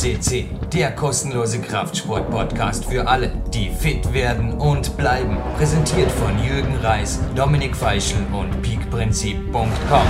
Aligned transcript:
CC, 0.00 0.48
der 0.72 0.92
kostenlose 0.92 1.60
Kraftsport-Podcast 1.60 2.90
für 2.90 3.06
alle, 3.06 3.30
die 3.52 3.68
fit 3.68 4.14
werden 4.14 4.54
und 4.54 4.96
bleiben. 4.96 5.36
Präsentiert 5.58 6.10
von 6.10 6.42
Jürgen 6.42 6.74
Reis, 6.76 7.22
Dominik 7.36 7.76
Feischl 7.76 8.16
und 8.32 8.62
peakprinzip.com. 8.62 10.06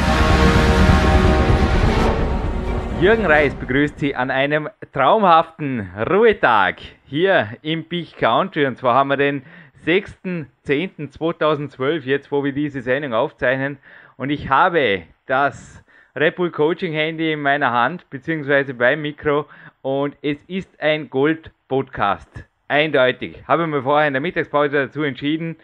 Jürgen 3.00 3.26
Reis 3.26 3.52
begrüßt 3.56 3.98
Sie 3.98 4.14
an 4.14 4.30
einem 4.30 4.68
traumhaften 4.92 5.90
Ruhetag 6.08 6.76
hier 7.06 7.48
im 7.62 7.88
Peak 7.88 8.16
Country. 8.16 8.66
Und 8.66 8.78
zwar 8.78 8.94
haben 8.94 9.08
wir 9.08 9.16
den 9.16 9.42
6.10.2012, 9.84 12.04
jetzt 12.04 12.30
wo 12.30 12.44
wir 12.44 12.52
diese 12.52 12.80
Sendung 12.80 13.12
aufzeichnen. 13.12 13.78
Und 14.16 14.30
ich 14.30 14.50
habe 14.50 15.02
das 15.26 15.82
Red 16.14 16.36
Bull 16.36 16.52
Coaching 16.52 16.92
Handy 16.92 17.32
in 17.32 17.40
meiner 17.40 17.72
Hand, 17.72 18.08
beziehungsweise 18.10 18.74
beim 18.74 19.02
Mikro. 19.02 19.46
Und 19.82 20.14
es 20.20 20.42
ist 20.44 20.78
ein 20.78 21.08
Gold-Podcast. 21.08 22.44
Eindeutig. 22.68 23.42
Habe 23.48 23.66
mir 23.66 23.82
vorher 23.82 24.08
in 24.08 24.12
der 24.12 24.20
Mittagspause 24.20 24.86
dazu 24.86 25.02
entschieden. 25.02 25.56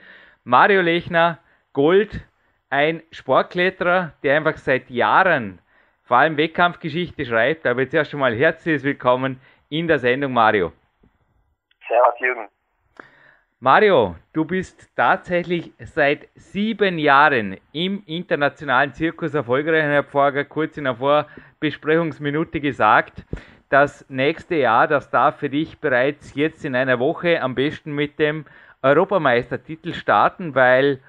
Mario 0.43 0.81
Lechner, 0.81 1.39
Gold, 1.75 2.27
ein 2.71 3.03
Sportkletterer, 3.11 4.15
der 4.23 4.37
einfach 4.39 4.57
seit 4.57 4.89
Jahren 4.89 5.59
vor 6.05 6.17
allem 6.17 6.39
Wettkampfgeschichte 6.39 7.27
schreibt. 7.27 7.67
Aber 7.67 7.83
jetzt 7.83 7.93
erst 7.93 8.11
schon 8.11 8.21
mal 8.21 8.35
herzliches 8.35 8.85
Willkommen 8.85 9.39
in 9.69 9.87
der 9.87 9.99
Sendung, 9.99 10.33
Mario. 10.33 10.73
Servus, 11.87 12.19
Jürgen. 12.19 12.49
Mario, 13.61 14.17
du 14.33 14.45
bist 14.47 14.91
tatsächlich 14.97 15.73
seit 15.79 16.29
sieben 16.35 16.99
Jahren 16.99 17.59
im 17.73 18.03
internationalen 18.07 18.95
Zirkus 18.95 19.35
erfolgreich. 19.35 19.85
Ich 19.85 19.97
habe 19.97 20.09
vorher 20.09 20.45
kurz 20.47 20.79
in 20.79 20.85
der 20.85 20.95
Vorbesprechungsminute 20.95 22.61
gesagt, 22.61 23.25
das 23.69 24.05
nächste 24.09 24.57
Jahr, 24.57 24.87
das 24.87 25.11
darf 25.11 25.39
für 25.39 25.51
dich 25.51 25.79
bereits 25.79 26.35
jetzt 26.35 26.65
in 26.65 26.75
einer 26.75 26.99
Woche 26.99 27.43
am 27.43 27.55
besten 27.55 27.93
mit 27.93 28.19
dem 28.19 28.45
Europameistertitel 28.83 29.93
starten, 29.95 30.55
weil 30.55 31.01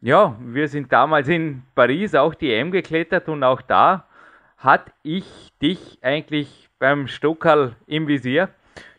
ja, 0.00 0.36
wir 0.40 0.68
sind 0.68 0.92
damals 0.92 1.28
in 1.28 1.62
Paris 1.74 2.14
auch 2.14 2.34
die 2.34 2.52
EM 2.52 2.70
geklettert 2.70 3.28
und 3.28 3.42
auch 3.42 3.62
da 3.62 4.06
hat 4.56 4.92
ich 5.02 5.52
dich 5.60 5.98
eigentlich 6.02 6.68
beim 6.78 7.08
Stockerl 7.08 7.76
im 7.86 8.06
Visier. 8.06 8.48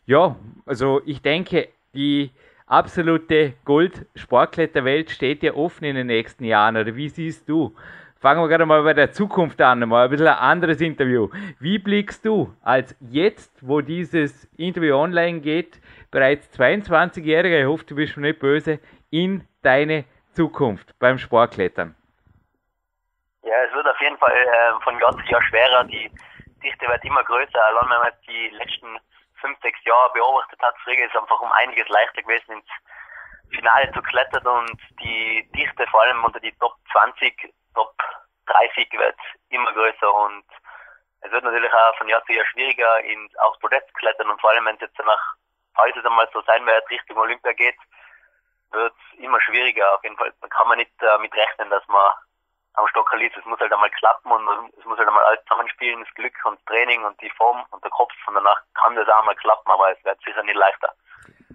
Ja, 0.06 0.36
also 0.66 1.02
ich 1.06 1.22
denke, 1.22 1.70
die 1.94 2.32
absolute 2.66 3.54
Gold-Sportkletterwelt 3.66 5.10
steht 5.10 5.44
ja 5.44 5.54
offen 5.54 5.86
in 5.86 5.96
den 5.96 6.08
nächsten 6.08 6.44
Jahren. 6.44 6.78
Oder 6.78 6.96
wie 6.96 7.10
siehst 7.10 7.48
du? 7.50 7.74
Fangen 8.20 8.42
wir 8.42 8.48
gerade 8.48 8.66
mal 8.66 8.82
bei 8.82 8.94
der 8.94 9.12
Zukunft 9.12 9.62
an, 9.62 9.88
mal 9.88 10.06
ein 10.06 10.10
bisschen 10.10 10.28
ein 10.28 10.38
anderes 10.38 10.82
Interview. 10.82 11.30
Wie 11.60 11.78
blickst 11.78 12.26
du 12.26 12.52
als 12.64 12.96
jetzt, 13.00 13.52
wo 13.62 13.82
dieses 13.82 14.46
Interview 14.58 14.96
online 14.96 15.40
geht, 15.40 15.80
bereits 16.10 16.50
22-Jähriger, 16.58 17.60
ich 17.60 17.68
hoffe, 17.68 17.86
du 17.86 17.96
bist 17.96 18.14
schon 18.14 18.24
nicht 18.24 18.40
böse, 18.40 18.80
in 19.12 19.48
deine 19.62 20.06
Zukunft 20.34 20.98
beim 20.98 21.20
Sportklettern? 21.20 21.96
Ja, 23.44 23.56
es 23.68 23.74
wird 23.74 23.88
auf 23.88 24.02
jeden 24.02 24.18
Fall 24.18 24.34
äh, 24.34 24.84
von 24.84 25.00
Jahr 25.00 25.12
zu 25.12 25.24
Jahr 25.32 25.44
schwerer. 25.44 25.84
Die 25.84 26.12
Dichte 26.64 26.88
wird 26.88 27.06
immer 27.06 27.24
größer. 27.24 27.64
Allein 27.66 27.90
wenn 27.90 28.02
man 28.02 28.12
die 28.28 28.50
letzten 28.58 28.98
fünf, 29.40 29.60
sechs 29.62 29.80
Jahre 29.86 30.12
beobachtet 30.14 30.60
hat, 30.62 30.76
früher 30.84 31.06
ist 31.06 31.14
es 31.14 31.22
einfach 31.22 31.40
um 31.40 31.52
einiges 31.52 31.88
leichter 31.88 32.24
gewesen, 32.24 32.54
ins 32.54 33.56
Finale 33.56 33.92
zu 33.94 34.02
klettern 34.02 34.46
und 34.46 34.80
die 35.02 35.48
Dichte 35.56 35.86
vor 35.92 36.02
allem 36.02 36.24
unter 36.24 36.40
die 36.40 36.52
Top 36.60 36.74
20, 36.92 37.54
Top 37.78 37.94
30 38.48 38.90
wird 38.98 39.16
immer 39.50 39.72
größer 39.72 40.14
und 40.26 40.44
es 41.22 41.32
wird 41.32 41.44
natürlich 41.44 41.72
auch 41.72 41.96
von 41.98 42.10
Jahr 42.10 42.26
zu 42.26 42.34
Jahr 42.34 42.46
schwieriger, 42.48 43.04
ins, 43.04 43.36
aufs 43.38 43.60
Podest 43.60 43.88
zu 43.88 43.94
klettern 43.94 44.32
und 44.32 44.42
vor 44.42 44.50
allem, 44.50 44.66
wenn 44.66 44.76
es 44.76 44.82
jetzt 44.82 44.98
nach, 44.98 45.36
falls 45.76 45.96
es 45.96 46.06
einmal 46.06 46.28
so 46.34 46.42
sein 46.42 46.66
wird, 46.66 46.90
Richtung 46.90 47.18
Olympia 47.18 47.54
geht, 47.54 47.78
wird 48.72 48.94
es 48.94 49.20
immer 49.20 49.40
schwieriger. 49.42 49.94
Auf 49.94 50.04
jeden 50.04 50.18
Fall 50.18 50.34
kann 50.50 50.68
man 50.68 50.80
nicht 50.80 50.92
äh, 51.02 51.06
rechnen, 51.06 51.70
dass 51.70 51.88
man 51.88 52.14
am 52.74 52.88
Stocker 52.88 53.18
liegt. 53.18 53.38
Es 53.38 53.46
muss 53.46 53.60
halt 53.60 53.72
einmal 53.72 53.92
klappen 53.92 54.32
und 54.32 54.74
es 54.78 54.86
muss 54.86 54.98
halt 54.98 55.08
einmal 55.08 55.26
alles 55.26 55.44
zusammenspielen, 55.48 56.04
das 56.04 56.14
Glück 56.16 56.34
und 56.46 56.58
das 56.58 56.66
Training 56.66 57.04
und 57.06 57.22
die 57.22 57.30
Form 57.32 57.64
und 57.72 57.84
der 57.84 57.92
Kopf. 57.92 58.14
Und 58.28 58.36
danach 58.36 58.62
kann 58.74 58.96
das 58.96 59.08
auch 59.08 59.26
mal 59.26 59.36
klappen, 59.36 59.70
aber 59.72 59.92
es 59.92 60.04
wird 60.04 60.20
sicher 60.26 60.44
nicht 60.44 60.58
leichter. 60.58 60.94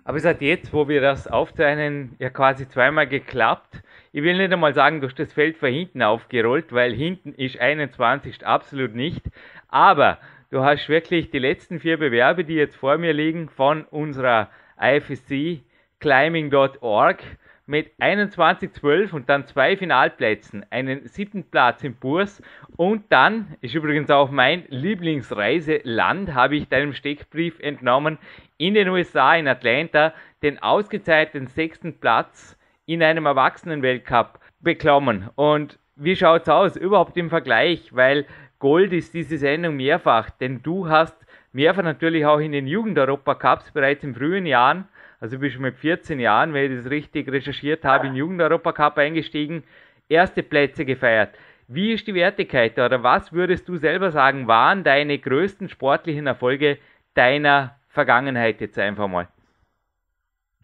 Aber 0.05 0.19
hat 0.19 0.41
jetzt, 0.41 0.73
wo 0.73 0.89
wir 0.89 1.01
das 1.01 1.29
aufzeichnen, 1.29 2.17
ja 2.19 2.31
quasi 2.31 2.69
zweimal 2.69 3.07
geklappt. 3.07 3.83
Ich 4.15 4.23
will 4.23 4.37
nicht 4.37 4.53
einmal 4.53 4.75
sagen, 4.75 5.01
durch 5.01 5.15
das 5.15 5.33
Feld 5.33 5.57
von 5.57 5.73
hinten 5.73 6.03
aufgerollt, 6.03 6.71
weil 6.71 6.93
hinten 6.93 7.33
ist 7.33 7.59
21 7.59 8.47
absolut 8.47 8.95
nicht. 8.95 9.23
Aber 9.69 10.19
du 10.51 10.63
hast 10.63 10.91
wirklich 10.91 11.31
die 11.31 11.39
letzten 11.39 11.81
vier 11.81 11.97
Bewerbe, 11.97 12.45
die 12.45 12.55
jetzt 12.55 12.77
vor 12.77 12.99
mir 12.99 13.15
liegen, 13.15 13.49
von 13.49 13.85
unserer 13.85 14.51
IFSC 14.79 15.63
climbing.org 15.99 17.23
mit 17.65 17.91
21-12 18.01 19.13
und 19.13 19.31
dann 19.31 19.47
zwei 19.47 19.79
Finalplätzen, 19.79 20.67
einen 20.69 21.09
siebten 21.09 21.45
Platz 21.45 21.83
im 21.83 21.95
Burs 21.95 22.43
und 22.77 23.11
dann, 23.11 23.57
ist 23.63 23.75
übrigens 23.75 24.11
auch 24.11 24.31
mein 24.31 24.65
Lieblingsreiseland, 24.69 26.35
habe 26.35 26.57
ich 26.57 26.69
deinem 26.69 26.93
Steckbrief 26.93 27.59
entnommen, 27.61 28.19
in 28.59 28.75
den 28.75 28.89
USA, 28.89 29.37
in 29.37 29.49
Atlanta, 29.49 30.13
den 30.43 30.63
ausgezeichneten 30.63 31.47
sechsten 31.47 31.99
Platz 31.99 32.59
in 32.87 33.03
einem 33.03 33.27
Erwachsenenweltcup 33.27 34.41
bekommen. 34.61 35.29
Und 35.35 35.79
wie 35.97 36.17
schaut 36.17 36.43
es 36.43 36.49
aus 36.49 36.77
überhaupt 36.77 37.17
im 37.17 37.31
Vergleich? 37.31 37.95
Weil 37.95 38.27
Gold 38.59 38.93
ist 38.93 39.15
diese 39.15 39.39
Sendung 39.39 39.77
mehrfach, 39.77 40.31
denn 40.31 40.63
du 40.63 40.89
hast 40.89 41.17
mehrfach 41.53 41.83
natürlich 41.83 42.25
auch 42.25 42.39
in 42.39 42.53
den 42.53 42.67
Jugend-Europa-Cups 42.67 43.73
bereits 43.73 44.05
in 44.05 44.15
frühen 44.15 44.47
Jahren 44.47 44.87
also 45.23 45.39
bist 45.39 45.55
du 45.55 45.61
mit 45.61 45.77
14 45.77 46.19
Jahren, 46.19 46.53
wenn 46.53 46.73
ich 46.73 46.83
das 46.83 46.91
richtig 46.91 47.31
recherchiert 47.31 47.85
habe, 47.85 48.09
in 48.09 48.17
Jugend-Europacup 48.17 48.99
eingestiegen, 48.99 49.63
erste 50.09 50.43
Plätze 50.43 50.85
gefeiert. 50.85 51.31
Wie 51.69 51.93
ist 51.93 52.09
die 52.09 52.15
Wertigkeit 52.15 52.77
oder 52.77 53.05
was 53.05 53.33
würdest 53.33 53.69
du 53.69 53.77
selber 53.77 54.11
sagen, 54.11 54.49
waren 54.49 54.83
deine 54.83 55.17
größten 55.17 55.69
sportlichen 55.69 56.27
Erfolge 56.27 56.79
deiner 57.15 57.77
Vergangenheit 57.89 58.61
jetzt 58.61 58.81
einfach 58.81 59.07
mal? 59.07 59.29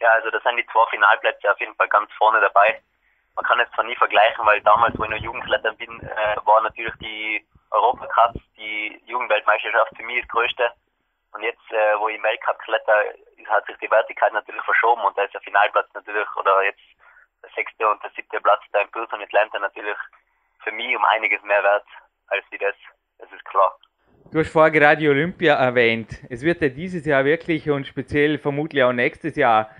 Ja, 0.01 0.11
also 0.13 0.31
das 0.31 0.43
sind 0.43 0.57
die 0.57 0.67
zwei 0.67 0.85
Finalplätze 0.91 1.51
auf 1.51 1.61
jeden 1.61 1.75
Fall 1.75 1.89
ganz 1.89 2.11
vorne 2.13 2.41
dabei. 2.41 2.81
Man 3.37 3.45
kann 3.45 3.61
es 3.61 3.71
zwar 3.73 3.85
nie 3.85 3.97
vergleichen, 3.97 4.45
weil 4.47 4.61
damals, 4.63 4.99
wo 4.99 5.05
ich 5.05 5.11
noch 5.11 5.19
Jugendklettern 5.19 5.77
bin, 5.77 6.01
äh, 6.01 6.37
war 6.45 6.61
natürlich 6.63 6.95
die 7.01 7.47
Europacups, 7.71 8.41
die 8.57 9.01
Jugendweltmeisterschaft 9.07 9.97
für 9.97 10.03
mich 10.03 10.21
das 10.23 10.29
größte. 10.29 10.73
Und 11.33 11.43
jetzt, 11.43 11.71
äh, 11.71 11.99
wo 11.99 12.09
ich 12.09 12.17
im 12.17 12.23
Weltcup 12.23 12.59
kletter, 12.61 13.05
hat 13.49 13.67
sich 13.67 13.77
die 13.79 13.91
Wertigkeit 13.91 14.33
natürlich 14.33 14.63
verschoben 14.63 15.03
und 15.03 15.17
da 15.17 15.23
ist 15.23 15.35
der 15.35 15.41
Finalplatz 15.43 15.89
natürlich, 15.95 16.27
oder 16.37 16.63
jetzt 16.65 16.81
der 17.43 17.51
sechste 17.55 17.89
und 17.89 18.03
der 18.03 18.11
siebte 18.11 18.41
Platz 18.41 18.63
da 18.73 18.81
in 18.81 18.91
Perth 18.91 19.13
und 19.13 19.23
Atlanta 19.23 19.59
natürlich 19.59 19.97
für 20.65 20.73
mich 20.73 20.97
um 20.97 21.05
einiges 21.05 21.43
mehr 21.43 21.63
wert 21.63 21.87
als 22.29 22.45
wie 22.51 22.59
das. 22.59 22.75
Das 23.19 23.31
ist 23.33 23.45
klar. 23.45 23.77
Du 24.31 24.41
hast 24.41 24.53
vorher 24.53 24.71
gerade 24.71 25.01
die 25.01 25.09
Olympia 25.09 25.55
erwähnt. 25.55 26.23
Es 26.29 26.43
wird 26.43 26.61
ja 26.61 26.69
dieses 26.69 27.07
Jahr 27.07 27.25
wirklich 27.25 27.71
und 27.71 27.87
speziell 27.87 28.39
vermutlich 28.39 28.83
auch 28.83 28.93
nächstes 28.93 29.37
Jahr 29.37 29.71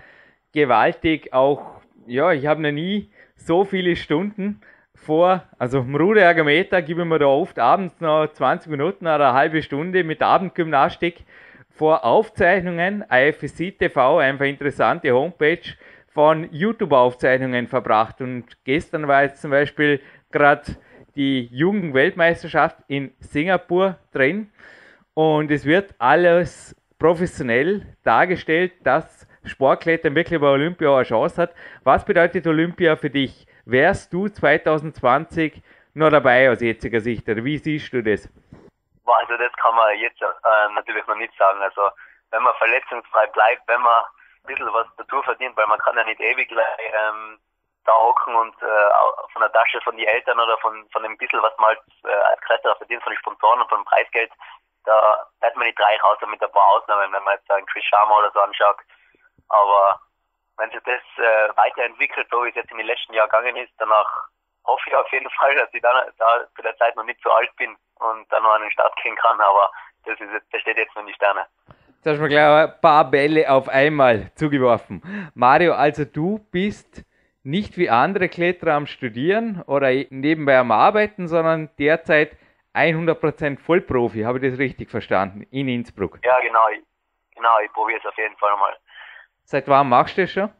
gewaltig 0.53 1.33
auch, 1.33 1.81
ja, 2.07 2.31
ich 2.31 2.45
habe 2.47 2.61
noch 2.61 2.71
nie 2.71 3.11
so 3.35 3.63
viele 3.65 3.95
Stunden 3.95 4.61
vor, 4.95 5.43
also 5.57 5.79
im 5.79 5.95
Ruderergometer 5.95 6.81
gebe 6.81 7.01
ich 7.01 7.07
mir 7.07 7.19
da 7.19 7.27
oft 7.27 7.57
abends 7.57 7.99
noch 8.01 8.27
20 8.27 8.69
Minuten 8.69 9.05
oder 9.05 9.29
eine 9.29 9.33
halbe 9.33 9.61
Stunde 9.61 10.03
mit 10.03 10.21
Abendgymnastik 10.21 11.23
vor 11.69 12.03
Aufzeichnungen, 12.03 13.05
IFSC 13.09 13.71
TV, 13.71 14.17
einfach 14.17 14.45
interessante 14.45 15.11
Homepage, 15.13 15.61
von 16.09 16.51
YouTube-Aufzeichnungen 16.51 17.67
verbracht. 17.67 18.19
Und 18.19 18.45
gestern 18.65 19.07
war 19.07 19.23
jetzt 19.23 19.41
zum 19.41 19.51
Beispiel 19.51 20.01
gerade 20.31 20.63
die 21.15 21.45
Jugendweltmeisterschaft 21.45 22.77
in 22.87 23.11
Singapur 23.19 23.97
drin. 24.11 24.49
Und 25.13 25.51
es 25.51 25.65
wird 25.65 25.95
alles 25.97 26.75
professionell 26.97 27.85
dargestellt, 28.03 28.73
dass 28.83 29.28
Sportklettern 29.43 30.15
wirklich 30.15 30.39
bei 30.39 30.47
Olympia 30.47 30.93
eine 30.95 31.03
Chance 31.03 31.41
hat. 31.41 31.55
Was 31.83 32.05
bedeutet 32.05 32.45
Olympia 32.47 32.95
für 32.95 33.09
dich? 33.09 33.47
Wärst 33.65 34.13
du 34.13 34.27
2020 34.27 35.61
noch 35.93 36.09
dabei 36.09 36.51
aus 36.51 36.61
jetziger 36.61 36.99
Sicht? 36.99 37.27
Oder 37.29 37.43
wie 37.43 37.57
siehst 37.57 37.93
du 37.93 38.03
das? 38.03 38.29
Also 39.05 39.37
das 39.37 39.51
kann 39.53 39.75
man 39.75 39.97
jetzt 39.97 40.21
äh, 40.21 40.73
natürlich 40.73 41.05
noch 41.07 41.15
nicht 41.15 41.35
sagen. 41.37 41.61
Also 41.61 41.81
wenn 42.31 42.43
man 42.43 42.53
verletzungsfrei 42.55 43.27
bleibt, 43.27 43.67
wenn 43.67 43.81
man 43.81 44.03
ein 44.43 44.47
bisschen 44.47 44.73
was 44.73 44.87
dazu 44.97 45.21
verdient, 45.23 45.55
weil 45.57 45.67
man 45.67 45.79
kann 45.79 45.97
ja 45.97 46.03
nicht 46.03 46.19
ewig 46.19 46.51
ähm, 46.51 47.39
da 47.85 47.93
hocken 47.93 48.35
und 48.35 48.55
äh, 48.61 48.89
von 49.33 49.41
der 49.41 49.51
Tasche 49.51 49.81
von 49.81 49.97
den 49.97 50.07
Eltern 50.07 50.39
oder 50.39 50.57
von, 50.59 50.87
von 50.91 51.03
dem 51.03 51.17
bisschen, 51.17 51.41
was 51.41 51.57
man 51.57 51.69
als, 51.69 51.79
äh, 52.03 52.37
Kletterer 52.45 52.75
verdient, 52.75 53.03
von 53.03 53.11
den 53.11 53.19
Sponsoren 53.19 53.61
und 53.61 53.69
von 53.69 53.79
dem 53.81 53.85
Preisgeld, 53.85 54.31
da 54.85 55.27
wird 55.41 55.55
man 55.55 55.67
nicht 55.67 55.79
reich, 55.79 56.03
außer 56.03 56.27
mit 56.27 56.41
ein 56.41 56.51
paar 56.51 56.67
Ausnahmen, 56.69 57.11
wenn 57.11 57.23
man 57.23 57.35
jetzt 57.35 57.49
einen 57.51 57.65
Chris 57.65 57.83
Sharma 57.85 58.17
oder 58.17 58.31
so 58.31 58.39
anschaut. 58.39 58.77
Aber 59.49 59.99
wenn 60.57 60.69
sich 60.71 60.81
das 60.83 61.01
äh, 61.17 61.49
weiterentwickelt, 61.55 62.27
so 62.29 62.43
wie 62.43 62.49
es 62.49 62.55
jetzt 62.55 62.71
in 62.71 62.77
den 62.77 62.87
letzten 62.87 63.13
Jahren 63.13 63.29
gegangen 63.29 63.55
ist, 63.57 63.71
danach 63.77 64.27
hoffe 64.65 64.83
ich 64.87 64.95
auf 64.95 65.11
jeden 65.11 65.29
Fall, 65.39 65.55
dass 65.55 65.73
ich 65.73 65.81
dann 65.81 65.95
da 66.17 66.47
zu 66.55 66.61
der 66.61 66.75
Zeit 66.77 66.95
noch 66.95 67.05
nicht 67.05 67.21
zu 67.21 67.31
alt 67.31 67.53
bin 67.57 67.75
und 67.99 68.31
dann 68.31 68.43
noch 68.43 68.53
an 68.53 68.61
den 68.61 68.71
Start 68.71 68.95
gehen 69.03 69.15
kann. 69.15 69.39
Aber 69.39 69.71
das, 70.05 70.19
ist, 70.19 70.29
das 70.51 70.61
steht 70.61 70.77
jetzt 70.77 70.95
noch 70.95 71.01
in 71.01 71.07
die 71.07 71.13
Sterne. 71.13 71.45
Jetzt 71.67 72.05
hast 72.05 72.17
du 72.17 72.21
mir 72.21 72.29
gleich 72.29 72.69
ein 72.69 72.81
paar 72.81 73.09
Bälle 73.09 73.49
auf 73.51 73.67
einmal 73.67 74.31
zugeworfen. 74.35 75.01
Mario, 75.35 75.73
also 75.73 76.05
du 76.05 76.39
bist 76.51 77.03
nicht 77.43 77.77
wie 77.77 77.89
andere 77.89 78.29
Kletterer 78.29 78.73
am 78.73 78.85
Studieren 78.85 79.61
oder 79.63 79.89
nebenbei 80.09 80.57
am 80.57 80.71
Arbeiten, 80.71 81.27
sondern 81.27 81.69
derzeit 81.77 82.37
100% 82.73 83.59
Vollprofi. 83.59 84.21
Habe 84.21 84.37
ich 84.37 84.51
das 84.51 84.59
richtig 84.59 84.89
verstanden? 84.89 85.43
In 85.51 85.67
Innsbruck. 85.67 86.19
Ja, 86.23 86.39
genau. 86.39 86.67
Genau, 87.35 87.59
ich 87.63 87.71
probiere 87.71 87.99
es 87.99 88.05
auf 88.05 88.17
jeden 88.17 88.35
Fall 88.37 88.55
mal. 88.57 88.77
Seit 89.49 89.67
wann 89.67 89.89
machst 89.89 90.15
du 90.15 90.21
das 90.21 90.31
schon? 90.31 90.51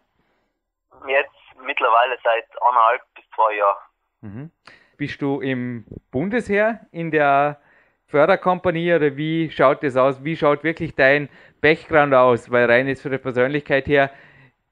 Jetzt 1.08 1.30
mittlerweile 1.64 2.18
seit 2.24 2.46
eineinhalb 2.60 3.02
bis 3.14 3.24
zwei 3.36 3.56
Jahren. 3.56 3.78
Mhm. 4.22 4.52
Bist 4.98 5.22
du 5.22 5.42
im 5.42 5.86
Bundesheer 6.10 6.88
in 6.92 7.12
der 7.12 7.62
Förderkompanie 8.08 8.96
oder 8.96 9.16
wie 9.16 9.52
schaut 9.52 9.84
das 9.84 9.96
aus? 9.96 10.24
Wie 10.24 10.36
schaut 10.36 10.64
wirklich 10.64 10.96
dein 10.96 11.30
Background 11.62 12.16
aus? 12.16 12.50
Weil 12.50 12.66
rein 12.66 12.88
jetzt 12.88 13.04
von 13.04 13.12
der 13.12 13.20
Persönlichkeit 13.20 13.86
her 13.86 14.10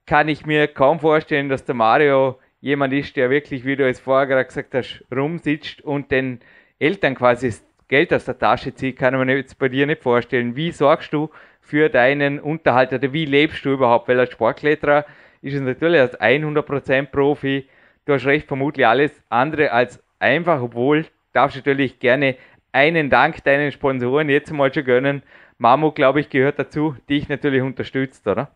kann 0.08 0.30
ich 0.30 0.48
mir 0.48 0.68
kaum 0.68 1.00
vorstellen, 1.00 1.48
dass 1.48 1.66
der 1.66 1.75
Mario 1.75 2.40
jemand 2.60 2.94
ist, 2.94 3.16
der 3.18 3.30
wirklich, 3.30 3.66
wie 3.66 3.75
du 3.75 3.88
es 3.88 4.00
vorher 4.00 4.25
gerade 4.25 4.46
gesagt 4.46 4.74
hast, 4.74 5.06
rumsitzt 5.16 5.81
und 5.81 6.10
den 6.10 6.40
Eltern 6.80 7.14
quasi 7.14 7.50
das 7.50 7.64
Geld 7.88 8.12
aus 8.12 8.25
der 8.25 8.40
Tasche 8.40 8.74
zieht, 8.74 8.98
kann 8.98 9.14
man 9.14 9.30
jetzt 9.30 9.60
bei 9.60 9.69
dir 9.69 9.86
nicht 9.86 10.02
vorstellen. 10.02 10.56
Wie 10.56 10.72
sorgst 10.72 11.14
du 11.14 11.30
für 11.68 11.90
deinen 11.90 12.40
Unterhalt 12.40 12.94
oder 12.94 13.12
wie 13.12 13.25
lebst 13.25 13.66
du 13.66 13.74
überhaupt? 13.74 14.08
Weil 14.08 14.19
als 14.19 14.31
Sportkletterer 14.31 15.06
ist 15.42 15.54
es 15.54 15.62
natürlich 15.62 16.00
als 16.00 16.19
100% 16.19 17.12
Profi, 17.12 17.69
du 18.06 18.14
hast 18.14 18.25
recht, 18.25 18.48
vermutlich 18.48 18.88
alles 18.88 19.22
andere 19.30 19.72
als 19.72 20.04
einfach, 20.19 20.62
obwohl 20.62 21.06
darfst 21.34 21.58
du 21.58 21.60
natürlich 21.60 22.00
gerne 22.00 22.38
einen 22.72 23.10
Dank 23.10 23.44
deinen 23.44 23.72
Sponsoren 23.72 24.30
jetzt 24.30 24.52
mal 24.52 24.74
schon 24.74 24.86
gönnen. 24.86 25.24
Mamu, 25.58 25.92
glaube 25.92 26.19
ich, 26.19 26.30
gehört 26.30 26.60
dazu, 26.60 26.96
dich 27.10 27.28
natürlich 27.28 27.62
unterstützt, 27.62 28.25
oder? 28.28 28.50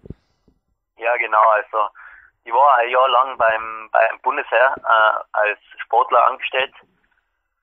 Ja, 0.97 1.17
genau. 1.17 1.43
Also 1.55 1.77
ich 2.43 2.53
war 2.53 2.77
ein 2.77 2.89
Jahr 2.89 3.09
lang 3.09 3.37
beim, 3.37 3.89
beim 3.91 4.19
Bundesheer 4.21 4.75
äh, 4.77 5.23
als 5.33 5.59
Sportler 5.83 6.25
angestellt. 6.27 6.73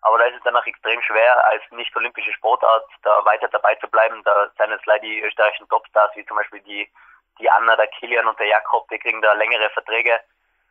Aber 0.03 0.19
da 0.19 0.25
ist 0.27 0.37
es 0.37 0.43
danach 0.45 0.67
extrem 0.67 1.00
schwer, 1.03 1.47
als 1.47 1.62
nicht-olympische 1.71 2.33
Sportart 2.33 2.87
da 3.03 3.25
weiter 3.25 3.49
dabei 3.49 3.75
zu 3.77 3.89
bleiben. 3.89 4.23
Da 4.25 4.49
sind 4.56 4.71
jetzt 4.71 4.87
leider 4.87 5.03
die 5.03 5.21
österreichischen 5.21 5.69
Topstars, 5.69 6.15
wie 6.15 6.25
zum 6.27 6.37
Beispiel 6.37 6.61
die, 6.61 6.89
die 7.41 7.50
Anna, 7.50 7.75
der 7.77 7.89
Kilian 7.89 8.27
und 8.27 8.39
der 8.39 8.47
Jakob, 8.47 8.89
die 8.89 8.99
kriegen 8.99 9.21
da 9.23 9.33
längere 9.33 9.71
Verträge. 9.71 10.21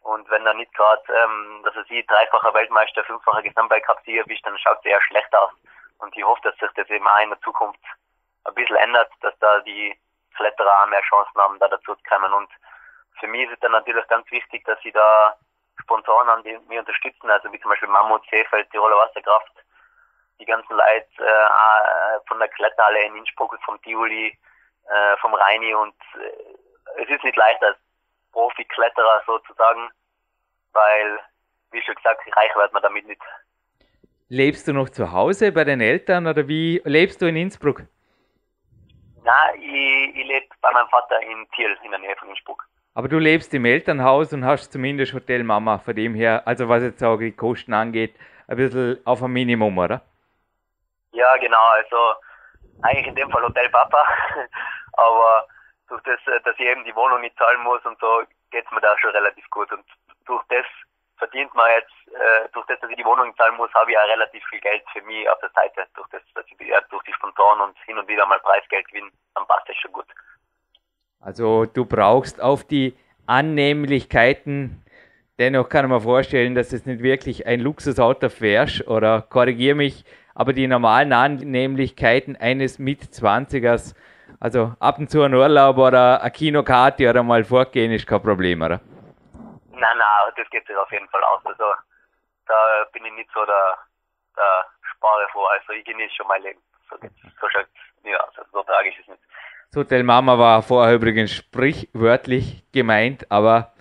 Und 0.02 0.30
wenn 0.30 0.46
da 0.46 0.54
nicht 0.54 0.74
gerade, 0.74 1.02
ähm, 1.14 1.62
dass 1.66 1.76
er 1.76 1.84
sie 1.86 2.06
dreifacher 2.06 2.54
Weltmeister, 2.54 3.04
fünffacher 3.04 3.42
Gesamtweltcup-Sieger 3.42 4.24
bist, 4.24 4.46
dann 4.46 4.58
schaut 4.58 4.80
es 4.80 4.86
eher 4.86 5.02
schlecht 5.02 5.36
aus. 5.36 5.52
Und 6.00 6.16
ich 6.16 6.24
hoffe, 6.24 6.42
dass 6.44 6.58
sich 6.58 6.72
das 6.76 6.90
eben 6.90 7.08
auch 7.08 7.20
in 7.20 7.30
der 7.30 7.42
Zukunft 7.42 7.80
ein 8.46 8.54
bisschen 8.54 8.78
ändert, 8.78 9.12
dass 9.22 9.38
da 9.40 9.60
die 9.62 10.00
Kletterer 10.36 10.84
auch 10.84 10.88
mehr 10.88 11.02
Chancen 11.02 11.42
haben, 11.42 11.60
da 11.60 11.68
dazu 11.68 11.94
zu 11.96 12.04
kommen. 12.08 12.32
Und 12.32 12.50
für 13.20 13.28
mich 13.28 13.44
ist 13.48 13.54
es 13.54 13.60
dann 13.60 13.72
natürlich 13.72 14.08
ganz 14.08 14.30
wichtig, 14.32 14.64
dass 14.66 14.80
sie 14.82 14.92
da 14.92 15.36
Sponsoren 15.82 16.30
an, 16.30 16.44
die 16.44 16.58
mich 16.68 16.80
unterstützen, 16.80 17.30
also 17.30 17.52
wie 17.52 17.60
zum 17.60 17.70
Beispiel 17.70 17.90
Mammut, 17.90 18.24
Seefeld, 18.30 18.70
Tiroler 18.72 18.98
Wasserkraft, 18.98 19.52
die 20.40 20.46
ganzen 20.46 20.72
Leute 20.74 21.08
äh, 21.20 22.20
von 22.28 22.40
der 22.40 22.48
Kletterhalle 22.50 23.04
in 23.06 23.16
Innsbruck, 23.18 23.58
vom 23.66 23.82
Tiuli, 23.82 24.38
äh, 24.90 25.18
vom 25.18 25.34
Reini 25.34 25.74
und 25.74 25.96
äh, 26.16 27.02
es 27.02 27.10
ist 27.10 27.24
nicht 27.24 27.38
leicht 27.38 27.62
als 27.64 27.78
Profi-Kletterer 28.32 29.24
sozusagen, 29.26 29.90
weil, 30.74 31.20
wie 31.72 31.82
schon 31.82 31.96
gesagt, 31.96 32.22
reich 32.36 32.56
wird 32.56 32.74
man 32.74 32.84
damit 32.84 33.08
nicht. 33.08 33.22
Lebst 34.30 34.68
du 34.68 34.74
noch 34.74 34.90
zu 34.90 35.12
Hause 35.12 35.52
bei 35.52 35.64
den 35.64 35.82
Eltern 35.82 36.28
oder 36.28 36.48
wie 36.48 36.82
lebst 36.84 37.22
du 37.22 37.28
in 37.28 37.38
Innsbruck? 37.38 37.84
Nein, 39.24 39.62
ich, 39.62 40.16
ich 40.16 40.28
lebe 40.28 40.48
bei 40.62 40.72
meinem 40.72 40.90
Vater 40.90 41.22
in 41.22 41.48
Thiel 41.52 41.78
in 41.84 41.92
der 41.92 42.00
Nähe 42.00 42.16
von 42.18 42.30
Innsbruck. 42.30 42.66
Aber 42.98 43.10
du 43.10 43.20
lebst 43.20 43.54
im 43.54 43.64
Elternhaus 43.66 44.34
und 44.34 44.44
hast 44.44 44.74
zumindest 44.74 45.14
Hotelmama 45.14 45.78
von 45.78 45.96
dem 45.96 46.16
her, 46.16 46.42
also 46.48 46.68
was 46.68 46.82
jetzt 46.82 47.04
auch 47.04 47.18
die 47.18 47.32
Kosten 47.32 47.72
angeht, 47.72 48.16
ein 48.48 48.58
bisschen 48.58 48.98
auf 49.06 49.22
ein 49.22 49.30
Minimum, 49.30 49.78
oder? 49.78 50.02
Ja, 51.12 51.38
genau, 51.38 51.64
also 51.74 52.16
eigentlich 52.82 53.06
in 53.06 53.14
dem 53.14 53.30
Fall 53.30 53.44
Hotelpapa, 53.44 54.04
aber 54.94 55.48
durch 55.90 56.02
das, 56.06 56.18
äh, 56.26 56.42
dass 56.42 56.56
ich 56.58 56.66
eben 56.66 56.84
die 56.86 56.96
Wohnung 56.96 57.22
nicht 57.22 57.38
zahlen 57.38 57.62
muss 57.62 57.86
und 57.86 58.00
so, 58.00 58.24
geht 58.50 58.66
es 58.66 58.72
mir 58.72 58.82
da 58.82 58.98
schon 58.98 59.12
relativ 59.12 59.48
gut. 59.52 59.72
Und 59.72 59.86
durch 60.26 60.44
das 60.50 60.66
verdient 61.20 61.54
man 61.54 61.70
jetzt, 61.70 61.94
äh, 62.16 62.50
durch 62.52 62.66
das, 62.66 62.80
dass 62.80 62.90
ich 62.90 62.98
die 62.98 63.06
Wohnung 63.06 63.32
zahlen 63.38 63.58
muss, 63.58 63.72
habe 63.76 63.92
ich 63.92 63.94
ja 63.94 64.02
relativ 64.06 64.44
viel 64.50 64.60
Geld 64.60 64.82
für 64.92 65.04
mich 65.04 65.30
auf 65.30 65.40
der 65.42 65.52
Seite. 65.52 65.86
Durch 65.94 66.10
das, 66.10 66.24
dass 66.34 66.46
ich 66.48 66.68
ja, 66.68 66.82
durch 66.90 67.04
die 67.04 67.14
Sponsoren 67.14 67.62
und 67.62 67.78
hin 67.86 68.00
und 68.00 68.08
wieder 68.08 68.26
mal 68.26 68.40
Preisgeld 68.40 68.88
gewinne, 68.88 69.12
dann 69.36 69.46
passt 69.46 69.70
das 69.70 69.76
schon 69.78 69.92
gut. 69.92 70.08
Also 71.20 71.66
du 71.66 71.86
brauchst 71.86 72.42
auf 72.42 72.64
die 72.64 72.96
Annehmlichkeiten, 73.26 74.84
dennoch 75.40 75.70
kann 75.70 75.90
man 75.90 76.02
vorstellen, 76.02 76.56
dass 76.56 76.74
es 76.74 76.86
nicht 76.86 77.02
wirklich 77.02 77.46
ein 77.46 77.60
Luxusauto 77.60 78.30
fährst 78.30 78.88
oder 78.88 79.22
korrigiere 79.22 79.76
mich, 79.76 80.06
aber 80.36 80.54
die 80.54 80.68
normalen 80.68 81.14
Annehmlichkeiten 81.14 82.36
eines 82.36 82.80
Mit-20ers, 82.80 83.96
also 84.40 84.74
ab 84.80 85.00
und 85.00 85.10
zu 85.10 85.24
ein 85.24 85.34
Urlaub 85.34 85.78
oder 85.78 86.22
ein 86.22 86.32
Kinokarte 86.32 87.10
oder 87.10 87.24
mal 87.24 87.44
fortgehen 87.44 87.92
ist 87.92 88.08
kein 88.08 88.22
Problem, 88.22 88.62
oder? 88.62 88.80
Nein, 89.72 89.98
nein, 89.98 90.34
das 90.36 90.50
geht 90.50 90.66
sich 90.68 90.76
auf 90.78 90.92
jeden 90.92 91.10
Fall 91.10 91.24
aus. 91.24 91.44
Also 91.46 91.66
da 92.46 92.86
bin 92.94 93.04
ich 93.06 93.14
nicht 93.14 93.30
so 93.34 93.44
der, 93.46 93.78
der 94.36 94.66
Sparer 94.94 95.28
vor. 95.34 95.52
Also 95.52 95.74
ich 95.74 95.84
genieße 95.86 96.16
schon 96.16 96.28
mein 96.28 96.42
Leben. 96.44 96.62
So, 96.90 96.98
so 96.98 97.50
schaut 97.50 97.68
ja, 98.04 98.18
also 98.18 98.42
so 98.52 98.64
tragisch 98.64 98.96
ist 99.00 99.04
es 99.04 99.08
nicht. 99.10 99.24
So, 99.70 99.82
Hotel 99.82 100.04
Mama 100.04 100.38
war 100.38 100.62
vorher 100.62 100.96
übrigens 100.96 101.34
sprichwörtlich 101.34 102.64
gemeint, 102.72 103.30
aber 103.30 103.74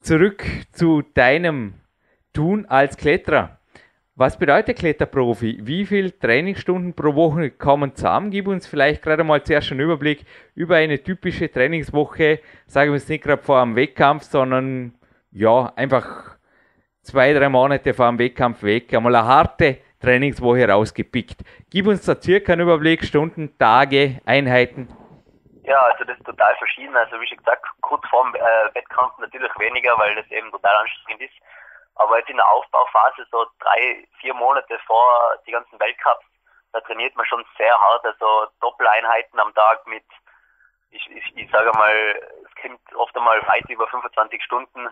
zurück 0.00 0.42
zu 0.72 1.02
deinem 1.02 1.74
Tun 2.32 2.64
als 2.64 2.96
Kletterer. 2.96 3.58
Was 4.14 4.38
bedeutet 4.38 4.78
Kletterprofi? 4.78 5.58
Wie 5.60 5.84
viele 5.84 6.18
Trainingsstunden 6.18 6.94
pro 6.94 7.14
Woche 7.14 7.50
kommen 7.50 7.94
zusammen? 7.94 8.30
Gib 8.30 8.48
uns 8.48 8.66
vielleicht 8.66 9.02
gerade 9.02 9.22
mal 9.22 9.42
zuerst 9.44 9.70
einen 9.70 9.80
Überblick 9.80 10.24
über 10.54 10.76
eine 10.76 11.02
typische 11.02 11.52
Trainingswoche. 11.52 12.40
Sagen 12.66 12.92
wir 12.92 12.96
es 12.96 13.06
nicht 13.06 13.22
gerade 13.24 13.42
vor 13.42 13.60
einem 13.60 13.76
Wettkampf, 13.76 14.22
sondern 14.22 14.94
ja, 15.30 15.74
einfach 15.76 16.38
zwei, 17.02 17.34
drei 17.34 17.50
Monate 17.50 17.92
vor 17.92 18.08
dem 18.08 18.18
Wettkampf 18.18 18.62
weg. 18.62 18.94
Einmal 18.94 19.14
eine 19.14 19.26
harte 19.26 19.76
Trainingswoche 20.06 20.68
rausgepickt. 20.68 21.42
Gib 21.68 21.88
uns 21.88 22.06
da 22.06 22.14
circa 22.14 22.52
einen 22.52 22.62
Überblick, 22.62 23.04
Stunden, 23.04 23.58
Tage, 23.58 24.20
Einheiten. 24.24 24.88
Ja, 25.64 25.80
also 25.82 26.04
das 26.04 26.16
ist 26.16 26.24
total 26.24 26.54
verschieden. 26.56 26.96
Also 26.96 27.20
wie 27.20 27.26
schon 27.26 27.38
gesagt, 27.38 27.66
kurz 27.80 28.06
vor 28.08 28.22
dem 28.22 28.36
äh, 28.36 28.74
Wettkampf 28.74 29.18
natürlich 29.18 29.50
weniger, 29.58 29.98
weil 29.98 30.14
das 30.14 30.30
eben 30.30 30.50
total 30.52 30.76
anstrengend 30.76 31.22
ist. 31.22 31.34
Aber 31.96 32.18
jetzt 32.18 32.30
in 32.30 32.36
der 32.36 32.48
Aufbauphase, 32.48 33.26
so 33.32 33.46
drei, 33.58 34.06
vier 34.20 34.34
Monate 34.34 34.78
vor 34.86 35.02
die 35.44 35.50
ganzen 35.50 35.80
Weltcups, 35.80 36.24
da 36.72 36.80
trainiert 36.82 37.16
man 37.16 37.26
schon 37.26 37.44
sehr 37.58 37.74
hart. 37.74 38.04
Also 38.04 38.46
Doppeleinheiten 38.60 39.40
am 39.40 39.52
Tag 39.54 39.84
mit, 39.88 40.04
ich, 40.90 41.04
ich, 41.10 41.36
ich 41.36 41.50
sage 41.50 41.72
mal, 41.76 41.94
es 42.44 42.62
kommt 42.62 42.80
oft 42.94 43.16
einmal 43.16 43.40
weit 43.48 43.68
über 43.68 43.88
25 43.88 44.40
Stunden, 44.44 44.86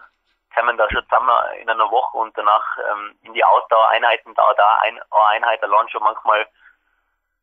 kommen 0.55 0.77
da 0.77 0.89
schon 0.91 1.05
zusammen 1.05 1.31
in 1.61 1.69
einer 1.69 1.91
Woche 1.91 2.17
und 2.17 2.37
danach 2.37 2.79
ähm, 2.91 3.19
in 3.23 3.35
die 3.35 3.45
Ausdauereinheiten 3.45 4.35
dauert 4.35 4.59
da 4.59 4.79
ein, 4.83 5.01
eine 5.11 5.25
Einheit 5.27 5.63
allein 5.63 5.89
schon 5.89 6.03
manchmal 6.03 6.47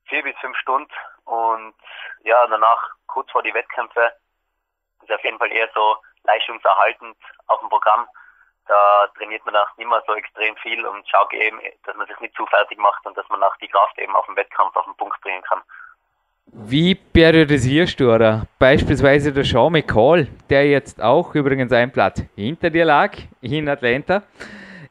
vier 0.05 0.23
bis 0.23 0.37
fünf 0.39 0.57
Stunden 0.57 0.93
und 1.25 1.75
ja, 2.23 2.47
danach 2.47 2.89
kurz 3.07 3.29
vor 3.31 3.43
die 3.43 3.53
Wettkämpfe 3.53 4.13
ist 5.01 5.11
auf 5.11 5.23
jeden 5.23 5.39
Fall 5.39 5.51
eher 5.51 5.69
so 5.73 5.97
leistungserhaltend 6.23 7.17
auf 7.47 7.59
dem 7.59 7.69
Programm 7.69 8.07
da 8.67 9.07
trainiert 9.17 9.45
man 9.45 9.55
auch 9.55 9.75
nicht 9.77 9.89
mehr 9.89 10.03
so 10.07 10.13
extrem 10.13 10.55
viel 10.57 10.85
und 10.85 11.07
schaut 11.09 11.33
eben, 11.33 11.59
dass 11.83 11.95
man 11.95 12.07
sich 12.07 12.19
nicht 12.19 12.35
zu 12.35 12.45
fertig 12.45 12.77
macht 12.77 13.05
und 13.05 13.17
dass 13.17 13.27
man 13.29 13.43
auch 13.43 13.55
die 13.57 13.67
Kraft 13.67 13.97
eben 13.99 14.15
auf 14.15 14.25
dem 14.25 14.35
Wettkampf 14.35 14.75
auf 14.75 14.85
den 14.85 14.95
Punkt 14.95 15.19
bringen 15.21 15.41
kann. 15.43 15.61
Wie 16.53 16.95
periodisierst 16.95 17.97
du, 17.99 18.13
oder 18.13 18.45
beispielsweise 18.59 19.31
der 19.31 19.45
Sean 19.45 19.71
McCall, 19.71 20.27
der 20.49 20.69
jetzt 20.69 21.01
auch 21.01 21.33
übrigens 21.33 21.71
einen 21.71 21.91
Platz 21.91 22.23
hinter 22.35 22.69
dir 22.69 22.83
lag 22.83 23.17
in 23.39 23.69
Atlanta, 23.69 24.23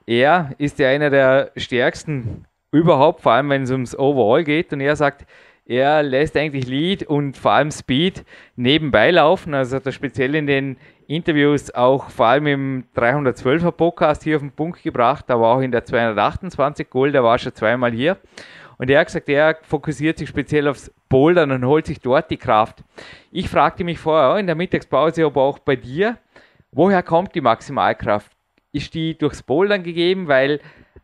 er 0.07 0.53
ist 0.57 0.79
ja 0.79 0.89
einer 0.89 1.11
der 1.11 1.53
stärksten 1.57 2.47
überhaupt, 2.73 3.21
vor 3.21 3.33
allem 3.33 3.51
wenn 3.51 3.63
es 3.65 3.71
ums 3.71 3.97
Overall 3.97 4.43
geht. 4.43 4.73
Und 4.73 4.81
er 4.81 4.97
sagt, 4.97 5.27
er 5.67 6.03
lässt 6.03 6.37
eigentlich 6.37 6.67
Lead 6.67 7.03
und 7.03 7.37
vor 7.37 7.53
allem 7.53 7.71
Speed 7.71 8.25
nebenbei 8.57 9.11
laufen, 9.11 9.53
also 9.53 9.77
hat 9.77 9.87
er 9.87 9.93
speziell 9.93 10.35
in 10.35 10.47
den 10.47 10.79
Interviews 11.07 11.75
auch 11.75 12.09
vor 12.09 12.27
allem 12.27 12.47
im 12.47 12.85
312er 12.97 13.71
Podcast 13.73 14.23
hier 14.25 14.37
auf 14.37 14.43
den 14.43 14.53
Punkt 14.53 14.83
gebracht, 14.83 15.31
aber 15.31 15.49
auch 15.49 15.61
in 15.61 15.73
der 15.73 15.85
228 15.85 16.89
Gold, 16.89 17.15
der 17.15 17.23
war 17.23 17.39
schon 17.39 17.55
zweimal 17.55 17.93
hier. 17.93 18.17
Und 18.81 18.89
er 18.89 19.01
hat 19.01 19.09
gesagt, 19.09 19.29
er 19.29 19.59
fokussiert 19.61 20.17
sich 20.17 20.31
speziell 20.31 20.67
aufs 20.67 20.91
Bouldern 21.11 21.51
und 21.51 21.67
holt 21.67 21.85
sich 21.85 22.01
dort 22.01 22.31
die 22.31 22.39
Kraft. 22.39 22.83
Ich 23.31 23.51
fragte 23.51 23.85
mich 23.85 23.99
vorher 23.99 24.39
in 24.39 24.47
der 24.47 24.55
Mittagspause, 24.55 25.27
aber 25.27 25.43
auch 25.43 25.59
bei 25.59 25.77
dir, 25.77 26.17
woher 26.73 27.03
kommt 27.03 27.35
die 27.35 27.43
Maximalkraft? 27.43 28.33
Ist 28.73 28.95
die 28.95 29.19
durchs 29.19 29.43
Bouldern 29.43 29.83
gegeben? 29.83 30.29
Weil 30.29 30.61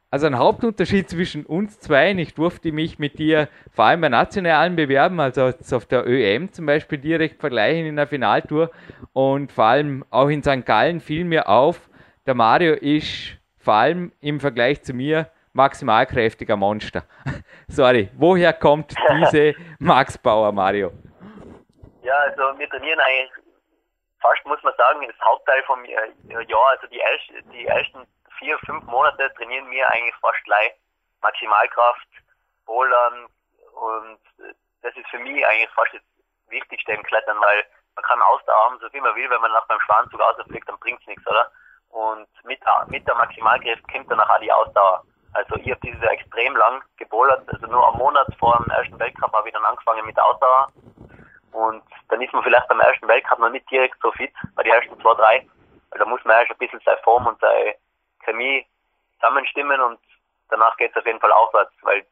Also 0.09 0.27
ein 0.27 0.39
Hauptunterschied 0.39 1.11
zwischen 1.11 1.45
uns 1.45 1.79
zwei, 1.79 2.13
ich 2.13 2.33
durfte 2.33 2.73
mich 2.73 2.99
mit 2.99 3.19
dir 3.19 3.49
vor 3.73 3.85
allem 3.85 4.01
bei 4.01 4.09
nationalen 4.09 4.75
Bewerben, 4.75 5.21
also 5.21 5.53
auf 5.73 5.85
der 5.85 6.07
ÖM 6.07 6.51
zum 6.53 6.65
Beispiel, 6.65 6.97
direkt 6.97 7.41
vergleichen 7.41 7.85
in 7.85 7.97
der 7.97 8.07
Finaltour 8.07 8.71
und 9.13 9.53
vor 9.53 9.65
allem 9.67 10.03
auch 10.09 10.29
in 10.29 10.43
St. 10.43 10.65
Gallen 10.65 11.01
fiel 11.01 11.25
mir 11.25 11.51
auf, 11.51 11.91
der 12.25 12.35
Mario 12.35 12.73
ist 12.73 13.37
vor 13.59 13.75
allem 13.75 14.13
im 14.23 14.41
Vergleich 14.41 14.81
zu 14.83 14.95
mir 14.95 15.29
maximal 15.57 16.07
kräftiger 16.07 16.57
Monster. 16.57 17.03
Sorry, 17.69 18.11
woher 18.15 18.53
kommt 18.53 18.95
diese 19.11 19.55
Max 19.79 20.17
Bauer, 20.19 20.53
Mario? 20.53 20.93
Ja, 22.03 22.15
also 22.19 22.59
wir 22.59 22.69
trainieren 22.69 23.01
eigentlich 23.01 23.33
fast, 24.21 24.45
muss 24.47 24.63
man 24.63 24.75
sagen, 24.77 25.07
das 25.07 25.27
Hauptteil 25.27 25.63
vom 25.65 25.85
Jahr, 25.85 26.03
also 26.71 26.87
die, 26.87 27.01
ersten, 27.01 27.51
die 27.51 27.67
ersten 27.67 28.07
vier, 28.39 28.59
fünf 28.59 28.85
Monate 28.85 29.33
trainieren 29.37 29.71
wir 29.71 29.89
eigentlich 29.91 30.15
fast 30.21 30.43
gleich 30.45 30.73
Maximalkraft, 31.23 32.09
Bouldern 32.67 33.27
und 33.75 34.19
das 34.83 34.95
ist 34.97 35.09
für 35.09 35.19
mich 35.19 35.45
eigentlich 35.47 35.71
fast 35.71 35.95
das 35.95 36.03
Wichtigste 36.49 36.93
im 36.93 37.03
Klettern, 37.03 37.39
weil 37.41 37.65
man 37.97 38.05
kann 38.05 38.23
Ausdauer 38.23 38.65
haben, 38.67 38.79
so 38.81 38.89
viel 38.91 39.01
man 39.01 39.17
will, 39.17 39.29
wenn 39.31 39.41
man 39.41 39.53
nach 39.53 39.67
beim 39.67 39.81
Schwanzug 39.81 40.21
rausfliegt, 40.21 40.69
dann 40.69 40.79
bringt's 40.79 41.07
nichts, 41.07 41.27
oder? 41.27 41.51
Und 41.89 42.29
mit, 42.45 42.61
mit 42.89 43.07
der 43.09 43.15
Maximalkraft 43.15 43.83
kommt 43.91 44.11
dann 44.11 44.21
auch 44.21 44.41
die 44.41 44.53
Ausdauer. 44.53 45.03
Also 45.37 45.57
ich 45.57 45.71
habe 45.71 45.81
dieses 45.85 46.01
Jahr 46.01 46.13
extrem 46.13 46.57
lang 46.57 46.83
gebouldert, 46.97 47.47
also 47.53 47.67
nur 47.67 47.87
am 47.87 47.99
Monat 47.99 48.27
vor 48.39 48.57
dem 48.57 48.71
ersten 48.71 48.99
Weltcup 48.99 49.33
habe 49.35 49.49
ich 49.49 49.55
dann 49.55 49.65
angefangen 49.67 50.07
mit 50.07 50.17
der 50.17 50.25
Ausdauer. 50.25 50.69
Und 51.53 51.83
dann 52.09 52.23
ist 52.23 52.33
man 52.33 52.43
vielleicht 52.43 52.69
beim 52.69 52.81
ersten 52.81 53.07
Weltcup 53.07 53.39
noch 53.39 53.51
nicht 53.51 53.71
direkt 53.71 53.97
so 54.01 54.11
fit, 54.13 54.33
bei 54.55 54.63
den 54.63 54.73
ersten 54.73 54.99
zwei, 55.01 55.15
drei. 55.15 55.47
Weil 55.91 55.99
da 55.99 56.07
muss 56.07 56.25
man 56.25 56.39
erst 56.39 56.53
ein 56.53 56.59
bisschen 56.59 56.81
seine 56.87 56.97
Form 57.05 57.27
und 57.27 57.39
seine 57.41 57.75
Chemie 58.25 58.67
zusammenstimmen 59.21 59.79
und 59.83 59.99
danach 60.49 60.75
geht 60.79 60.93
es 60.93 60.97
auf 60.97 61.07
jeden 61.07 61.21
Fall 61.21 61.33
aufwärts, 61.33 61.73
weil 61.83 62.07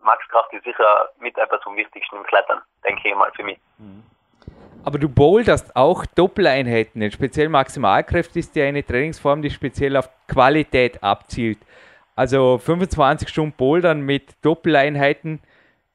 Maxkraft 0.00 0.52
ist 0.52 0.64
sicher 0.64 1.10
mit 1.18 1.36
etwas 1.38 1.60
vom 1.64 1.76
Wichtigsten 1.76 2.16
im 2.16 2.24
Klettern, 2.24 2.62
denke 2.84 3.08
ich 3.08 3.14
mal 3.16 3.32
für 3.34 3.42
mich. 3.42 3.58
Mhm. 3.78 4.04
Aber 4.84 4.98
du 4.98 5.08
boulderst 5.08 5.74
auch 5.74 6.06
Doppeleinheiten, 6.06 7.10
speziell 7.10 7.48
Maximalkraft 7.48 8.36
ist 8.36 8.54
ja 8.54 8.66
eine 8.66 8.84
Trainingsform, 8.84 9.42
die 9.42 9.50
speziell 9.50 9.96
auf 9.96 10.08
Qualität 10.28 11.02
abzielt. 11.02 11.58
Also 12.18 12.58
25 12.58 13.28
Stunden 13.28 13.52
Bouldern 13.56 14.00
mit 14.00 14.44
Doppeleinheiten 14.44 15.40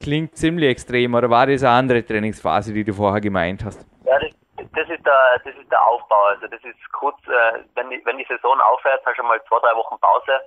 klingt 0.02 0.38
ziemlich 0.38 0.70
extrem, 0.70 1.16
oder 1.16 1.30
war 1.30 1.48
das 1.48 1.64
eine 1.64 1.74
andere 1.74 2.06
Trainingsphase, 2.06 2.72
die 2.72 2.86
du 2.86 2.94
vorher 2.94 3.20
gemeint 3.20 3.66
hast? 3.66 3.86
Ja, 4.06 4.18
das, 4.20 4.32
das 4.56 4.88
ist 4.88 5.06
der, 5.06 5.42
das 5.44 5.54
ist 5.54 5.70
der 5.70 5.84
Aufbau. 5.86 6.24
Also 6.32 6.48
das 6.48 6.64
ist 6.64 6.80
kurz, 6.94 7.20
äh, 7.28 7.60
wenn, 7.76 7.90
die, 7.90 8.02
wenn 8.06 8.18
die 8.18 8.26
Saison 8.30 8.58
aufhört, 8.62 9.02
hast 9.06 9.18
du 9.20 9.24
mal 9.24 9.44
zwei, 9.50 9.60
drei 9.60 9.76
Wochen 9.76 10.00
Pause 10.00 10.40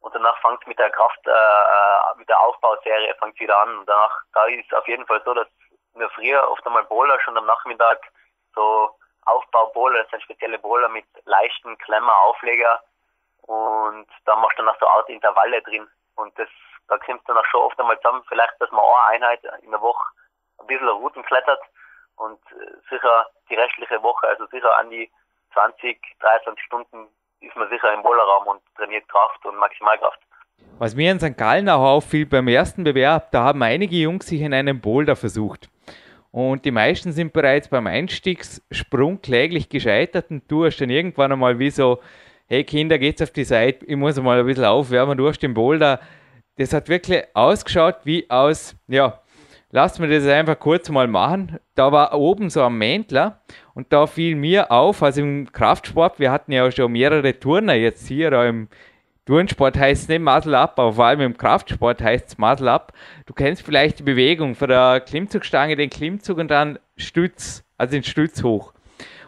und 0.00 0.14
danach 0.14 0.38
fängt 0.42 0.60
es 0.60 0.66
mit 0.66 0.78
der 0.78 0.90
Kraft, 0.90 1.26
äh, 1.26 1.30
äh, 1.30 2.18
mit 2.18 2.28
der 2.28 2.38
Aufbauserie 2.38 3.14
fängt 3.18 3.40
wieder 3.40 3.56
an. 3.56 3.78
Und 3.78 3.88
danach, 3.88 4.20
da 4.34 4.44
ist 4.44 4.74
auf 4.74 4.86
jeden 4.86 5.06
Fall 5.06 5.22
so, 5.24 5.32
dass 5.32 5.48
wir 5.94 6.10
früher 6.10 6.46
oft 6.50 6.66
einmal 6.66 6.84
Bowler 6.84 7.18
schon 7.24 7.38
am 7.38 7.46
Nachmittag 7.46 8.02
so 8.54 8.90
Aufbau-Bowler, 9.24 10.02
das 10.02 10.10
sind 10.10 10.24
spezielle 10.24 10.58
Bowler 10.58 10.90
mit 10.90 11.06
leichten 11.24 11.78
Klemmer, 11.78 12.20
Aufleger 12.28 12.82
und 13.46 14.06
da 14.24 14.36
machst 14.36 14.58
du 14.58 14.62
dann 14.62 14.66
noch 14.66 14.80
so 14.80 14.86
Art 14.86 15.08
Intervalle 15.08 15.62
drin 15.62 15.86
und 16.16 16.36
das, 16.38 16.48
da 16.88 16.98
kommst 16.98 17.28
du 17.28 17.32
dann 17.32 17.42
auch 17.42 17.46
schon 17.46 17.62
oft 17.62 17.78
einmal 17.78 17.96
zusammen, 18.00 18.22
vielleicht, 18.28 18.54
dass 18.60 18.70
man 18.70 18.84
eine 18.84 19.14
Einheit 19.14 19.40
in 19.62 19.70
der 19.70 19.80
Woche 19.80 20.04
ein 20.58 20.66
bisschen 20.66 20.88
Routen 20.88 21.24
klettert 21.24 21.60
und 22.16 22.40
äh, 22.52 22.72
sicher 22.90 23.26
die 23.48 23.54
restliche 23.54 24.02
Woche, 24.02 24.26
also 24.28 24.46
sicher 24.46 24.76
an 24.78 24.90
die 24.90 25.10
20, 25.52 25.98
23 26.20 26.64
Stunden 26.64 27.08
ist 27.40 27.56
man 27.56 27.68
sicher 27.68 27.92
im 27.92 28.02
Bowlerraum 28.02 28.46
und 28.46 28.62
trainiert 28.76 29.08
Kraft 29.08 29.44
und 29.44 29.56
Maximalkraft. 29.56 30.20
Was 30.78 30.94
mir 30.94 31.12
in 31.12 31.20
St. 31.20 31.36
Gallen 31.36 31.68
auch 31.68 31.82
auffiel 31.82 32.26
beim 32.26 32.48
ersten 32.48 32.84
Bewerb, 32.84 33.30
da 33.30 33.44
haben 33.44 33.62
einige 33.62 33.96
Jungs 33.96 34.26
sich 34.26 34.40
in 34.40 34.54
einem 34.54 34.80
Boulder 34.80 35.16
versucht. 35.16 35.68
Und 36.32 36.64
die 36.64 36.70
meisten 36.70 37.12
sind 37.12 37.32
bereits 37.32 37.68
beim 37.68 37.86
Einstiegssprung 37.86 39.22
kläglich 39.22 39.70
gescheitert 39.70 40.30
und 40.30 40.50
du 40.50 40.66
hast 40.66 40.78
dann 40.78 40.90
irgendwann 40.90 41.32
einmal 41.32 41.58
wie 41.58 41.70
so, 41.70 42.02
hey 42.48 42.62
Kinder, 42.64 42.98
geht's 42.98 43.22
auf 43.22 43.30
die 43.30 43.44
Seite, 43.44 43.84
ich 43.86 43.96
muss 43.96 44.20
mal 44.20 44.38
ein 44.38 44.46
bisschen 44.46 44.64
aufwärmen, 44.64 45.18
du 45.18 45.28
hast 45.28 45.40
den 45.40 45.54
Boulder. 45.54 46.00
Das 46.56 46.72
hat 46.72 46.88
wirklich 46.88 47.24
ausgeschaut 47.34 47.96
wie 48.04 48.30
aus, 48.30 48.76
ja, 48.88 49.20
lasst 49.72 49.98
mir 50.00 50.08
das 50.08 50.26
einfach 50.26 50.58
kurz 50.58 50.88
mal 50.88 51.08
machen. 51.08 51.58
Da 51.74 51.92
war 51.92 52.14
oben 52.14 52.48
so 52.48 52.62
ein 52.62 52.78
Mäntler 52.78 53.40
und 53.74 53.92
da 53.92 54.06
fiel 54.06 54.36
mir 54.36 54.70
auf, 54.70 55.02
also 55.02 55.20
im 55.20 55.52
Kraftsport, 55.52 56.18
wir 56.18 56.30
hatten 56.30 56.52
ja 56.52 56.70
schon 56.70 56.92
mehrere 56.92 57.38
Turner 57.38 57.74
jetzt 57.74 58.06
hier 58.06 58.32
im 58.32 58.68
Turnsport 59.26 59.76
heißt 59.76 60.02
es 60.02 60.08
nicht 60.08 60.20
Muscle 60.20 60.56
Up, 60.56 60.78
aber 60.78 60.92
vor 60.92 61.06
allem 61.06 61.20
im 61.20 61.36
Kraftsport 61.36 62.00
heißt 62.00 62.28
es 62.28 62.38
Muscle 62.38 62.70
Up. 62.70 62.92
Du 63.26 63.34
kennst 63.34 63.62
vielleicht 63.62 63.98
die 63.98 64.04
Bewegung 64.04 64.54
von 64.54 64.68
der 64.68 65.00
Klimmzugstange, 65.00 65.74
den 65.74 65.90
Klimmzug 65.90 66.38
und 66.38 66.48
dann 66.48 66.78
Stütz, 66.96 67.64
also 67.76 67.90
den 67.90 68.04
Stütz 68.04 68.44
hoch. 68.44 68.72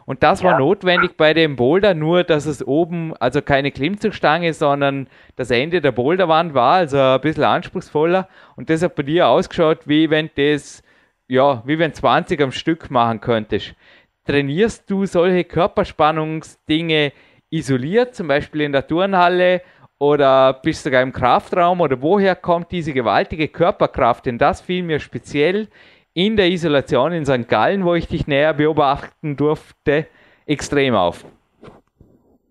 Und 0.08 0.22
das 0.22 0.40
ja. 0.40 0.52
war 0.52 0.58
notwendig 0.58 1.18
bei 1.18 1.34
dem 1.34 1.56
Boulder, 1.56 1.92
nur 1.92 2.24
dass 2.24 2.46
es 2.46 2.66
oben, 2.66 3.14
also 3.18 3.42
keine 3.42 3.70
Klimmzugstange, 3.70 4.54
sondern 4.54 5.06
das 5.36 5.50
Ende 5.50 5.82
der 5.82 5.92
Boulderwand 5.92 6.54
war, 6.54 6.76
also 6.76 6.98
ein 6.98 7.20
bisschen 7.20 7.44
anspruchsvoller. 7.44 8.26
Und 8.56 8.70
das 8.70 8.82
hat 8.82 8.94
bei 8.94 9.02
dir 9.02 9.28
ausgeschaut, 9.28 9.80
wie 9.84 10.08
wenn 10.08 10.30
das, 10.34 10.82
ja, 11.28 11.62
wie 11.66 11.78
wenn 11.78 11.92
20 11.92 12.40
am 12.40 12.52
Stück 12.52 12.90
machen 12.90 13.20
könntest. 13.20 13.74
Trainierst 14.24 14.90
du 14.90 15.04
solche 15.04 15.44
Körperspannungsdinge 15.44 17.12
isoliert, 17.50 18.14
zum 18.14 18.28
Beispiel 18.28 18.62
in 18.62 18.72
der 18.72 18.86
Turnhalle? 18.86 19.60
Oder 19.98 20.54
bist 20.54 20.86
du 20.86 20.88
sogar 20.88 21.02
im 21.02 21.12
Kraftraum? 21.12 21.82
Oder 21.82 22.00
woher 22.00 22.34
kommt 22.34 22.72
diese 22.72 22.94
gewaltige 22.94 23.48
Körperkraft? 23.48 24.24
Denn 24.24 24.38
das 24.38 24.62
fiel 24.62 24.84
mir 24.84 25.00
speziell 25.00 25.68
in 26.18 26.36
der 26.36 26.46
Isolation 26.46 27.12
in 27.12 27.24
St. 27.24 27.48
Gallen, 27.48 27.84
wo 27.84 27.94
ich 27.94 28.08
dich 28.08 28.26
näher 28.26 28.52
beobachten 28.52 29.36
durfte, 29.36 30.08
extrem 30.46 30.96
auf. 30.96 31.22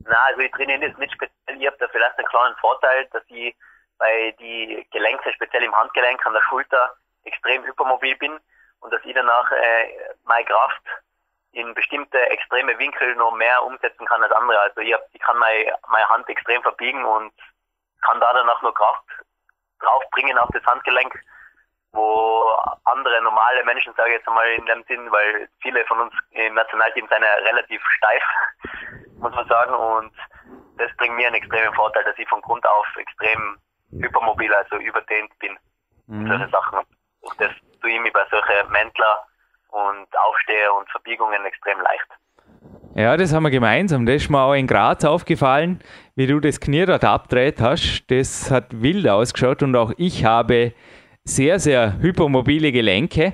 Na, 0.05 0.17
also 0.27 0.39
ich 0.39 0.51
trainiere 0.51 0.88
das 0.88 0.97
nicht 0.97 1.12
speziell. 1.12 1.59
Ich 1.59 1.67
habe 1.67 1.75
da 1.77 1.89
vielleicht 1.89 2.17
einen 2.17 2.27
kleinen 2.27 2.55
Vorteil, 2.62 3.07
dass 3.12 3.24
ich 3.27 3.53
bei 3.97 4.33
die 4.39 4.88
Gelenke, 4.93 5.33
speziell 5.33 5.63
im 5.63 5.75
Handgelenk 5.75 6.25
an 6.25 6.31
der 6.31 6.43
Schulter, 6.43 6.95
extrem 7.25 7.65
hypermobil 7.65 8.15
bin 8.15 8.39
und 8.79 8.93
dass 8.93 9.03
ich 9.03 9.13
danach 9.13 9.51
äh, 9.51 10.15
meine 10.24 10.45
Kraft 10.45 10.83
in 11.51 11.74
bestimmte 11.74 12.21
extreme 12.29 12.79
Winkel 12.79 13.15
noch 13.15 13.36
mehr 13.36 13.62
umsetzen 13.65 14.05
kann 14.05 14.24
als 14.24 14.31
andere. 14.31 14.62
Also 14.62 14.79
ich, 14.79 14.93
hab, 14.93 15.01
ich 15.12 15.19
kann 15.19 15.38
meine, 15.39 15.75
meine 15.89 16.07
Hand 16.07 16.29
extrem 16.29 16.62
verbiegen 16.62 17.03
und 17.03 17.33
kann 18.01 18.21
da 18.21 18.31
danach 18.31 18.62
noch 18.62 18.74
Kraft 18.74 19.03
draufbringen 19.81 20.38
auf 20.38 20.50
das 20.53 20.63
Handgelenk, 20.63 21.21
wo 21.94 22.44
andere 22.86 23.22
normale 23.22 23.63
Menschen, 23.65 23.94
sage 23.96 24.10
ich 24.10 24.15
jetzt 24.17 24.27
einmal 24.27 24.48
in 24.50 24.65
dem 24.65 24.84
Sinn, 24.88 25.12
weil 25.12 25.50
viele 25.62 25.84
von 25.86 26.00
uns 26.01 26.13
im 26.32 26.53
Nationalteam 26.53 27.08
sind 27.08 27.24
ja 27.24 27.34
relativ 27.50 27.82
steif, 27.98 28.24
muss 29.20 29.34
man 29.34 29.48
sagen, 29.48 29.74
und 29.74 30.13
das 30.77 30.96
bringt 30.98 31.15
mir 31.15 31.27
einen 31.27 31.36
extremen 31.36 31.74
Vorteil, 31.74 32.03
dass 32.03 32.17
ich 32.17 32.27
von 32.29 32.41
Grund 32.41 32.65
auf 32.67 32.86
extrem 32.98 33.58
hypermobil, 33.91 34.53
also 34.53 34.77
überdehnt 34.77 35.32
bin. 35.39 35.58
Mhm. 36.08 36.27
Solche 36.27 36.50
Sachen. 36.50 36.79
Und 37.22 37.41
das 37.41 37.51
tue 37.82 37.91
ich 37.91 38.00
mir 38.00 38.12
bei 38.12 38.25
solchen 38.29 38.72
Mäntler 38.72 39.25
und 39.70 40.08
Aufsteher 40.17 40.74
und 40.74 40.89
Verbiegungen 40.91 41.46
extrem 41.46 41.79
leicht. 41.82 42.08
Ja, 42.96 43.15
das 43.15 43.34
haben 43.34 43.44
wir 43.44 43.51
gemeinsam. 43.51 44.06
Das 44.06 44.15
ist 44.15 44.29
mir 44.29 44.41
auch 44.41 44.53
in 44.53 44.65
Graz 44.65 45.06
aufgefallen, 45.06 45.84
wie 46.15 46.25
du 46.25 46.39
das 46.39 46.60
Knie 46.60 46.86
dort 46.86 47.06
abdreht 47.06 47.62
hast. 47.62 48.08
Das 48.08 48.50
hat 48.50 48.82
wild 48.82 49.08
ausgeschaut 49.08 49.62
und 49.62 49.75
auch 49.75 49.91
ich 49.98 50.25
habe 50.25 50.74
sehr, 51.27 51.60
sehr 51.60 52.00
hypermobile 52.01 52.72
Gelenke. 52.72 53.34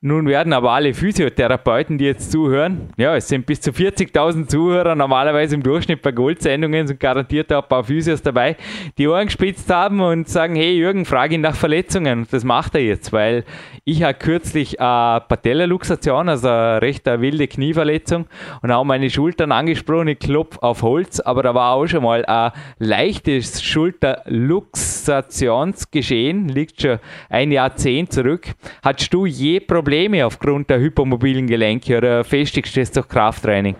Nun 0.00 0.28
werden 0.28 0.52
aber 0.52 0.70
alle 0.70 0.94
Physiotherapeuten, 0.94 1.98
die 1.98 2.04
jetzt 2.04 2.30
zuhören, 2.30 2.90
ja, 2.96 3.16
es 3.16 3.26
sind 3.26 3.46
bis 3.46 3.60
zu 3.60 3.72
40.000 3.72 4.46
Zuhörer 4.46 4.94
normalerweise 4.94 5.56
im 5.56 5.64
Durchschnitt 5.64 6.02
bei 6.02 6.12
Goldsendungen, 6.12 6.86
sind 6.86 7.00
garantiert 7.00 7.52
auch 7.52 7.64
ein 7.64 7.68
paar 7.68 7.82
Physios 7.82 8.22
dabei, 8.22 8.56
die 8.96 9.08
Ohren 9.08 9.26
gespitzt 9.26 9.68
haben 9.70 10.00
und 10.00 10.28
sagen, 10.28 10.54
hey 10.54 10.76
Jürgen, 10.76 11.04
frage 11.04 11.34
ihn 11.34 11.40
nach 11.40 11.56
Verletzungen. 11.56 12.20
Und 12.20 12.32
das 12.32 12.44
macht 12.44 12.76
er 12.76 12.82
jetzt, 12.82 13.12
weil 13.12 13.42
ich 13.84 14.04
habe 14.04 14.14
kürzlich 14.14 14.80
eine 14.80 15.24
Patellaluxation, 15.28 16.28
also 16.28 16.46
eine 16.46 16.80
recht 16.80 17.04
wilde 17.06 17.48
Knieverletzung 17.48 18.26
und 18.62 18.70
auch 18.70 18.84
meine 18.84 19.10
Schultern 19.10 19.50
angesprochen, 19.50 20.06
ich 20.06 20.20
klopfe 20.20 20.62
auf 20.62 20.82
Holz, 20.82 21.18
aber 21.18 21.42
da 21.42 21.56
war 21.56 21.72
auch 21.72 21.88
schon 21.88 22.04
mal 22.04 22.24
ein 22.24 22.52
leichtes 22.78 23.64
Schulterluxationsgeschehen, 23.64 26.46
liegt 26.46 26.82
schon 26.82 27.00
ein 27.30 27.50
Jahrzehnt 27.50 28.12
zurück. 28.12 28.46
Hattest 28.84 29.12
du 29.12 29.26
je 29.26 29.58
Probleme 29.58 29.87
Probleme 29.88 30.26
aufgrund 30.26 30.68
der 30.68 30.80
hypermobilen 30.80 31.46
Gelenke 31.46 31.96
oder 31.96 32.22
festigst 32.22 32.76
du 32.76 32.80
das 32.80 32.92
durch 32.92 33.08
Krafttraining? 33.08 33.74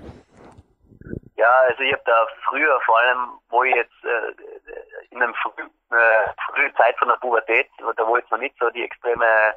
Ja, 1.37 1.53
also 1.69 1.83
ich 1.83 1.93
habe 1.93 2.03
da 2.07 2.27
früher, 2.49 2.81
vor 2.87 2.99
allem, 2.99 3.29
wo 3.50 3.62
ich 3.62 3.75
jetzt 3.75 4.05
äh, 4.05 4.33
in 5.11 5.23
einer 5.23 5.35
frü 5.35 5.50
äh, 5.61 6.33
frühen 6.47 6.75
Zeit 6.77 6.97
von 6.99 7.09
der 7.09 7.17
Pubertät, 7.17 7.69
da 7.95 8.07
wo 8.07 8.17
jetzt 8.17 8.31
noch 8.31 8.38
nicht 8.38 8.57
so 8.59 8.71
die 8.71 8.85
extreme 8.85 9.53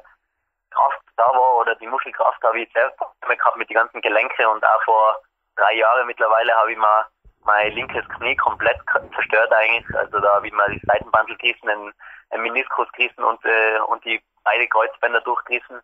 Kraft 0.70 1.00
da 1.16 1.24
war 1.24 1.56
oder 1.56 1.74
die 1.76 1.86
Muskelkraft, 1.86 2.42
habe 2.42 2.60
ich 2.60 2.72
selbst 2.74 2.98
Probleme 2.98 3.38
gehabt 3.38 3.56
mit 3.56 3.70
den 3.70 3.76
ganzen 3.76 4.02
Gelenken 4.02 4.44
und 4.44 4.62
auch 4.62 4.82
vor 4.84 5.16
drei 5.56 5.72
Jahren 5.72 6.06
mittlerweile 6.06 6.52
habe 6.52 6.72
ich 6.72 6.76
mal 6.76 7.06
mein 7.46 7.72
linkes 7.72 8.06
Knie 8.18 8.36
komplett 8.36 8.76
zerstört 9.14 9.50
eigentlich. 9.54 9.96
Also 9.96 10.20
da 10.20 10.34
habe 10.34 10.48
ich 10.48 10.52
mal 10.52 10.68
die 10.68 10.84
Seitenbandel 10.84 11.34
gerissen, 11.38 11.70
einen, 11.70 11.94
einen 12.28 12.42
Meniskus 12.42 12.92
gerissen 12.92 13.24
und, 13.24 13.42
äh, 13.46 13.78
und 13.88 14.04
die 14.04 14.22
beide 14.44 14.68
Kreuzbänder 14.68 15.22
durchgerissen. 15.22 15.80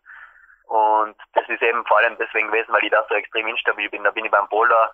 Und 0.69 1.15
das 1.33 1.49
ist 1.49 1.63
eben 1.63 1.83
vor 1.85 1.97
allem 1.97 2.15
deswegen 2.17 2.47
gewesen, 2.47 2.71
weil 2.71 2.83
ich 2.83 2.91
da 2.91 3.03
so 3.09 3.15
extrem 3.15 3.47
instabil 3.47 3.89
bin. 3.89 4.03
Da 4.03 4.11
bin 4.11 4.25
ich 4.25 4.31
beim 4.31 4.47
Boulder 4.49 4.93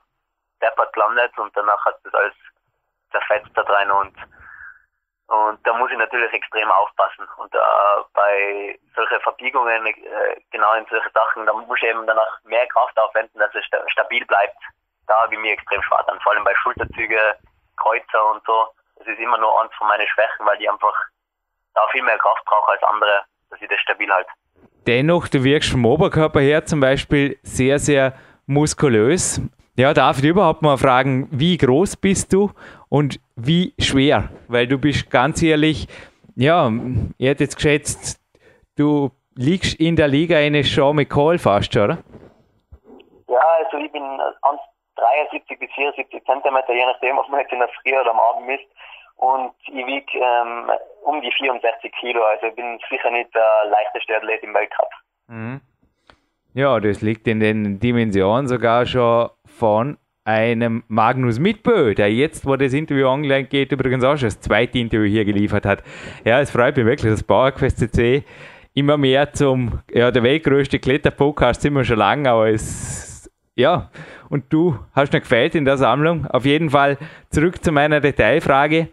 deppert 0.62 0.94
gelandet 0.94 1.38
und 1.38 1.56
danach 1.56 1.84
hat 1.84 2.00
das 2.04 2.14
alles 2.14 2.34
zerfetzt 3.12 3.52
da 3.56 3.64
drin 3.64 3.92
und 3.92 4.16
und 5.28 5.66
da 5.66 5.74
muss 5.74 5.90
ich 5.90 5.98
natürlich 5.98 6.32
extrem 6.34 6.70
aufpassen. 6.70 7.28
Und 7.38 7.54
da 7.54 8.06
bei 8.14 8.78
solchen 8.96 9.20
Verbiegungen, 9.22 9.88
äh, 9.88 10.42
genau 10.52 10.74
in 10.74 10.86
solchen 10.86 11.12
Sachen, 11.14 11.48
da 11.48 11.54
muss 11.54 11.78
ich 11.78 11.90
eben 11.90 12.06
danach 12.06 12.44
mehr 12.44 12.68
Kraft 12.68 12.98
aufwenden, 13.00 13.40
dass 13.40 13.54
es 13.56 13.66
stabil 13.88 14.24
bleibt. 14.26 14.58
Da 15.08 15.20
habe 15.20 15.34
ich 15.34 15.40
mir 15.40 15.54
extrem 15.54 15.82
schwer 15.82 16.08
an. 16.08 16.20
Vor 16.20 16.34
allem 16.34 16.44
bei 16.44 16.54
Schulterzüge, 16.56 17.38
Kreuzer 17.78 18.32
und 18.32 18.46
so. 18.46 18.70
Das 18.98 19.08
ist 19.08 19.18
immer 19.18 19.40
nur 19.40 19.62
eins 19.62 19.74
von 19.74 19.88
meinen 19.88 20.08
Schwächen, 20.08 20.46
weil 20.46 20.62
ich 20.62 20.70
einfach 20.70 20.96
da 21.74 21.88
viel 21.88 22.04
mehr 22.04 22.20
Kraft 22.20 22.46
brauche 22.46 22.74
als 22.74 22.84
andere, 22.84 23.26
dass 23.50 23.60
ich 23.60 23.68
das 23.68 23.80
stabil 23.80 24.12
halte. 24.14 24.30
Dennoch, 24.88 25.28
du 25.28 25.44
wirkst 25.44 25.72
vom 25.72 25.86
Oberkörper 25.86 26.42
her 26.42 26.66
zum 26.66 26.80
Beispiel 26.80 27.38
sehr, 27.42 27.80
sehr 27.80 28.14
muskulös. 28.46 29.42
Ja, 29.78 29.94
darf 29.94 30.20
ich 30.20 30.26
überhaupt 30.26 30.62
mal 30.62 30.78
fragen, 30.78 31.28
wie 31.32 31.58
groß 31.58 31.98
bist 31.98 32.32
du 32.32 32.52
und 32.88 33.20
wie 33.36 33.74
schwer? 33.80 34.30
Weil 34.48 34.68
du 34.68 34.78
bist 34.78 35.10
ganz 35.10 35.42
ehrlich, 35.42 35.88
ja, 36.36 36.72
ich 37.18 37.28
hätte 37.28 37.44
jetzt 37.44 37.56
geschätzt, 37.56 38.22
du 38.78 39.12
liegst 39.36 39.80
in 39.80 39.96
der 39.96 40.08
Liga 40.08 40.38
eines 40.38 40.74
Sean 40.74 40.96
McCall 40.96 41.40
fast, 41.40 41.76
oder? 41.76 41.98
Ja, 43.28 43.42
also 43.64 43.78
ich 43.84 43.92
bin 43.92 44.04
1,73 44.04 45.60
bis 45.60 45.72
74 45.74 46.24
Zentimeter, 46.26 46.74
je 46.74 46.86
nachdem, 46.86 47.18
ob 47.18 47.28
man 47.30 47.42
jetzt 47.42 47.52
in 47.52 47.60
der 47.60 47.70
Früh 47.70 48.00
oder 48.00 48.12
am 48.12 48.20
Abend 48.20 48.48
misst. 48.48 48.68
Und 49.16 49.54
ich 49.68 49.86
wiege 49.86 50.12
ähm, 50.14 50.70
um 51.04 51.22
die 51.22 51.32
64 51.32 51.92
Kilo, 52.00 52.24
also 52.24 52.48
ich 52.48 52.56
bin 52.56 52.80
sicher 52.90 53.10
nicht 53.12 53.34
der 53.34 53.70
leichteste 53.70 54.18
Athlet 54.18 54.44
im 54.44 54.54
Weltcup. 54.54 54.90
Mhm. 55.28 55.62
Ja, 56.54 56.80
das 56.80 57.02
liegt 57.02 57.28
in 57.28 57.40
den 57.40 57.80
Dimensionen 57.80 58.48
sogar 58.48 58.86
schon 58.86 59.30
von 59.46 59.98
einem 60.26 60.84
Magnus 60.88 61.38
Mitbö, 61.38 61.94
der 61.94 62.12
jetzt, 62.12 62.46
wo 62.46 62.56
das 62.56 62.74
Interview 62.74 63.08
online 63.08 63.46
geht, 63.46 63.72
übrigens 63.72 64.04
auch 64.04 64.18
schon 64.18 64.28
das 64.28 64.42
zweite 64.42 64.80
Interview 64.80 65.06
hier 65.06 65.24
geliefert 65.24 65.66
hat. 65.66 65.84
Ja, 66.24 66.40
es 66.40 66.52
freut 66.52 66.76
mich 66.76 66.86
wirklich, 66.86 67.12
dass 67.12 67.24
PowerQuest 67.24 67.78
CC 67.78 68.24
immer 68.74 68.98
mehr 68.98 69.32
zum, 69.34 69.82
ja, 69.92 70.12
der 70.12 70.24
weltgrößte 70.24 70.80
Kletterpodcast 70.80 71.62
sind 71.62 71.74
wir 71.74 71.84
schon 71.84 71.98
lange, 71.98 72.30
aber 72.30 72.50
es, 72.50 73.32
ja, 73.56 73.90
und 74.30 74.52
du 74.52 74.78
hast 74.94 75.14
noch 75.14 75.22
gefällt 75.22 75.56
in 75.56 75.64
der 75.64 75.78
Sammlung. 75.78 76.26
Auf 76.28 76.46
jeden 76.46 76.72
Fall 76.72 76.98
zurück 77.30 77.64
zu 77.64 77.72
meiner 77.72 78.02
Detailfrage. 78.02 78.90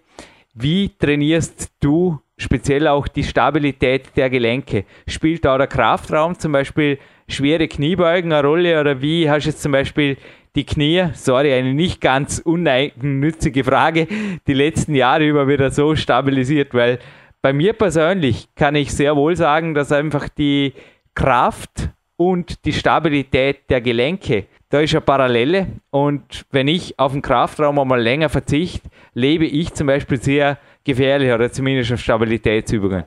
Wie 0.55 0.91
trainierst 0.91 1.73
du 1.81 2.21
speziell 2.37 2.87
auch 2.87 3.09
die 3.09 3.25
Stabilität 3.25 4.15
der 4.17 4.29
Gelenke? 4.29 4.85
Spielt 5.07 5.47
da 5.47 5.57
der 5.57 5.67
Kraftraum 5.67 6.39
zum 6.39 6.53
Beispiel 6.53 6.99
schwere 7.27 7.69
Kniebeugen 7.69 8.33
eine 8.33 8.47
Rolle 8.47 8.79
oder 8.79 9.01
wie 9.01 9.31
hast 9.31 9.45
du 9.45 9.51
jetzt 9.51 9.63
zum 9.63 9.73
Beispiel 9.73 10.19
die 10.55 10.65
Knie, 10.65 11.09
sorry, 11.15 11.55
eine 11.55 11.73
nicht 11.73 12.03
ganz 12.03 12.39
unnützige 12.39 13.65
Frage, 13.65 14.07
die 14.47 14.53
letzten 14.53 14.95
Jahre 14.95 15.27
über 15.27 15.49
wieder 15.49 15.71
so 15.71 15.97
stabilisiert, 15.97 16.75
weil 16.75 16.99
bei 17.41 17.55
mir 17.55 17.73
persönlich 17.73 18.49
kann 18.55 18.75
ich 18.75 18.93
sehr 18.93 19.17
wohl 19.17 19.35
sagen, 19.35 19.73
dass 19.73 19.91
einfach 19.91 20.29
die 20.29 20.75
Kraft 21.15 21.89
und 22.17 22.67
die 22.67 22.75
Stabilität 22.75 23.71
der 23.71 23.81
Gelenke, 23.81 24.47
da 24.73 24.81
ist 24.81 24.95
eine 24.95 25.03
Parallele 25.03 25.67
und 25.91 26.47
wenn 26.51 26.67
ich 26.67 26.99
auf 26.99 27.13
den 27.13 27.23
Kraftraum 27.23 27.79
einmal 27.79 28.01
länger 28.01 28.29
verzichte, 28.29 28.89
lebe 29.15 29.45
ich 29.45 29.75
zum 29.75 29.87
Beispiel 29.87 30.17
sehr 30.17 30.59
gefährlich 30.85 31.33
oder 31.33 31.53
zumindest 31.53 31.93
auf 31.93 32.01
Stabilitätsübungen. 32.01 33.05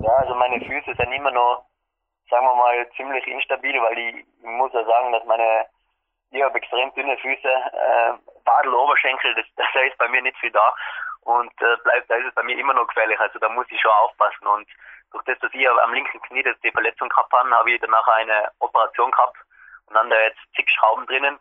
Ja, 0.00 0.12
also 0.18 0.34
meine 0.34 0.60
Füße 0.60 0.94
sind 0.96 1.12
immer 1.12 1.32
noch 1.32 1.68
sagen 2.30 2.46
wir 2.46 2.54
mal, 2.54 2.90
ziemlich 2.96 3.26
instabil, 3.26 3.80
weil 3.82 3.98
ich, 3.98 4.16
ich 4.16 4.44
muss 4.44 4.72
ja 4.72 4.84
sagen, 4.84 5.12
dass 5.12 5.24
meine, 5.24 5.66
ich 6.30 6.42
habe 6.42 6.58
extrem 6.58 6.92
dünne 6.94 7.16
Füße, 7.18 7.48
äh, 7.48 8.12
Wadel, 8.44 8.74
Oberschenkel, 8.74 9.34
das, 9.34 9.46
das 9.56 9.66
ist 9.88 9.98
bei 9.98 10.08
mir 10.08 10.22
nicht 10.22 10.36
viel 10.38 10.50
da 10.50 10.74
und 11.22 11.52
äh, 11.62 11.76
bleibt, 11.82 12.10
da 12.10 12.16
ist 12.16 12.26
es 12.26 12.34
bei 12.34 12.42
mir 12.42 12.58
immer 12.58 12.74
noch 12.74 12.86
gefährlich, 12.86 13.18
also 13.18 13.38
da 13.38 13.48
muss 13.48 13.66
ich 13.70 13.80
schon 13.80 13.90
aufpassen 13.90 14.46
und 14.46 14.68
durch 15.12 15.24
das, 15.24 15.38
dass 15.38 15.54
ich 15.54 15.68
am 15.68 15.94
linken 15.94 16.20
Knie 16.22 16.42
das 16.42 16.58
die 16.60 16.70
Verletzung 16.70 17.08
gehabt 17.08 17.32
habe, 17.32 17.50
habe 17.50 17.70
ich 17.70 17.80
danach 17.80 18.06
eine 18.08 18.50
Operation 18.58 19.10
gehabt 19.10 19.36
und 19.88 19.94
dann 19.94 20.10
da 20.10 20.20
jetzt 20.20 20.40
zig 20.54 20.68
Schrauben 20.70 21.06
drinnen 21.06 21.38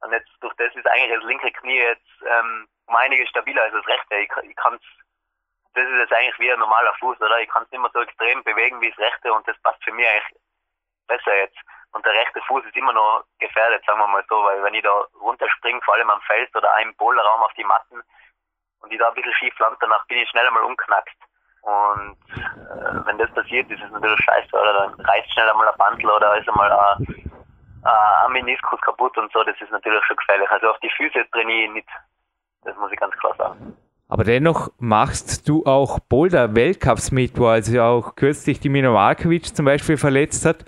und 0.00 0.12
jetzt 0.12 0.30
durch 0.40 0.54
das 0.54 0.74
ist 0.74 0.86
eigentlich 0.86 1.18
das 1.18 1.24
linke 1.24 1.52
Knie 1.52 1.78
jetzt 1.78 2.10
ähm, 2.26 2.68
um 2.86 2.96
einiges 2.96 3.28
stabiler 3.28 3.62
als 3.62 3.72
das 3.72 3.86
rechte. 3.86 4.16
Ich, 4.16 4.30
ich 4.42 4.56
kann 4.56 4.74
es 4.74 4.82
das 5.74 5.84
ist 5.84 5.98
jetzt 5.98 6.12
eigentlich 6.12 6.38
wie 6.38 6.52
ein 6.52 6.58
normaler 6.58 6.92
Fuß, 7.00 7.20
oder? 7.20 7.40
Ich 7.40 7.48
kann 7.48 7.62
es 7.62 7.70
nicht 7.70 7.80
mehr 7.80 7.90
so 7.94 8.02
extrem 8.02 8.42
bewegen 8.44 8.80
wie 8.80 8.90
das 8.90 8.98
rechte 8.98 9.32
und 9.32 9.46
das 9.48 9.56
passt 9.62 9.82
für 9.82 9.92
mich 9.92 10.06
eigentlich 10.06 10.36
besser 11.06 11.34
jetzt. 11.36 11.56
Und 11.92 12.04
der 12.04 12.12
rechte 12.12 12.40
Fuß 12.42 12.64
ist 12.64 12.76
immer 12.76 12.92
noch 12.92 13.24
gefährdet, 13.38 13.84
sagen 13.84 13.98
wir 13.98 14.06
mal 14.06 14.24
so, 14.28 14.42
weil 14.44 14.62
wenn 14.62 14.74
ich 14.74 14.82
da 14.82 15.06
runterspringe, 15.20 15.80
vor 15.82 15.94
allem 15.94 16.10
am 16.10 16.20
Feld 16.22 16.54
oder 16.56 16.72
einem 16.74 16.94
Boulderraum 16.96 17.42
auf 17.42 17.52
die 17.54 17.64
Matten 17.64 18.02
und 18.80 18.92
ich 18.92 18.98
da 18.98 19.08
ein 19.08 19.14
bisschen 19.14 19.34
schief 19.34 19.58
lande, 19.58 19.78
danach 19.80 20.06
bin 20.06 20.18
ich 20.18 20.28
schnell 20.30 20.46
einmal 20.46 20.64
umknackt. 20.64 21.16
Und 21.62 22.18
äh, 22.32 23.06
wenn 23.06 23.18
das 23.18 23.32
passiert, 23.32 23.70
ist 23.70 23.82
es 23.82 23.90
natürlich 23.90 24.24
scheiße, 24.24 24.52
oder? 24.52 24.72
Dann 24.72 25.00
reißt 25.06 25.32
schnell 25.32 25.48
einmal 25.48 25.68
ein 25.68 25.78
Bandel 25.78 26.10
oder 26.10 26.36
ist 26.36 26.48
einmal 26.48 26.72
ein, 26.72 27.21
ein 27.82 28.32
Meniskus 28.32 28.80
kaputt 28.80 29.16
und 29.18 29.32
so, 29.32 29.42
das 29.44 29.56
ist 29.60 29.70
natürlich 29.70 30.04
schon 30.06 30.16
gefährlich. 30.16 30.50
Also 30.50 30.68
auf 30.68 30.78
die 30.80 30.90
Füße 30.96 31.24
trainiere 31.32 31.64
ich 31.66 31.72
nicht. 31.72 31.88
Das 32.64 32.76
muss 32.76 32.92
ich 32.92 32.98
ganz 32.98 33.14
klar 33.16 33.34
sagen. 33.36 33.76
Aber 34.08 34.24
dennoch 34.24 34.70
machst 34.78 35.48
du 35.48 35.64
auch 35.64 35.98
Boulder-Weltcups 35.98 37.12
mit, 37.12 37.38
wo 37.38 37.46
also 37.46 37.80
auch 37.80 38.14
kürzlich 38.14 38.60
die 38.60 38.68
Mino 38.68 38.94
zum 39.42 39.64
Beispiel 39.64 39.96
verletzt 39.96 40.44
hat. 40.44 40.64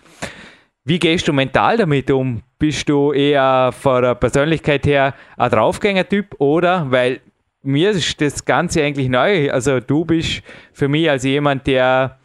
Wie 0.85 0.99
gehst 0.99 1.29
du 1.29 1.33
mental 1.33 1.77
damit 1.77 2.11
um? 2.11 2.43
Bist 2.59 2.89
du 2.89 3.13
eher 3.13 3.71
von 3.73 4.03
der 4.03 4.15
Persönlichkeit 4.15 4.87
her 4.87 5.15
ein 5.37 5.51
Draufgänger-Typ 5.51 6.35
oder, 6.39 6.91
weil 6.91 7.21
mir 7.63 7.91
ist 7.91 8.21
das 8.21 8.45
Ganze 8.45 8.83
eigentlich 8.83 9.09
neu, 9.09 9.51
also 9.51 9.81
du 9.81 10.05
bist 10.05 10.43
für 10.73 10.89
mich 10.89 11.09
als 11.09 11.25
jemand, 11.25 11.67
der, 11.67 12.19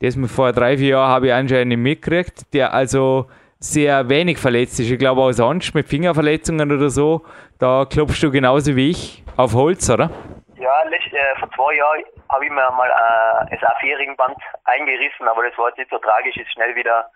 das 0.00 0.16
vor 0.26 0.52
drei, 0.52 0.78
vier 0.78 0.90
Jahren 0.90 1.10
habe 1.10 1.26
ich 1.28 1.32
anscheinend 1.32 1.82
mitgekriegt, 1.82 2.52
der 2.52 2.72
also 2.72 3.28
sehr 3.60 4.08
wenig 4.08 4.38
verletzt 4.38 4.80
ist. 4.80 4.90
Ich 4.90 4.98
glaube 4.98 5.20
auch 5.20 5.32
sonst 5.32 5.74
mit 5.74 5.86
Fingerverletzungen 5.86 6.72
oder 6.72 6.88
so, 6.88 7.22
da 7.58 7.84
klopfst 7.84 8.22
du 8.22 8.30
genauso 8.30 8.74
wie 8.74 8.90
ich 8.90 9.22
auf 9.36 9.54
Holz, 9.54 9.88
oder? 9.90 10.10
Ja, 10.56 10.82
äh, 10.82 11.38
vor 11.38 11.50
zwei 11.52 11.74
Jahren 11.76 12.04
habe 12.30 12.44
ich 12.44 12.50
mir 12.50 12.70
mal 12.70 12.88
äh, 12.88 13.56
das 13.56 13.60
A4-Ringband 13.60 14.36
eingerissen, 14.64 15.28
aber 15.28 15.42
das 15.48 15.56
war 15.58 15.68
jetzt 15.68 15.78
nicht 15.78 15.90
so 15.90 15.98
tragisch, 15.98 16.36
ist 16.36 16.52
schnell 16.52 16.74
wieder 16.74 17.10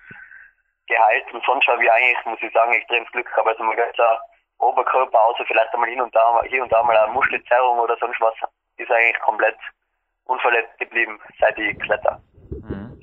geheilt. 0.86 1.24
Und 1.32 1.44
sonst 1.44 1.66
habe 1.66 1.82
ich 1.82 1.90
eigentlich, 1.90 2.24
muss 2.26 2.42
ich 2.42 2.52
sagen, 2.52 2.72
extrem 2.72 3.04
Glück 3.06 3.26
gehabt. 3.26 3.48
Also 3.48 3.64
mein 3.64 3.76
ganzer 3.76 4.20
Oberkörper, 4.58 5.18
außer 5.18 5.44
vielleicht 5.46 5.72
einmal 5.72 5.88
hin 5.88 6.00
und 6.00 6.14
da, 6.14 6.42
hier 6.48 6.62
und 6.62 6.72
da 6.72 6.82
mal 6.82 6.96
eine 6.96 7.12
Muskelzerrung 7.12 7.78
oder 7.78 7.96
sonst 7.98 8.20
was, 8.20 8.34
ist 8.76 8.90
eigentlich 8.90 9.18
komplett 9.20 9.56
unverletzt 10.24 10.78
geblieben, 10.78 11.20
seit 11.40 11.58
ich 11.58 11.78
kletter. 11.80 12.20
Mhm. 12.50 12.93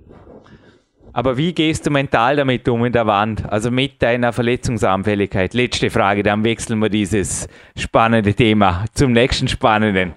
Aber 1.13 1.35
wie 1.35 1.53
gehst 1.53 1.85
du 1.85 1.91
mental 1.91 2.37
damit 2.37 2.67
um 2.69 2.85
in 2.85 2.93
der 2.93 3.05
Wand? 3.05 3.43
Also 3.51 3.69
mit 3.69 4.01
deiner 4.01 4.31
Verletzungsanfälligkeit? 4.31 5.53
Letzte 5.53 5.89
Frage, 5.89 6.23
dann 6.23 6.45
wechseln 6.45 6.79
wir 6.79 6.89
dieses 6.89 7.49
spannende 7.77 8.33
Thema 8.33 8.85
zum 8.93 9.11
nächsten 9.11 9.49
spannenden. 9.49 10.13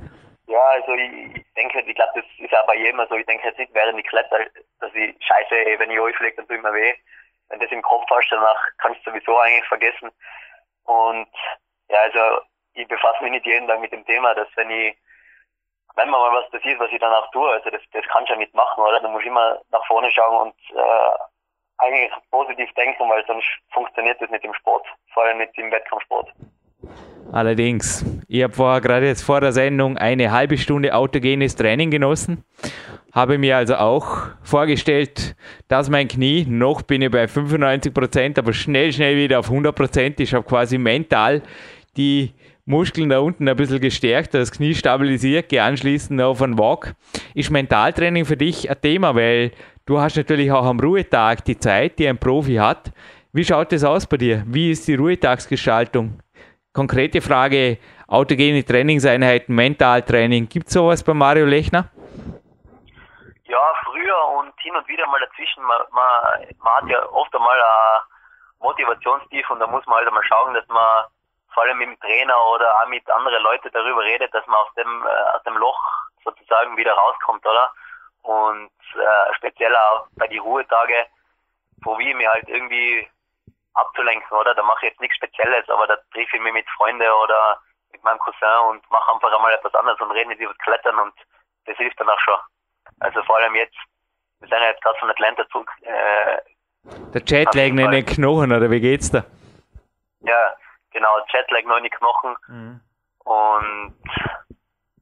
Ja, 0.47 0.63
also 0.75 0.93
ich, 0.95 1.37
ich 1.37 1.45
denke, 1.57 1.81
ich 1.81 1.95
glaube, 1.97 2.13
das 2.15 2.25
ist 2.39 2.55
auch 2.55 2.67
bei 2.67 2.77
jedem 2.77 3.01
so. 3.09 3.17
Ich 3.17 3.27
denke 3.27 3.45
jetzt 3.49 3.59
nicht 3.59 3.75
während 3.75 3.99
ich 3.99 4.07
kletter, 4.07 4.39
dass 4.79 4.95
ich 4.95 5.17
scheiße, 5.19 5.79
wenn 5.79 5.91
ich 5.91 5.99
auflege, 5.99 6.37
dann 6.37 6.47
tut 6.47 6.63
mir 6.63 6.73
weh. 6.73 6.95
Wenn 7.49 7.59
das 7.59 7.73
im 7.73 7.83
Kopf 7.83 8.05
hast, 8.11 8.29
danach 8.31 8.57
kannst 8.79 9.05
du 9.05 9.11
sowieso 9.11 9.37
eigentlich 9.39 9.67
vergessen. 9.67 10.11
Und 10.85 11.29
ja, 11.89 11.99
also 12.03 12.43
ich 12.75 12.87
befasse 12.87 13.23
mich 13.23 13.33
nicht 13.33 13.47
jeden 13.47 13.67
Tag 13.67 13.81
mit 13.81 13.93
dem 13.93 14.05
Thema, 14.07 14.35
dass 14.35 14.49
wenn 14.55 14.71
ich, 14.71 14.97
wenn 15.97 16.11
mir 16.11 16.19
mal 16.19 16.43
was 16.43 16.51
passiert, 16.51 16.79
was 16.81 16.91
ich 16.91 17.01
dann 17.01 17.13
auch 17.13 17.31
tue, 17.31 17.49
also 17.51 17.71
das, 17.71 17.81
das 17.93 18.05
kannst 18.13 18.29
du 18.29 18.35
ja 18.35 18.39
nicht 18.39 18.55
machen, 18.55 18.83
oder? 18.83 19.01
Du 19.01 19.09
musst 19.09 19.27
immer 19.27 19.61
nach 19.71 19.85
vorne 19.87 20.11
schauen 20.11 20.49
und 20.49 20.55
äh, 20.77 21.19
eigentlich 21.79 22.13
positiv 22.31 22.73
denken, 22.75 23.09
weil 23.09 23.25
sonst 23.27 23.47
funktioniert 23.73 24.21
das 24.21 24.31
nicht 24.31 24.45
im 24.45 24.55
Sport, 24.55 24.87
vor 25.13 25.25
allem 25.25 25.39
nicht 25.39 25.57
im 25.59 25.71
Wettkampfsport. 25.71 26.33
Allerdings, 27.33 28.05
ich 28.29 28.43
habe 28.43 28.53
vorher 28.53 28.81
gerade 28.81 29.07
jetzt 29.07 29.23
vor 29.23 29.41
der 29.41 29.53
Sendung 29.53 29.97
eine 29.97 30.31
halbe 30.31 30.57
Stunde 30.57 30.95
autogenes 30.95 31.57
Training 31.57 31.91
genossen. 31.91 32.45
Habe 33.13 33.39
mir 33.39 33.57
also 33.57 33.77
auch 33.77 34.29
vorgestellt, 34.43 35.35
dass 35.69 35.89
mein 35.89 36.09
Knie, 36.09 36.45
noch 36.49 36.83
bin 36.83 37.03
ich 37.03 37.11
bei 37.11 37.25
95%, 37.25 37.93
Prozent, 37.93 38.39
aber 38.39 38.53
schnell, 38.53 38.93
schnell 38.93 39.17
wieder 39.17 39.39
auf 39.39 39.51
100%. 39.51 39.73
Prozent. 39.73 40.21
Ich 40.21 40.35
habe 40.35 40.45
quasi 40.45 40.79
mental 40.79 41.43
die 41.97 42.35
Muskeln 42.67 43.11
da 43.11 43.19
unten 43.19 43.49
ein 43.49 43.57
bisschen 43.57 43.81
gestärkt, 43.81 44.35
das 44.35 44.51
Knie 44.51 44.75
stabilisiert, 44.75 45.49
gehe 45.49 45.63
anschließend 45.63 46.21
auf 46.23 46.41
einen 46.41 46.59
Walk. 46.59 46.95
Ist 47.35 47.51
Mentaltraining 47.51 48.25
für 48.25 48.37
dich 48.37 48.71
ein 48.71 48.81
Thema, 48.81 49.15
weil 49.15 49.53
du 49.85 49.99
hast 49.99 50.17
natürlich 50.17 50.51
auch 50.51 50.65
am 50.65 50.81
Ruhetag 50.81 51.45
die 51.45 51.59
Zeit, 51.59 51.99
die 51.99 52.09
ein 52.09 52.19
Profi 52.19 52.55
hat. 52.55 52.93
Wie 53.33 53.45
schaut 53.45 53.73
das 53.73 53.85
aus 53.85 54.07
bei 54.07 54.17
dir? 54.17 54.45
Wie 54.47 54.71
ist 54.71 54.89
die 54.89 54.95
Ruhetagsgestaltung? 54.95 56.21
konkrete 56.75 57.23
Frage, 57.23 57.79
autogene 58.09 58.65
Trainingseinheiten, 58.65 59.55
Mentaltraining, 59.55 60.49
gibt 60.49 60.67
es 60.67 60.75
sowas 60.75 61.03
bei 61.03 61.15
Mario 61.15 61.47
Lechner? 61.47 61.89
Ja, 63.45 63.63
früher 63.85 64.19
und 64.39 64.53
hin 64.61 64.75
und 64.77 64.87
wieder 64.89 65.07
mal 65.07 65.21
dazwischen. 65.21 65.63
Man, 65.63 65.81
man, 65.93 66.55
man 66.59 66.75
hat 66.75 66.89
ja 66.91 67.09
oft 67.11 67.35
einmal 67.35 67.57
ein 67.57 68.01
Motivationstief 68.59 69.49
und 69.49 69.61
da 69.61 69.67
muss 69.69 69.87
man 69.87 69.99
halt 69.99 70.09
einmal 70.09 70.25
schauen, 70.25 70.55
dass 70.55 70.67
man 70.69 71.05
vor 71.55 71.63
allem 71.63 71.79
mit 71.79 71.89
dem 71.89 72.01
Trainer 72.01 72.37
oder 72.55 72.69
auch 72.83 72.87
mit 72.89 73.09
anderen 73.11 73.43
Leuten 73.43 73.71
darüber 73.73 74.03
redet, 74.03 74.35
dass 74.35 74.47
man 74.47 74.57
aus 74.57 74.75
dem, 74.75 75.07
äh, 75.07 75.37
aus 75.37 75.43
dem 75.45 75.57
Loch 75.57 75.81
sozusagen 76.25 76.77
wieder 76.77 76.93
rauskommt, 76.93 77.47
oder? 77.47 77.73
Und 78.23 78.71
äh, 78.95 79.35
speziell 79.35 79.75
auch 79.77 80.07
bei 80.17 80.27
die 80.27 80.39
Ruhetage 80.39 81.07
probiere 81.83 82.11
ich 82.11 82.17
mich 82.17 82.27
halt 82.29 82.49
irgendwie 82.49 83.09
abzulenken, 83.75 84.37
oder? 84.37 84.55
Da 84.55 84.63
mache 84.63 84.87
ich 84.87 84.93
jetzt 84.93 85.01
nichts 85.01 85.17
Spezielles, 85.17 85.69
aber 85.69 85.87
da 85.87 85.97
treffe 86.13 86.37
ich 86.37 86.43
mich 86.43 86.53
mit 86.53 86.69
Freunden 86.71 87.09
oder 87.11 87.61
mit 87.93 88.03
meinem 88.03 88.19
Cousin 88.19 88.69
und 88.71 88.91
mache 88.91 89.13
einfach 89.13 89.33
einmal 89.35 89.53
etwas 89.53 89.75
anderes 89.75 90.01
und 90.01 90.11
rede 90.13 90.29
nicht 90.29 90.41
über 90.41 90.53
das 90.53 90.63
Klettern 90.65 90.99
und 90.99 91.15
das 91.67 91.77
hilft 91.77 92.01
dann 92.01 92.11
auch 92.11 92.21
schon. 92.21 92.39
Also 93.01 93.23
vor 93.25 93.37
allem 93.37 93.55
jetzt, 93.55 93.77
wir 94.41 94.49
sind 94.49 94.59
ja 94.59 94.69
jetzt 94.69 94.83
gerade 94.83 94.99
von 94.99 95.11
Atlanta 95.11 95.49
zurück. 95.49 95.71
Äh, 95.83 96.39
Der 97.15 97.23
Jetlag 97.25 97.63
in 97.67 97.77
den 97.77 98.07
Knochen, 98.07 98.53
oder 98.53 98.71
wie 98.71 98.81
geht's 98.81 99.11
da? 99.11 99.25
Ja, 100.21 100.55
genau, 100.95 101.11
Jetlag 101.33 101.65
noch 101.67 101.77
in 101.77 101.85
die 101.85 101.91
Knochen. 101.91 102.35
Mhm. 102.49 102.81
Und 103.25 103.95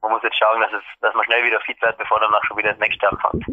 man 0.01 0.11
muss 0.11 0.23
jetzt 0.23 0.37
schauen, 0.37 0.59
dass, 0.59 0.73
es, 0.73 0.83
dass 0.99 1.13
man 1.13 1.23
schnell 1.25 1.45
wieder 1.45 1.61
fit 1.61 1.81
wird, 1.81 1.97
bevor 1.97 2.19
dann 2.19 2.33
auch 2.33 2.43
schon 2.43 2.57
wieder 2.57 2.71
das 2.71 2.79
nächste 2.79 3.09
anfängt. 3.09 3.45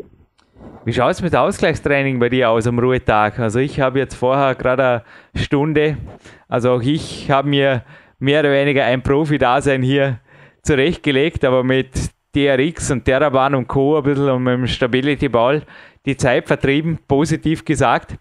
Wie 0.84 0.92
schaut 0.92 1.12
es 1.12 1.22
mit 1.22 1.36
Ausgleichstraining 1.36 2.18
bei 2.18 2.28
dir 2.28 2.50
aus 2.50 2.66
am 2.66 2.78
Ruhetag? 2.78 3.38
Also 3.38 3.60
ich 3.60 3.80
habe 3.80 3.98
jetzt 3.98 4.14
vorher 4.14 4.54
gerade 4.54 5.04
eine 5.34 5.42
Stunde, 5.42 5.96
also 6.48 6.72
auch 6.72 6.82
ich 6.82 7.30
habe 7.30 7.48
mir 7.48 7.84
mehr 8.18 8.40
oder 8.40 8.50
weniger 8.52 8.84
ein 8.84 9.02
Profi-Dasein 9.02 9.82
hier 9.82 10.20
zurechtgelegt, 10.62 11.44
aber 11.44 11.64
mit 11.64 12.10
DRX 12.34 12.90
und 12.90 13.04
Terraban 13.04 13.54
und 13.54 13.66
Co. 13.66 13.96
ein 13.96 14.02
bisschen 14.02 14.30
und 14.30 14.42
mit 14.42 14.54
dem 14.54 14.66
Stability 14.66 15.28
Ball 15.28 15.62
die 16.06 16.16
Zeit 16.16 16.46
vertrieben, 16.46 16.98
positiv 17.06 17.64
gesagt. 17.64 18.16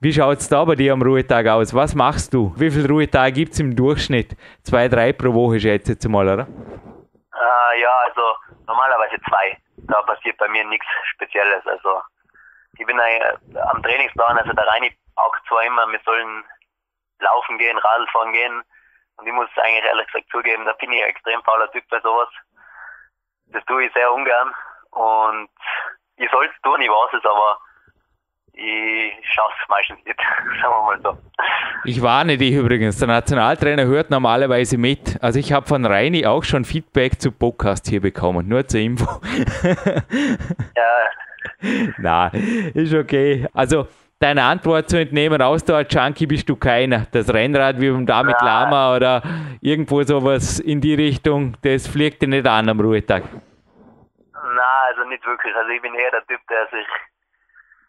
Wie 0.00 0.12
schaut 0.12 0.38
es 0.38 0.48
da 0.48 0.64
bei 0.64 0.76
dir 0.76 0.92
am 0.92 1.02
Ruhetag 1.02 1.48
aus? 1.48 1.74
Was 1.74 1.96
machst 1.96 2.32
du? 2.32 2.54
Wie 2.54 2.70
viele 2.70 2.88
Ruhetage 2.88 3.32
gibt 3.32 3.54
es 3.54 3.58
im 3.58 3.74
Durchschnitt? 3.74 4.36
Zwei, 4.62 4.86
drei 4.86 5.12
pro 5.12 5.34
Woche 5.34 5.58
schätze 5.58 5.90
ich 5.90 5.96
jetzt 5.98 6.08
mal, 6.08 6.28
oder? 6.28 6.46
Äh, 6.46 7.80
ja, 7.80 7.90
also 8.06 8.22
normalerweise 8.68 9.16
zwei. 9.28 9.58
Da 9.88 10.00
passiert 10.02 10.36
bei 10.36 10.46
mir 10.46 10.64
nichts 10.66 10.86
Spezielles. 11.14 11.66
Also 11.66 12.00
ich 12.78 12.86
bin 12.86 12.96
äh, 12.96 13.34
am 13.72 13.82
Trainingsplan, 13.82 14.38
also 14.38 14.52
der 14.52 14.68
Reini 14.68 14.96
auch 15.16 15.34
zwar 15.48 15.64
immer, 15.64 15.90
wir 15.90 15.98
sollen 16.04 16.44
laufen 17.18 17.58
gehen, 17.58 17.76
Radl 17.76 18.06
fahren 18.12 18.32
gehen. 18.32 18.62
Und 19.16 19.26
ich 19.26 19.32
muss 19.32 19.48
eigentlich 19.56 19.84
ehrlich 19.84 20.06
gesagt 20.06 20.30
zugeben, 20.30 20.64
da 20.64 20.74
bin 20.74 20.92
ich 20.92 21.02
ein 21.02 21.10
extrem 21.10 21.42
fauler 21.42 21.68
Typ 21.72 21.82
bei 21.90 21.98
sowas. 22.02 22.28
Das 23.46 23.64
tue 23.64 23.86
ich 23.86 23.92
sehr 23.94 24.12
ungern. 24.12 24.54
Und 24.92 25.50
ich 26.18 26.30
soll 26.30 26.46
es 26.46 26.62
tun, 26.62 26.80
ich 26.80 26.88
weiß 26.88 27.18
es, 27.18 27.24
aber 27.24 27.58
ich 28.60 29.34
schaue 29.34 29.48
es 29.62 29.68
meistens 29.68 30.04
nicht, 30.04 30.18
sagen 30.60 30.74
wir 30.74 30.82
mal 30.82 31.00
so. 31.02 31.18
Ich 31.84 32.02
warne 32.02 32.36
dich 32.36 32.52
übrigens, 32.52 32.98
der 32.98 33.08
Nationaltrainer 33.08 33.84
hört 33.84 34.10
normalerweise 34.10 34.76
mit. 34.76 35.16
Also 35.22 35.38
ich 35.38 35.52
habe 35.52 35.66
von 35.66 35.86
Reini 35.86 36.26
auch 36.26 36.42
schon 36.42 36.64
Feedback 36.64 37.20
zu 37.20 37.30
Podcast 37.30 37.86
hier 37.86 38.00
bekommen, 38.00 38.48
nur 38.48 38.66
zur 38.66 38.80
Info. 38.80 39.06
ja. 40.76 41.92
Na, 41.98 42.28
ist 42.74 42.94
okay. 42.94 43.46
Also 43.54 43.86
deine 44.18 44.42
Antwort 44.42 44.90
zu 44.90 44.98
entnehmen, 44.98 45.40
Ausdauer-Junkie 45.40 46.26
bist 46.26 46.48
du 46.48 46.56
keiner. 46.56 47.06
Das 47.12 47.32
Rennrad 47.32 47.80
wie 47.80 47.90
beim 47.90 48.06
David 48.06 48.36
Nein. 48.40 48.44
Lama 48.44 48.96
oder 48.96 49.22
irgendwo 49.60 50.02
sowas 50.02 50.58
in 50.58 50.80
die 50.80 50.94
Richtung, 50.94 51.56
das 51.62 51.86
fliegt 51.86 52.22
dir 52.22 52.28
nicht 52.28 52.46
an 52.46 52.68
am 52.68 52.80
Ruhetag. 52.80 53.22
Nein, 54.34 54.64
also 54.88 55.08
nicht 55.08 55.24
wirklich. 55.24 55.54
Also 55.54 55.70
ich 55.70 55.80
bin 55.80 55.94
eher 55.94 56.10
der 56.10 56.26
Typ, 56.26 56.40
der 56.48 56.66
sich 56.72 56.86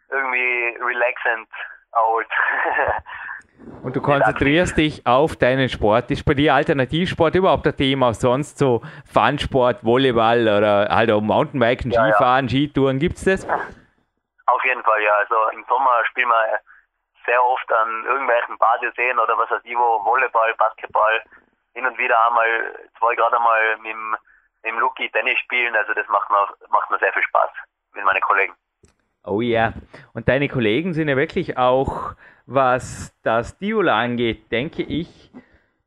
irgendwie 0.09 0.77
relaxend 0.81 1.49
erholt. 1.93 2.27
Und 3.83 3.95
du 3.95 4.01
konzentrierst 4.01 4.77
dich 4.77 5.05
auf 5.05 5.35
deinen 5.35 5.69
Sport. 5.69 6.11
Ist 6.11 6.23
bei 6.25 6.33
dir 6.33 6.53
Alternativsport 6.53 7.35
überhaupt 7.35 7.67
ein 7.67 7.75
Thema? 7.75 8.13
Sonst 8.13 8.57
so 8.57 8.81
Funsport, 9.11 9.83
Volleyball 9.83 10.41
oder 10.41 10.87
halt 10.89 11.11
auch 11.11 11.21
Mountainbiken, 11.21 11.91
ja, 11.91 12.03
Skifahren, 12.03 12.47
ja. 12.47 12.51
Skitouren, 12.51 12.99
gibt 12.99 13.17
es 13.17 13.25
das? 13.25 13.47
Auf 13.47 14.63
jeden 14.63 14.83
Fall, 14.83 15.01
ja. 15.01 15.13
Also 15.19 15.35
im 15.53 15.63
Sommer 15.67 16.03
spielen 16.05 16.29
wir 16.29 16.59
sehr 17.25 17.43
oft 17.43 17.71
an 17.71 18.05
irgendwelchen 18.05 18.57
Badeseen 18.57 19.19
oder 19.19 19.37
was 19.37 19.51
weiß 19.51 19.61
ich 19.63 19.75
wo, 19.75 20.03
Volleyball, 20.03 20.53
Basketball, 20.55 21.21
hin 21.73 21.85
und 21.85 21.97
wieder 21.97 22.17
einmal, 22.27 22.47
zwei 22.97 23.15
gerade 23.15 23.37
einmal 23.37 23.77
mit 23.77 23.91
dem, 23.91 24.11
mit 24.63 24.71
dem 24.73 24.79
Lucky 24.79 25.09
Tennis 25.09 25.37
spielen. 25.39 25.75
Also 25.75 25.93
das 25.93 26.07
macht 26.07 26.29
mir, 26.29 26.47
macht 26.69 26.89
mir 26.89 26.99
sehr 26.99 27.13
viel 27.13 27.23
Spaß 27.23 27.51
mit 27.93 28.03
meinen 28.03 28.21
Kollegen. 28.21 28.55
Oh 29.25 29.41
ja. 29.41 29.73
Und 30.13 30.27
deine 30.27 30.47
Kollegen 30.47 30.93
sind 30.93 31.09
ja 31.09 31.17
wirklich 31.17 31.57
auch, 31.57 32.13
was 32.45 33.13
das 33.23 33.57
Diola 33.57 33.99
angeht, 33.99 34.51
denke 34.51 34.81
ich, 34.83 35.31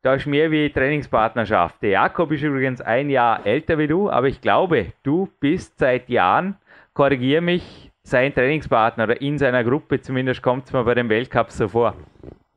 da 0.03 0.15
ist 0.15 0.27
mehr 0.27 0.51
wie 0.51 0.71
Trainingspartnerschaft. 0.71 1.81
Der 1.83 1.91
Jakob 1.91 2.33
ist 2.33 2.43
übrigens 2.43 2.81
ein 2.81 3.09
Jahr 3.09 3.47
älter 3.47 3.79
wie 3.79 3.87
du, 3.87 4.11
aber 4.11 4.27
ich 4.27 4.41
glaube, 4.41 4.93
du 5.05 5.29
bist 5.41 5.79
seit 5.79 6.09
Jahren, 6.09 6.57
korrigiere 6.93 7.41
mich, 7.41 7.91
sein 8.03 8.35
Trainingspartner 8.35 9.05
oder 9.05 9.21
in 9.21 9.39
seiner 9.39 9.63
Gruppe, 9.63 10.01
zumindest 10.01 10.43
kommt 10.43 10.65
es 10.65 10.73
mir 10.73 10.85
bei 10.85 10.95
den 10.95 11.09
Weltcups 11.09 11.59
so 11.59 11.69
vor. 11.69 11.95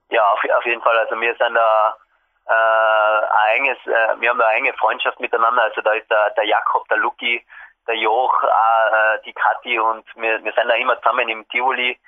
Ja, 0.10 0.24
auf, 0.32 0.40
auf 0.58 0.66
jeden 0.66 0.82
Fall. 0.82 0.98
Also 0.98 1.20
wir 1.22 1.36
sind 1.36 1.54
da 1.54 1.98
äh, 2.48 3.26
ein 3.52 3.58
enges, 3.58 3.78
äh, 3.86 4.20
wir 4.20 4.30
haben 4.30 4.40
da 4.40 4.48
eine 4.48 4.58
enge 4.58 4.74
Freundschaft 4.74 5.20
miteinander. 5.20 5.64
Also 5.64 5.82
da 5.82 5.94
ist 5.94 6.10
der, 6.10 6.32
der 6.32 6.46
Jakob, 6.46 6.88
der 6.90 6.98
Luki, 6.98 7.44
der 7.88 7.96
Joch, 7.96 8.44
äh, 8.44 9.20
die 9.26 9.34
Kathi 9.34 9.80
und 9.80 10.06
wir, 10.16 10.44
wir 10.44 10.54
sind 10.54 10.68
da 10.68 10.76
immer 10.76 10.98
zusammen 11.02 11.30
im 11.30 11.48
Tivoli 11.50 12.00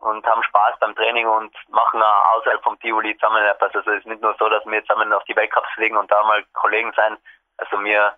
und 0.00 0.26
haben 0.26 0.42
Spaß 0.42 0.78
beim 0.80 0.94
Training 0.96 1.26
und 1.26 1.54
machen 1.68 2.02
auch 2.02 2.36
außerhalb 2.36 2.62
vom 2.62 2.78
Tivoli 2.80 3.16
zusammen 3.16 3.44
etwas. 3.44 3.74
Also 3.74 3.90
es 3.92 3.98
ist 3.98 4.06
nicht 4.06 4.20
nur 4.20 4.34
so, 4.38 4.48
dass 4.48 4.64
wir 4.66 4.84
zusammen 4.84 5.12
auf 5.12 5.24
die 5.24 5.36
Weltcups 5.36 5.70
fliegen 5.74 5.96
und 5.96 6.10
da 6.10 6.22
mal 6.24 6.44
Kollegen 6.54 6.92
sein. 6.94 7.16
Also 7.58 7.82
wir, 7.84 8.14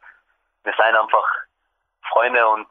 wir 0.64 0.72
sind 0.72 0.96
einfach 0.96 1.28
Freunde 2.08 2.46
und 2.48 2.68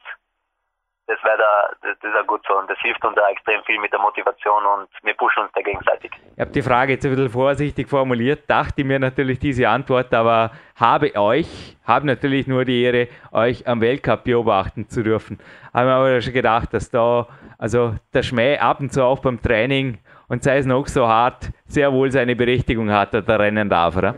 das 1.07 1.21
wäre 1.23 1.37
da, 1.37 1.69
das, 1.81 1.97
das 1.99 2.27
gut 2.27 2.41
so 2.47 2.57
und 2.57 2.69
das 2.69 2.77
hilft 2.79 3.03
uns 3.03 3.15
da 3.15 3.27
extrem 3.29 3.61
viel 3.63 3.79
mit 3.79 3.91
der 3.91 3.99
Motivation 3.99 4.65
und 4.65 4.87
wir 5.03 5.13
pushen 5.15 5.43
uns 5.43 5.51
da 5.53 5.61
gegenseitig. 5.61 6.11
Ich 6.35 6.39
habe 6.39 6.51
die 6.51 6.61
Frage 6.61 6.93
jetzt 6.93 7.05
ein 7.05 7.11
bisschen 7.11 7.29
vorsichtig 7.29 7.89
formuliert, 7.89 8.49
dachte 8.49 8.83
mir 8.83 8.99
natürlich 8.99 9.39
diese 9.39 9.67
Antwort, 9.67 10.13
aber 10.13 10.51
habe 10.79 11.13
euch, 11.15 11.77
habe 11.85 12.07
natürlich 12.07 12.47
nur 12.47 12.63
die 12.63 12.83
Ehre, 12.83 13.09
euch 13.31 13.67
am 13.67 13.81
Weltcup 13.81 14.23
beobachten 14.23 14.87
zu 14.87 15.03
dürfen. 15.03 15.39
Habe 15.73 15.87
mir 15.87 15.93
aber 15.93 16.21
schon 16.21 16.33
gedacht, 16.33 16.73
dass 16.73 16.89
da, 16.89 17.27
also 17.57 17.95
der 18.13 18.23
Schmäh 18.23 18.57
ab 18.57 18.79
und 18.79 18.93
zu 18.93 19.03
auch 19.03 19.19
beim 19.19 19.41
Training 19.41 19.99
und 20.29 20.43
sei 20.43 20.57
es 20.57 20.65
noch 20.65 20.87
so 20.87 21.07
hart, 21.07 21.49
sehr 21.65 21.91
wohl 21.91 22.11
seine 22.11 22.35
Berechtigung 22.35 22.91
hat, 22.91 23.13
dass 23.13 23.27
er 23.27 23.39
rennen 23.39 23.69
darf, 23.69 23.97
oder? 23.97 24.15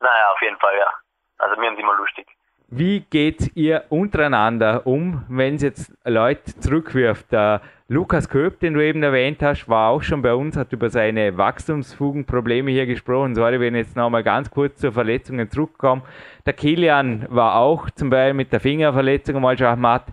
Naja, 0.00 0.30
auf 0.32 0.40
jeden 0.40 0.56
Fall, 0.58 0.76
ja. 0.78 0.90
Also 1.38 1.60
mir 1.60 1.66
haben 1.66 1.76
sie 1.76 1.82
immer 1.82 1.96
lustig. 1.96 2.26
Wie 2.68 2.98
geht 2.98 3.52
ihr 3.54 3.84
untereinander 3.90 4.88
um, 4.88 5.22
wenn 5.28 5.54
es 5.54 5.62
jetzt 5.62 5.92
Leute 6.04 6.58
zurückwirft? 6.58 7.30
Der 7.30 7.60
Lukas 7.86 8.28
Köp, 8.28 8.58
den 8.58 8.74
du 8.74 8.84
eben 8.84 9.04
erwähnt 9.04 9.40
hast, 9.40 9.68
war 9.68 9.90
auch 9.90 10.02
schon 10.02 10.20
bei 10.20 10.34
uns, 10.34 10.56
hat 10.56 10.72
über 10.72 10.90
seine 10.90 11.38
Wachstumsfugenprobleme 11.38 12.72
hier 12.72 12.86
gesprochen. 12.86 13.36
Sorry, 13.36 13.60
wenn 13.60 13.76
ich 13.76 13.86
jetzt 13.86 13.94
nochmal 13.94 14.24
ganz 14.24 14.50
kurz 14.50 14.80
zur 14.80 14.90
Verletzungen 14.90 15.48
zurückkomme. 15.48 16.02
Der 16.44 16.54
Kilian 16.54 17.26
war 17.28 17.54
auch 17.54 17.88
zum 17.90 18.10
Beispiel 18.10 18.34
mit 18.34 18.52
der 18.52 18.58
Fingerverletzung 18.58 19.40
mal 19.40 19.56
Schachmatt. 19.56 20.06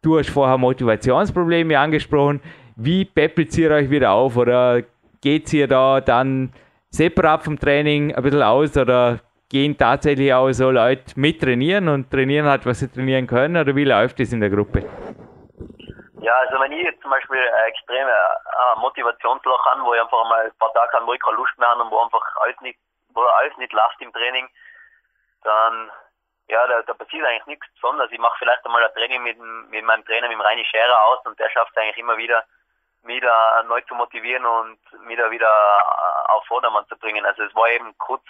Du 0.00 0.16
hast 0.16 0.30
vorher 0.30 0.58
Motivationsprobleme 0.58 1.76
angesprochen. 1.76 2.40
Wie 2.76 3.04
peppelt 3.04 3.58
ihr 3.58 3.72
euch 3.72 3.90
wieder 3.90 4.12
auf 4.12 4.36
oder 4.36 4.84
geht 5.20 5.52
ihr 5.52 5.66
da 5.66 6.00
dann 6.00 6.52
separat 6.90 7.42
vom 7.42 7.58
Training 7.58 8.14
ein 8.14 8.22
bisschen 8.22 8.42
aus 8.42 8.76
oder 8.76 9.18
gehen 9.50 9.76
tatsächlich 9.76 10.32
auch 10.32 10.50
so 10.52 10.70
Leute 10.70 11.12
mit 11.16 11.40
trainieren 11.40 11.88
und 11.88 12.10
trainieren 12.10 12.46
halt, 12.46 12.64
was 12.64 12.78
sie 12.78 12.88
trainieren 12.88 13.26
können? 13.26 13.56
Oder 13.56 13.74
wie 13.74 13.84
läuft 13.84 14.20
das 14.20 14.32
in 14.32 14.40
der 14.40 14.48
Gruppe? 14.48 14.88
Ja, 16.22 16.34
also 16.36 16.60
wenn 16.60 16.72
ich 16.72 16.84
jetzt 16.84 17.02
zum 17.02 17.10
Beispiel 17.10 17.38
ein 17.38 17.68
extreme 17.68 18.12
Motivationsloch 18.76 19.66
habe, 19.66 19.82
wo 19.82 19.94
ich 19.94 20.00
einfach 20.00 20.24
mal 20.28 20.44
ein 20.44 20.58
paar 20.58 20.72
Tage 20.72 20.92
habe, 20.92 21.06
wo 21.06 21.12
ich 21.12 21.20
keine 21.20 21.36
Lust 21.36 21.58
mehr 21.58 21.68
habe 21.68 21.82
und 21.82 21.90
wo 21.90 21.98
einfach 21.98 22.24
alles 22.36 22.60
nicht, 22.60 22.78
wo 23.12 23.22
alles 23.22 23.56
nicht 23.56 23.72
läuft 23.72 24.00
im 24.00 24.12
Training, 24.12 24.48
dann 25.42 25.90
ja, 26.48 26.66
da, 26.66 26.82
da 26.82 26.94
passiert 26.94 27.24
eigentlich 27.24 27.46
nichts 27.46 27.66
Besonderes. 27.74 28.10
Ich 28.12 28.18
mache 28.18 28.36
vielleicht 28.38 28.64
einmal 28.64 28.84
ein 28.84 28.92
Training 28.92 29.22
mit, 29.22 29.38
mit 29.70 29.84
meinem 29.84 30.04
Trainer, 30.04 30.28
mit 30.28 30.36
dem 30.36 30.40
Reini 30.40 30.64
Scherer 30.64 31.04
aus 31.06 31.24
und 31.24 31.38
der 31.38 31.48
schafft 31.50 31.70
es 31.74 31.82
eigentlich 31.82 31.98
immer 31.98 32.16
wieder, 32.16 32.44
mich 33.02 33.20
da 33.20 33.62
neu 33.64 33.80
zu 33.82 33.94
motivieren 33.94 34.44
und 34.44 34.78
mich 35.06 35.16
da 35.16 35.30
wieder 35.30 35.50
auf 36.28 36.44
Vordermann 36.46 36.86
zu 36.88 36.96
bringen. 36.98 37.24
Also 37.24 37.44
es 37.44 37.54
war 37.54 37.68
eben 37.70 37.96
kurz 37.98 38.24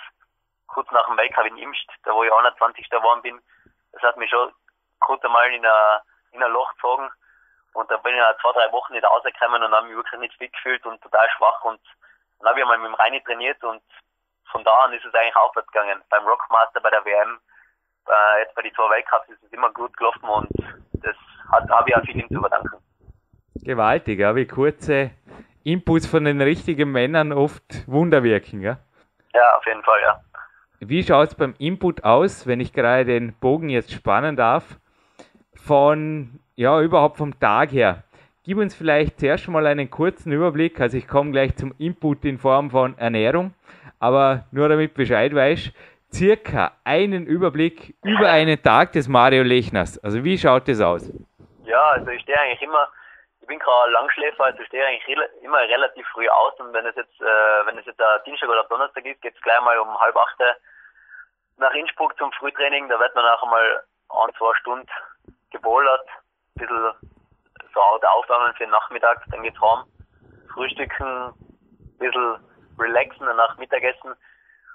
kurz 0.73 0.91
nach 0.91 1.07
dem 1.07 1.17
Weltcup 1.17 1.47
in 1.47 1.59
Imst, 1.59 1.87
da 2.05 2.15
wo 2.15 2.25
ich 2.25 2.33
21. 2.33 2.89
geworden 2.89 3.23
bin, 3.23 3.41
das 3.93 4.03
hat 4.03 4.17
mich 4.17 4.31
schon 4.31 4.53
kurz 5.01 5.25
einmal 5.25 5.53
in 5.53 5.65
ein, 5.65 6.01
in 6.33 6.43
ein 6.43 6.53
Loch 6.53 6.73
gezogen. 6.75 7.11
Und 7.73 7.91
da 7.91 7.97
bin 7.99 8.15
ich 8.15 8.21
zwei, 8.41 8.53
drei 8.53 8.73
Wochen 8.73 8.93
nicht 8.93 9.05
rausgekommen 9.05 9.63
und 9.63 9.73
habe 9.73 9.87
mich 9.87 9.97
wirklich 9.97 10.21
nicht 10.21 10.35
fit 10.39 10.53
gefühlt 10.53 10.85
und 10.87 11.01
total 11.03 11.29
schwach. 11.37 11.65
Und 11.65 11.81
dann 12.39 12.49
habe 12.49 12.59
ich 12.59 12.65
einmal 12.65 12.79
mit 12.79 12.89
dem 12.89 12.95
Reini 12.95 13.23
trainiert 13.23 13.63
und 13.63 13.83
von 14.51 14.65
da 14.65 14.85
an 14.85 14.93
ist 14.93 15.05
es 15.05 15.15
eigentlich 15.15 15.37
aufwärts 15.37 15.71
gegangen. 15.71 16.03
Beim 16.11 16.27
Rockmaster, 16.27 16.81
bei 16.81 16.91
der 16.91 17.05
WM, 17.05 17.39
äh, 18.09 18.41
jetzt 18.41 18.55
bei 18.55 18.63
den 18.63 18.75
zwei 18.75 18.91
Weltcups 18.91 19.29
ist 19.29 19.43
es 19.45 19.53
immer 19.53 19.71
gut 19.71 19.97
gelaufen 19.97 20.29
und 20.29 20.49
das 20.95 21.17
habe 21.53 21.85
ich 21.89 21.97
auch 21.97 22.03
viel 22.03 22.19
ihm 22.19 22.29
zu 22.29 22.41
verdanken. 22.41 22.79
Gewaltig, 23.63 24.19
ja, 24.19 24.35
wie 24.35 24.47
kurze 24.47 25.11
Inputs 25.63 26.07
von 26.07 26.25
den 26.25 26.41
richtigen 26.41 26.91
Männern 26.91 27.33
oft 27.33 27.87
Wunder 27.87 28.23
wirken, 28.23 28.63
ja? 28.63 28.79
Ja, 29.33 29.57
auf 29.57 29.67
jeden 29.67 29.83
Fall, 29.85 30.01
ja. 30.03 30.21
Wie 30.83 31.03
schaut 31.03 31.29
es 31.29 31.35
beim 31.35 31.55
Input 31.59 32.05
aus, 32.05 32.47
wenn 32.47 32.59
ich 32.59 32.73
gerade 32.73 33.05
den 33.05 33.35
Bogen 33.35 33.69
jetzt 33.69 33.93
spannen 33.93 34.35
darf? 34.35 34.65
Von, 35.55 36.41
ja, 36.57 36.81
überhaupt 36.81 37.19
vom 37.19 37.39
Tag 37.39 37.71
her. 37.71 38.03
Gib 38.45 38.57
uns 38.57 38.75
vielleicht 38.75 39.21
zuerst 39.21 39.47
mal 39.49 39.67
einen 39.67 39.91
kurzen 39.91 40.33
Überblick. 40.33 40.81
Also 40.81 40.97
ich 40.97 41.07
komme 41.07 41.33
gleich 41.33 41.55
zum 41.57 41.75
Input 41.79 42.25
in 42.25 42.39
Form 42.39 42.71
von 42.71 42.97
Ernährung, 42.97 43.53
aber 43.99 44.47
nur 44.53 44.71
damit 44.71 44.95
Bescheid 44.95 45.35
weißt, 45.35 45.71
circa 46.11 46.73
einen 46.83 47.27
Überblick 47.27 47.95
über 48.03 48.31
einen 48.31 48.63
Tag 48.63 48.93
des 48.93 49.07
Mario 49.07 49.43
Lechners. 49.43 50.03
Also 50.03 50.25
wie 50.25 50.39
schaut 50.39 50.67
das 50.67 50.81
aus? 50.81 51.13
Ja, 51.65 51.91
also 51.91 52.11
ich 52.11 52.23
stehe 52.23 52.41
eigentlich 52.41 52.63
immer, 52.63 52.89
ich 53.43 53.47
bin 53.47 53.59
gerade 53.59 53.93
Langschläfer, 53.93 54.45
also 54.45 54.61
ich 54.61 54.67
stehe 54.69 54.87
eigentlich 54.87 55.15
immer 55.43 55.59
relativ 55.59 56.07
früh 56.07 56.27
aus 56.27 56.59
und 56.59 56.73
wenn 56.73 56.87
es 56.87 56.97
jetzt, 56.97 57.21
äh, 57.21 57.67
wenn 57.67 57.77
es 57.77 57.85
jetzt 57.85 58.01
ein 58.01 58.21
Dienstag 58.25 58.49
oder 58.49 58.65
Donnerstag 58.65 59.05
ist, 59.05 59.21
geht 59.21 59.37
es 59.37 59.43
gleich 59.43 59.61
mal 59.61 59.79
um 59.79 60.01
halb 60.01 60.17
acht 60.17 60.41
nach 61.61 61.73
Innsbruck 61.73 62.17
zum 62.17 62.33
Frühtraining, 62.33 62.89
da 62.89 62.99
wird 62.99 63.15
man 63.15 63.25
nachher 63.25 63.47
mal 63.47 63.85
ein, 64.09 64.35
zwei 64.37 64.53
Stunden 64.61 64.89
gebowlert, 65.51 66.09
ein 66.57 66.67
bisschen 66.67 66.95
so 67.75 67.81
aufwärmen 67.81 68.55
für 68.55 68.65
den 68.65 68.71
Nachmittag, 68.71 69.23
dann 69.31 69.43
geht's 69.43 69.61
heim, 69.61 69.85
frühstücken, 70.53 71.29
ein 71.29 71.99
bisschen 71.99 72.45
relaxen, 72.79 73.27
danach 73.27 73.57
Mittagessen 73.59 74.15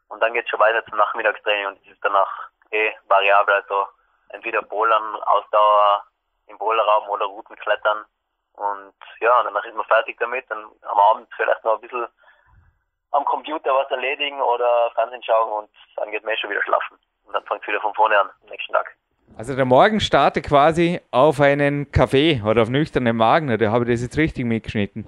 und 0.09 0.19
dann 0.21 0.33
geht's 0.33 0.49
schon 0.49 0.59
weiter 0.59 0.85
zum 0.85 0.97
Nachmittagstraining 0.97 1.67
und 1.67 1.79
das 1.81 1.93
ist 1.93 2.05
danach 2.05 2.49
eh 2.71 2.93
variabel, 3.07 3.55
also 3.55 3.87
entweder 4.29 4.61
Bowlern, 4.61 5.15
Ausdauer 5.23 6.05
im 6.47 6.57
Bowlerraum 6.57 7.09
oder 7.09 7.25
Routen 7.25 7.55
klettern 7.57 8.05
und 8.53 8.93
ja, 9.19 9.43
danach 9.43 9.65
ist 9.65 9.75
man 9.75 9.85
fertig 9.87 10.17
damit, 10.19 10.49
dann 10.49 10.69
am 10.83 10.99
Abend 10.99 11.27
vielleicht 11.35 11.63
noch 11.63 11.75
ein 11.75 11.81
bisschen 11.81 12.07
am 13.15 13.25
Computer 13.25 13.73
was 13.73 13.89
erledigen 13.89 14.41
oder 14.41 14.91
Fernsehen 14.93 15.23
schauen 15.23 15.51
und 15.51 15.69
dann 15.95 16.11
geht 16.11 16.23
man 16.23 16.33
eh 16.33 16.37
schon 16.37 16.49
wieder 16.49 16.63
schlafen. 16.63 16.97
Und 17.25 17.33
dann 17.33 17.43
fängt 17.45 17.61
es 17.61 17.67
wieder 17.67 17.81
von 17.81 17.93
vorne 17.93 18.19
an, 18.19 18.29
am 18.43 18.49
nächsten 18.49 18.73
Tag. 18.73 18.95
Also 19.37 19.55
der 19.55 19.65
Morgen 19.65 19.99
startet 19.99 20.45
quasi 20.45 21.01
auf 21.11 21.41
einen 21.41 21.91
Kaffee 21.91 22.41
oder 22.45 22.61
auf 22.61 22.69
nüchternen 22.69 23.17
Magen, 23.17 23.51
oder 23.51 23.71
habe 23.71 23.85
ich 23.85 23.91
das 23.91 24.01
jetzt 24.01 24.17
richtig 24.17 24.45
mitgeschnitten? 24.45 25.07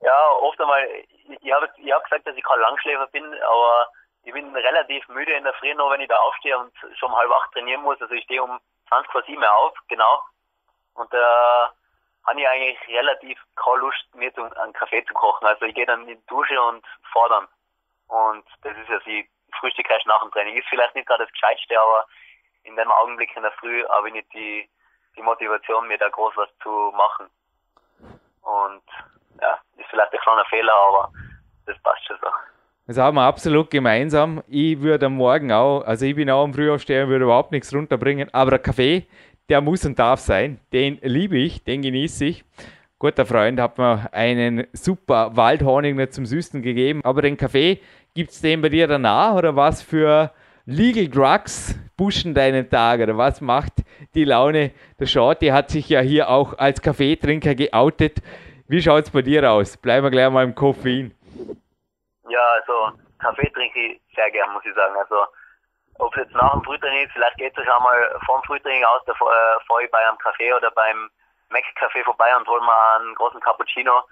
Ja, 0.00 0.30
oft 0.42 0.60
einmal, 0.60 0.84
ich, 1.26 1.42
ich 1.42 1.52
habe 1.52 1.68
ich 1.76 1.92
hab 1.92 2.04
gesagt, 2.04 2.26
dass 2.26 2.36
ich 2.36 2.44
kein 2.44 2.60
Langschläfer 2.60 3.06
bin, 3.08 3.24
aber 3.24 3.88
ich 4.24 4.32
bin 4.32 4.54
relativ 4.54 5.08
müde 5.08 5.32
in 5.32 5.44
der 5.44 5.54
Früh 5.54 5.74
noch, 5.74 5.90
wenn 5.90 6.00
ich 6.00 6.08
da 6.08 6.16
aufstehe 6.16 6.58
und 6.58 6.72
schon 6.98 7.10
um 7.10 7.16
halb 7.16 7.30
acht 7.30 7.52
trainieren 7.52 7.82
muss. 7.82 8.00
Also 8.00 8.14
ich 8.14 8.24
stehe 8.24 8.42
um 8.42 8.58
20 8.88 9.10
vor 9.10 9.22
sieben 9.26 9.44
auf, 9.44 9.74
genau. 9.88 10.22
Und 10.94 11.12
da 11.12 11.66
äh, 11.66 11.83
habe 12.26 12.40
ich 12.40 12.48
eigentlich 12.48 12.78
relativ 12.88 13.38
keine 13.56 13.76
Lust, 13.78 14.14
mir 14.14 14.32
einen 14.62 14.72
Kaffee 14.72 15.04
zu 15.04 15.14
kochen. 15.14 15.46
Also 15.46 15.66
ich 15.66 15.74
gehe 15.74 15.86
dann 15.86 16.08
in 16.08 16.16
die 16.16 16.26
Dusche 16.26 16.60
und 16.60 16.84
fordern. 17.12 17.46
Und 18.08 18.44
das 18.62 18.76
ist 18.76 18.88
ja 18.88 18.98
die 19.06 19.28
Frühstück 19.58 19.88
erst 19.90 20.06
nach 20.06 20.22
dem 20.22 20.30
Training. 20.32 20.56
Ist 20.56 20.68
vielleicht 20.68 20.94
nicht 20.94 21.06
gerade 21.06 21.24
das 21.24 21.32
Gescheitste, 21.32 21.80
aber 21.80 22.06
in 22.64 22.76
dem 22.76 22.90
Augenblick 22.90 23.34
in 23.36 23.42
der 23.42 23.52
Früh 23.52 23.84
habe 23.88 24.08
ich 24.08 24.14
nicht 24.14 24.32
die, 24.32 24.68
die 25.16 25.22
Motivation, 25.22 25.88
mir 25.88 25.98
da 25.98 26.08
groß 26.08 26.32
was 26.36 26.48
zu 26.62 26.92
machen. 26.96 27.28
Und 28.42 28.82
ja, 29.40 29.58
ist 29.76 29.88
vielleicht 29.90 30.12
ein 30.12 30.20
kleiner 30.20 30.44
Fehler, 30.46 30.74
aber 30.74 31.12
das 31.66 31.78
passt 31.82 32.06
schon 32.06 32.18
so. 32.20 32.28
Das 32.86 32.98
haben 32.98 33.16
wir 33.16 33.22
absolut 33.22 33.70
gemeinsam. 33.70 34.42
Ich 34.46 34.80
würde 34.80 35.06
am 35.06 35.16
Morgen 35.16 35.50
auch, 35.52 35.82
also 35.82 36.04
ich 36.04 36.14
bin 36.14 36.30
auch 36.30 36.44
am 36.44 36.52
Frühaufsteher 36.52 37.04
und 37.04 37.10
würde 37.10 37.24
überhaupt 37.24 37.50
nichts 37.50 37.72
runterbringen, 37.74 38.32
aber 38.34 38.50
der 38.50 38.58
Kaffee, 38.58 39.06
der 39.48 39.60
muss 39.60 39.84
und 39.84 39.98
darf 39.98 40.20
sein. 40.20 40.60
Den 40.72 40.98
liebe 41.02 41.38
ich, 41.38 41.64
den 41.64 41.82
genieße 41.82 42.24
ich. 42.24 42.44
Guter 42.98 43.26
Freund 43.26 43.60
hat 43.60 43.76
mir 43.78 44.08
einen 44.12 44.66
super 44.72 45.36
Waldhonig 45.36 46.12
zum 46.12 46.24
Süßen 46.24 46.62
gegeben, 46.62 47.00
aber 47.04 47.22
den 47.22 47.36
Kaffee, 47.36 47.80
gibt 48.14 48.30
es 48.30 48.40
den 48.40 48.62
bei 48.62 48.68
dir 48.68 48.86
danach 48.86 49.34
oder 49.34 49.56
was 49.56 49.82
für 49.82 50.30
Legal 50.66 51.08
Drugs 51.08 51.78
pushen 51.96 52.32
deinen 52.32 52.70
Tag 52.70 53.00
oder 53.00 53.18
was 53.18 53.40
macht 53.40 53.72
die 54.14 54.24
Laune? 54.24 54.70
Der 54.98 55.06
Shorty 55.06 55.48
hat 55.48 55.70
sich 55.70 55.88
ja 55.88 56.00
hier 56.00 56.30
auch 56.30 56.56
als 56.56 56.80
Kaffeetrinker 56.80 57.54
geoutet. 57.54 58.22
Wie 58.66 58.80
schaut 58.80 59.04
es 59.04 59.10
bei 59.10 59.20
dir 59.20 59.50
aus? 59.50 59.76
Bleiben 59.76 60.04
wir 60.04 60.10
gleich 60.10 60.30
mal 60.30 60.44
im 60.44 60.54
Koffein. 60.54 61.12
Ja, 62.30 62.40
also 62.54 62.96
Kaffee 63.18 63.50
trinke 63.50 63.78
ich 63.78 64.00
sehr 64.14 64.30
gern, 64.30 64.52
muss 64.54 64.64
ich 64.64 64.74
sagen. 64.74 64.94
Also 64.96 65.16
ob 65.98 66.16
es 66.16 66.24
jetzt 66.24 66.34
nach 66.34 66.52
dem 66.52 66.64
Frühtraining 66.64 67.06
ist, 67.06 67.12
vielleicht 67.12 67.36
geht 67.36 67.56
es 67.56 67.68
auch 67.68 67.80
mal 67.80 68.20
vor 68.26 68.40
dem 68.40 68.46
Frühtraining 68.46 68.84
aus, 68.84 69.02
da 69.06 69.14
fahre 69.14 69.84
ich 69.84 69.90
bei 69.90 70.08
einem 70.08 70.18
Kaffee 70.18 70.52
oder 70.52 70.70
beim 70.72 71.10
Mac-Café 71.50 72.04
vorbei 72.04 72.36
und 72.36 72.48
hole 72.48 72.62
mal 72.62 72.98
einen 72.98 73.14
großen 73.14 73.40
Cappuccino. 73.40 74.02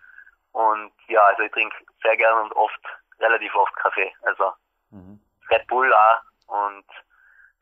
Und 0.53 0.93
ja, 1.09 1.23
also 1.23 1.43
ich 1.43 1.53
trinke 1.53 1.75
sehr 2.03 2.17
gern 2.17 2.39
und 2.43 2.53
oft, 2.53 2.81
relativ 3.21 3.55
oft 3.55 3.75
Kaffee. 3.77 4.13
Also 4.23 4.53
mhm. 4.91 5.21
Red 5.51 5.67
Bull 5.67 5.93
auch. 5.93 6.21
Und 6.47 6.85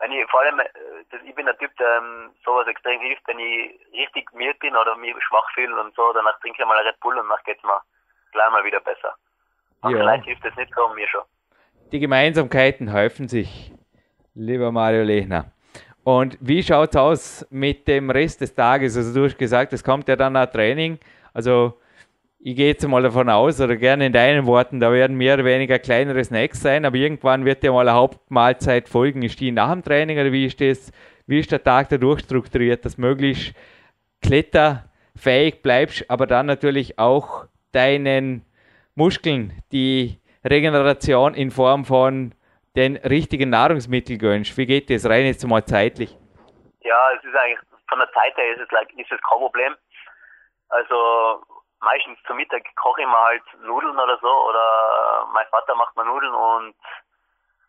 wenn 0.01 0.13
ich 0.13 0.29
vor 0.31 0.41
allem, 0.41 0.61
äh, 0.61 0.69
das, 1.11 1.21
ich 1.25 1.35
bin 1.35 1.47
der 1.47 1.57
Typ, 1.59 1.75
der 1.77 1.99
ähm, 1.99 2.35
sowas 2.45 2.67
extrem 2.67 3.01
hilft, 3.01 3.27
wenn 3.29 3.39
ich 3.39 3.81
richtig 3.93 4.33
müde 4.33 4.59
bin 4.59 4.77
oder 4.77 4.97
mich 4.97 5.15
schwach 5.25 5.49
fühle 5.55 5.81
und 5.81 5.95
so, 5.95 6.13
danach 6.13 6.39
trinke 6.41 6.63
ich 6.63 6.69
mal 6.69 6.79
Red 6.79 6.99
Bull 7.01 7.17
und 7.17 7.29
danach 7.29 7.43
geht's 7.45 7.63
mir 7.63 7.81
gleich 8.33 8.51
mal 8.51 8.65
wieder 8.65 8.81
besser. 8.81 9.15
Und 9.83 9.93
ja. 9.93 9.99
vielleicht 9.99 10.25
hilft 10.25 10.45
das 10.45 10.57
nicht 10.57 10.73
so, 10.75 10.89
mir 10.89 11.09
schon. 11.09 11.23
Die 11.93 12.01
Gemeinsamkeiten 12.01 12.93
häufen 12.93 13.29
sich, 13.29 13.73
lieber 14.35 14.73
Mario 14.73 15.03
Lechner. 15.03 15.51
Und 16.03 16.39
wie 16.41 16.63
schaut 16.63 16.91
es 16.91 16.97
aus 16.97 17.47
mit 17.51 17.87
dem 17.87 18.11
Rest 18.11 18.41
des 18.41 18.55
Tages? 18.55 18.97
Also 18.97 19.13
du 19.13 19.27
hast 19.27 19.39
gesagt, 19.39 19.73
es 19.73 19.85
kommt 19.85 20.09
ja 20.09 20.17
dann 20.17 20.37
ein 20.37 20.51
Training. 20.51 20.99
Also 21.33 21.75
ich 22.43 22.57
gehe 22.57 22.69
jetzt 22.69 22.87
mal 22.89 23.03
davon 23.03 23.29
aus, 23.29 23.61
oder 23.61 23.77
gerne 23.77 24.07
in 24.07 24.13
deinen 24.15 24.47
Worten, 24.47 24.81
da 24.81 24.91
werden 24.91 25.17
mehr 25.17 25.35
oder 25.35 25.45
weniger 25.45 25.79
kleinere 25.79 26.25
Snacks 26.25 26.63
sein, 26.63 26.87
aber 26.87 26.97
irgendwann 26.97 27.45
wird 27.45 27.63
ja 27.63 27.71
mal 27.71 27.87
eine 27.87 27.97
Hauptmahlzeit 27.97 28.89
folgen. 28.89 29.23
Ist 29.23 29.39
die 29.41 29.53
nach 29.53 29.71
dem 29.73 29.83
Training 29.83 30.19
oder 30.19 30.33
wie 30.33 30.47
ist 30.47 30.61
das, 30.61 30.91
wie 31.27 31.39
ist 31.39 31.53
der 31.53 31.63
Tag 31.63 31.91
da 31.91 31.99
durchstrukturiert, 31.99 32.85
dass 32.85 32.97
möglichst 32.97 33.55
kletterfähig 34.23 35.61
bleibst, 35.61 36.09
aber 36.09 36.27
dann 36.27 36.47
natürlich 36.47 36.99
auch 36.99 37.45
deinen 37.73 38.43
Muskeln 38.95 39.53
die 39.71 40.19
Regeneration 40.43 41.35
in 41.35 41.51
Form 41.51 41.85
von 41.85 42.33
den 42.81 42.97
richtigen 42.97 43.51
Nahrungsmittel 43.51 44.19
gönnst. 44.19 44.57
Wie 44.57 44.67
geht 44.67 44.91
das 44.91 45.09
rein 45.09 45.27
jetzt 45.27 45.47
mal 45.47 45.65
zeitlich? 45.65 46.17
Ja, 46.81 47.13
es 47.13 47.23
ist 47.25 47.37
eigentlich, 47.37 47.61
von 47.89 47.99
der 47.99 48.11
Zeit 48.13 48.37
her 48.37 48.55
ist 48.55 48.61
es, 48.61 48.71
like, 48.71 48.91
ist 48.97 49.13
es 49.13 49.21
kein 49.23 49.39
Problem. 49.39 49.77
Also 50.71 51.43
meistens 51.81 52.19
zum 52.27 52.37
Mittag 52.37 52.63
koche 52.77 53.03
ich 53.03 53.07
mir 53.07 53.23
halt 53.23 53.43
Nudeln 53.63 53.99
oder 53.99 54.19
so 54.21 54.33
oder 54.49 55.27
mein 55.33 55.47
Vater 55.51 55.75
macht 55.75 55.97
mir 55.97 56.05
Nudeln 56.05 56.33
und 56.33 56.77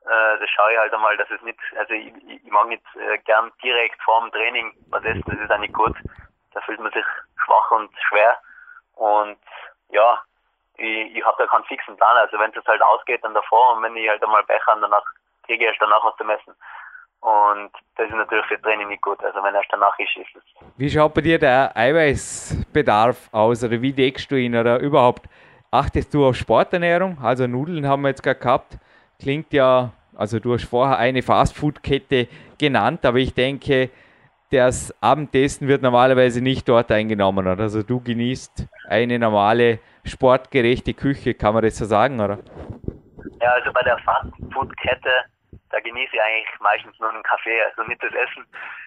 äh, 0.05 0.39
das 0.39 0.49
schaue 0.49 0.71
ich 0.71 0.77
halt 0.77 0.93
einmal, 0.93 1.17
dass 1.17 1.29
es 1.29 1.41
nicht, 1.41 1.59
also 1.77 1.93
ich, 1.93 2.13
ich 2.27 2.51
mag 2.51 2.67
nicht 2.67 2.83
äh, 2.95 3.17
gern 3.19 3.51
direkt 3.63 4.01
vor 4.03 4.21
dem 4.21 4.31
Training 4.31 4.73
was 4.89 5.03
essen, 5.03 5.23
das 5.25 5.39
ist 5.39 5.51
auch 5.51 5.59
nicht 5.59 5.73
gut. 5.73 5.95
Da 6.53 6.61
fühlt 6.61 6.79
man 6.79 6.91
sich 6.91 7.05
schwach 7.45 7.71
und 7.71 7.91
schwer 8.07 8.37
und 8.95 9.39
ja, 9.89 10.21
ich, 10.77 11.15
ich 11.15 11.25
habe 11.25 11.35
da 11.39 11.47
keinen 11.47 11.65
fixen 11.65 11.95
Plan. 11.97 12.17
Also 12.17 12.39
wenn 12.39 12.51
es 12.51 12.65
halt 12.65 12.81
ausgeht, 12.81 13.23
dann 13.23 13.33
davor 13.33 13.75
und 13.75 13.83
wenn 13.83 13.95
ich 13.95 14.07
halt 14.07 14.23
einmal 14.23 14.43
Pech 14.43 14.65
habe, 14.67 14.81
danach 14.81 15.03
kriege 15.45 15.63
ich 15.63 15.69
erst 15.69 15.81
danach 15.81 16.03
was 16.03 16.15
zu 16.17 16.23
messen. 16.23 16.53
Und 17.21 17.71
das 17.97 18.07
ist 18.09 18.15
natürlich 18.15 18.45
für 18.47 18.59
Training 18.61 18.87
nicht 18.87 19.01
gut. 19.03 19.23
Also 19.23 19.43
wenn 19.43 19.53
erst 19.53 19.71
danach 19.71 19.97
ist, 19.99 20.15
ist 20.17 20.35
es. 20.35 20.43
Wie 20.77 20.89
schaut 20.89 21.13
bei 21.13 21.21
dir 21.21 21.37
der 21.37 21.75
Eiweißbedarf 21.75 23.29
aus 23.31 23.63
oder 23.63 23.81
wie 23.81 23.93
deckst 23.93 24.31
du 24.31 24.35
ihn 24.35 24.55
oder 24.55 24.79
überhaupt 24.79 25.29
achtest 25.69 26.13
du 26.13 26.25
auf 26.25 26.35
Sporternährung? 26.35 27.19
Also 27.21 27.45
Nudeln 27.45 27.87
haben 27.87 28.01
wir 28.01 28.09
jetzt 28.09 28.23
gerade 28.23 28.39
gehabt. 28.39 28.77
Klingt 29.19 29.53
ja, 29.53 29.91
also 30.17 30.39
du 30.39 30.53
hast 30.53 30.65
vorher 30.65 30.97
eine 30.97 31.21
Fastfood-Kette 31.21 32.27
genannt, 32.57 33.05
aber 33.05 33.19
ich 33.19 33.35
denke, 33.35 33.91
das 34.51 34.93
Abendessen 35.01 35.67
wird 35.67 35.83
normalerweise 35.83 36.41
nicht 36.41 36.67
dort 36.67 36.91
eingenommen. 36.91 37.47
Also 37.47 37.83
du 37.83 38.01
genießt 38.01 38.67
eine 38.89 39.19
normale 39.19 39.79
sportgerechte 40.05 40.93
Küche, 40.93 41.33
kann 41.33 41.53
man 41.53 41.63
das 41.63 41.77
so 41.77 41.85
sagen, 41.85 42.19
oder? 42.19 42.39
Ja, 43.41 43.53
also 43.53 43.71
bei 43.71 43.81
der 43.83 43.97
Fastfood-Kette, 43.99 45.13
da 45.69 45.79
genieße 45.79 46.13
ich 46.13 46.21
eigentlich 46.21 46.59
meistens 46.59 46.99
nur 46.99 47.09
einen 47.09 47.23
Kaffee, 47.23 47.61
also 47.63 47.83
nicht 47.83 48.01
das 48.03 48.13
Essen. 48.13 48.45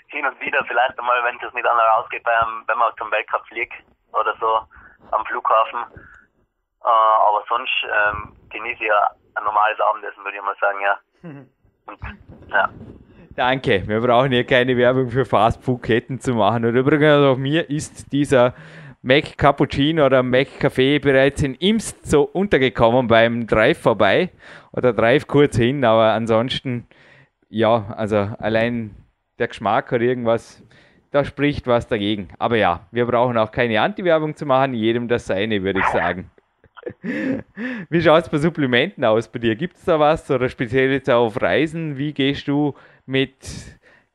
Hin 0.08 0.26
und 0.26 0.40
wieder 0.40 0.64
vielleicht 0.66 0.98
einmal, 0.98 1.22
wenn 1.24 1.36
es 1.36 1.54
nicht 1.54 1.66
anders 1.66 1.86
ausgeht, 1.96 2.22
wenn 2.24 2.78
man 2.78 2.92
zum 2.98 3.10
Weltcup 3.10 3.46
fliegt 3.48 3.74
oder 4.12 4.34
so 4.38 4.60
am 5.10 5.24
Flughafen. 5.26 5.80
Äh, 6.84 6.86
aber 6.86 7.42
sonst 7.48 7.72
ähm, 7.84 8.36
genieße 8.50 8.82
ich 8.82 8.88
ja 8.88 9.10
ein 9.34 9.44
normales 9.44 9.80
Abendessen, 9.80 10.22
würde 10.22 10.36
ich 10.36 10.42
mal 10.42 10.56
sagen, 10.60 10.80
ja. 10.80 10.98
Und, 11.86 11.98
ja. 12.50 12.68
Danke, 13.36 13.82
wir 13.88 14.00
brauchen 14.00 14.30
hier 14.30 14.46
keine 14.46 14.76
Werbung 14.76 15.10
für 15.10 15.24
Fastfood-Ketten 15.24 16.20
zu 16.20 16.34
machen. 16.34 16.64
Und 16.64 16.76
übrigens 16.76 17.26
auch 17.26 17.36
mir 17.36 17.68
ist 17.68 18.12
dieser 18.12 18.54
Mac 19.06 19.36
Cappuccino 19.36 20.06
oder 20.06 20.22
Mac 20.22 20.48
Café 20.58 20.98
bereits 20.98 21.42
in 21.42 21.54
Imst 21.56 22.06
so 22.06 22.22
untergekommen 22.22 23.06
beim 23.06 23.46
Drive 23.46 23.78
vorbei. 23.78 24.30
oder 24.72 24.94
drive 24.94 25.26
kurz 25.26 25.58
hin, 25.58 25.84
aber 25.84 26.12
ansonsten, 26.12 26.86
ja, 27.50 27.94
also 27.98 28.16
allein 28.16 28.96
der 29.38 29.48
Geschmack 29.48 29.92
oder 29.92 30.00
irgendwas, 30.00 30.62
da 31.10 31.22
spricht 31.22 31.66
was 31.66 31.86
dagegen. 31.86 32.30
Aber 32.38 32.56
ja, 32.56 32.86
wir 32.92 33.04
brauchen 33.04 33.36
auch 33.36 33.52
keine 33.52 33.78
Anti-Werbung 33.82 34.36
zu 34.36 34.46
machen, 34.46 34.72
jedem 34.72 35.06
das 35.06 35.26
seine, 35.26 35.62
würde 35.62 35.80
ich 35.80 35.86
sagen. 35.86 36.30
Wie 37.90 38.00
schaut 38.00 38.22
es 38.22 38.30
bei 38.30 38.38
Supplementen 38.38 39.04
aus 39.04 39.28
bei 39.28 39.38
dir? 39.38 39.54
Gibt 39.54 39.76
es 39.76 39.84
da 39.84 40.00
was 40.00 40.30
oder 40.30 40.48
speziell 40.48 40.90
jetzt 40.90 41.10
auf 41.10 41.42
Reisen? 41.42 41.98
Wie 41.98 42.14
gehst 42.14 42.48
du 42.48 42.74
mit 43.04 43.34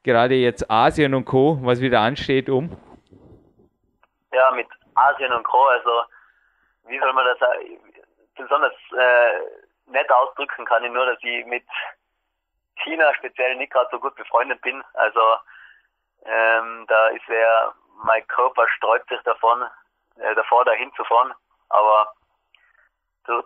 gerade 0.01 0.33
jetzt 0.33 0.69
Asien 0.71 1.13
und 1.13 1.25
Co., 1.25 1.59
was 1.61 1.79
wieder 1.79 2.01
ansteht, 2.01 2.49
um? 2.49 2.71
Ja, 4.31 4.51
mit 4.55 4.67
Asien 4.99 5.31
und 5.33 5.43
Co., 5.43 5.65
also 5.65 6.03
wie 6.87 6.99
soll 6.99 7.13
man 7.13 7.25
das 7.25 7.39
besonders 8.35 8.73
äh, 8.97 9.91
nett 9.91 10.11
ausdrücken 10.11 10.65
kann 10.65 10.83
ich 10.83 10.91
nur, 10.91 11.05
dass 11.05 11.19
ich 11.21 11.45
mit 11.45 11.65
China 12.83 13.13
speziell 13.15 13.55
nicht 13.55 13.71
gerade 13.73 13.89
so 13.91 13.99
gut 13.99 14.15
befreundet 14.15 14.61
bin. 14.61 14.83
Also 14.93 15.21
ähm, 16.25 16.85
da 16.87 17.07
ist 17.09 17.27
er, 17.29 17.73
mein 18.03 18.25
Körper 18.27 18.65
sträubt 18.77 19.09
sich 19.09 19.21
davon, 19.23 19.63
äh, 20.15 20.35
davor 20.35 20.65
dahin 20.65 20.91
zu 20.95 21.03
fahren. 21.03 21.33
Aber 21.69 22.13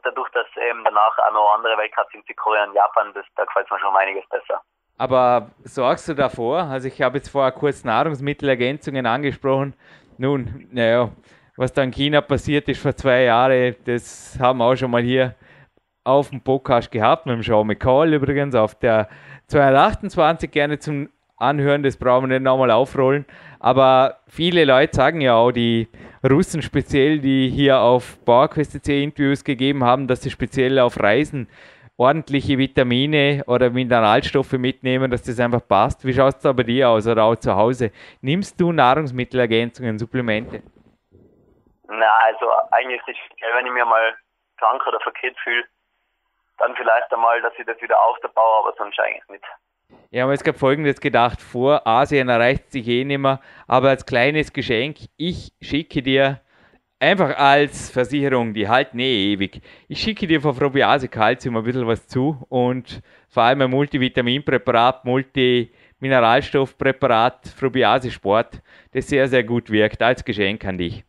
dadurch, 0.04 0.30
dass 0.32 0.48
eben 0.58 0.84
danach 0.84 1.18
auch 1.20 1.34
noch 1.34 1.54
andere 1.56 1.78
Weltcups 1.78 2.12
sind, 2.12 2.26
Südkorea 2.28 2.66
und 2.66 2.74
Japan, 2.74 3.14
das, 3.14 3.26
da 3.36 3.46
gefällt 3.46 3.70
mir 3.70 3.80
schon 3.80 3.96
einiges 3.96 4.28
besser. 4.30 4.62
Aber 4.98 5.50
sorgst 5.64 6.08
du 6.08 6.14
davor? 6.14 6.60
Also 6.64 6.88
ich 6.88 7.02
habe 7.02 7.18
jetzt 7.18 7.30
vorher 7.30 7.52
kurz 7.52 7.84
Nahrungsmittelergänzungen 7.84 9.06
angesprochen. 9.06 9.76
Nun, 10.18 10.70
naja, 10.72 11.10
was 11.56 11.72
da 11.74 11.84
in 11.84 11.92
China 11.92 12.22
passiert 12.22 12.68
ist 12.70 12.82
vor 12.82 12.96
zwei 12.96 13.24
Jahren, 13.24 13.76
das 13.86 14.38
haben 14.40 14.60
wir 14.60 14.66
auch 14.66 14.76
schon 14.76 14.92
mal 14.92 15.04
hier 15.04 15.36
auf 16.04 16.30
dem 16.30 16.42
Podcast 16.42 16.92
gehabt, 16.92 17.26
mit 17.26 17.36
dem 17.36 17.44
Sean 17.44 17.68
McCall 17.68 18.14
übrigens, 18.14 18.56
auf 18.56 18.76
der 18.76 19.08
228 19.48 20.52
gerne 20.52 20.80
zum 20.80 21.10
Anhören, 21.38 21.84
das 21.84 21.98
brauchen 21.98 22.30
wir 22.30 22.40
nicht 22.40 22.44
nochmal 22.44 22.72
aufrollen. 22.72 23.26
Aber 23.60 24.20
viele 24.28 24.66
Leute 24.66 24.96
sagen 24.96 25.22
ja 25.22 25.36
auch, 25.36 25.52
die 25.52 25.88
Russen 26.28 26.62
speziell, 26.62 27.20
die 27.20 27.50
hier 27.50 27.80
auf 27.80 28.18
PowerQuest 28.26 28.88
Interviews 28.88 29.44
gegeben 29.44 29.84
haben, 29.84 30.08
dass 30.08 30.22
sie 30.22 30.30
speziell 30.30 30.80
auf 30.80 31.00
Reisen 31.00 31.48
ordentliche 31.98 32.58
Vitamine 32.58 33.44
oder 33.46 33.70
Mineralstoffe 33.70 34.54
mitnehmen, 34.54 35.12
dass 35.12 35.24
das 35.24 35.40
einfach 35.40 35.66
passt. 35.68 36.06
Wie 36.06 36.14
schaut 36.14 36.36
es 36.36 36.42
da 36.42 36.52
bei 36.52 36.64
dir 36.64 36.90
aus 36.90 37.06
oder 37.08 37.24
auch 37.24 37.36
zu 37.36 37.56
Hause? 37.56 37.92
Nimmst 38.22 38.60
du 38.60 38.72
Nahrungsmittelergänzungen, 38.72 40.00
Supplemente? 40.00 40.64
Na, 41.96 42.08
also 42.26 42.52
eigentlich 42.72 43.02
es, 43.08 43.16
wenn 43.54 43.66
ich 43.66 43.72
mir 43.72 43.86
mal 43.86 44.14
krank 44.58 44.86
oder 44.88 45.00
verkehrt 45.00 45.38
fühle, 45.44 45.64
dann 46.58 46.76
vielleicht 46.76 47.14
einmal, 47.14 47.42
dass 47.42 47.54
ich 47.58 47.66
das 47.66 47.82
wieder 47.82 48.02
aufbaue, 48.02 48.60
aber 48.60 48.74
sonst 48.78 49.00
eigentlich 49.00 49.28
nicht. 49.30 49.46
Ja, 50.10 50.24
aber 50.24 50.34
es 50.34 50.44
gab 50.44 50.58
folgendes 50.58 51.00
gedacht, 51.00 51.40
vor 51.42 51.86
Asien 51.86 52.30
erreicht 52.30 52.72
sich 52.72 52.88
eh 52.88 53.04
nicht 53.04 53.20
mehr, 53.20 53.40
aber 53.68 53.90
als 53.90 54.04
kleines 54.06 54.54
Geschenk, 54.54 54.98
ich 55.18 55.52
schicke 55.62 56.02
dir 56.02 56.40
einfach 57.00 57.38
als 57.38 57.92
Versicherung, 57.92 58.54
die 58.54 58.68
halten 58.68 58.98
eh 59.00 59.34
ewig, 59.34 59.62
ich 59.88 60.02
schicke 60.02 60.26
dir 60.26 60.42
von 60.42 60.56
Probiase 60.56 61.10
Calcium 61.10 61.58
ein 61.58 61.64
bisschen 61.64 61.88
was 61.88 62.08
zu 62.08 62.44
und 62.50 63.04
vor 63.30 63.44
allem 63.44 63.62
ein 63.62 63.70
Multivitaminpräparat, 63.70 65.06
Multimineralstoffpräparat, 65.06 67.56
Probiase 67.60 68.10
Sport, 68.10 68.64
das 68.94 69.08
sehr, 69.08 69.28
sehr 69.28 69.44
gut 69.44 69.70
wirkt, 69.70 70.02
als 70.02 70.26
Geschenk 70.26 70.66
an 70.66 70.80
dich. 70.80 71.04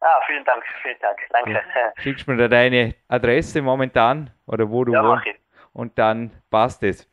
Ah, 0.00 0.20
vielen 0.26 0.44
Dank, 0.44 0.62
vielen 0.82 0.98
Dank, 1.00 1.18
danke. 1.30 1.52
Ja. 1.52 1.92
Schickst 1.96 2.28
mir 2.28 2.36
da 2.36 2.48
deine 2.48 2.94
Adresse 3.08 3.62
momentan 3.62 4.30
oder 4.46 4.70
wo 4.70 4.84
du 4.84 4.92
ja, 4.92 5.02
wohnst? 5.02 5.26
Und 5.72 5.98
dann 5.98 6.30
passt 6.50 6.82
es. 6.82 7.10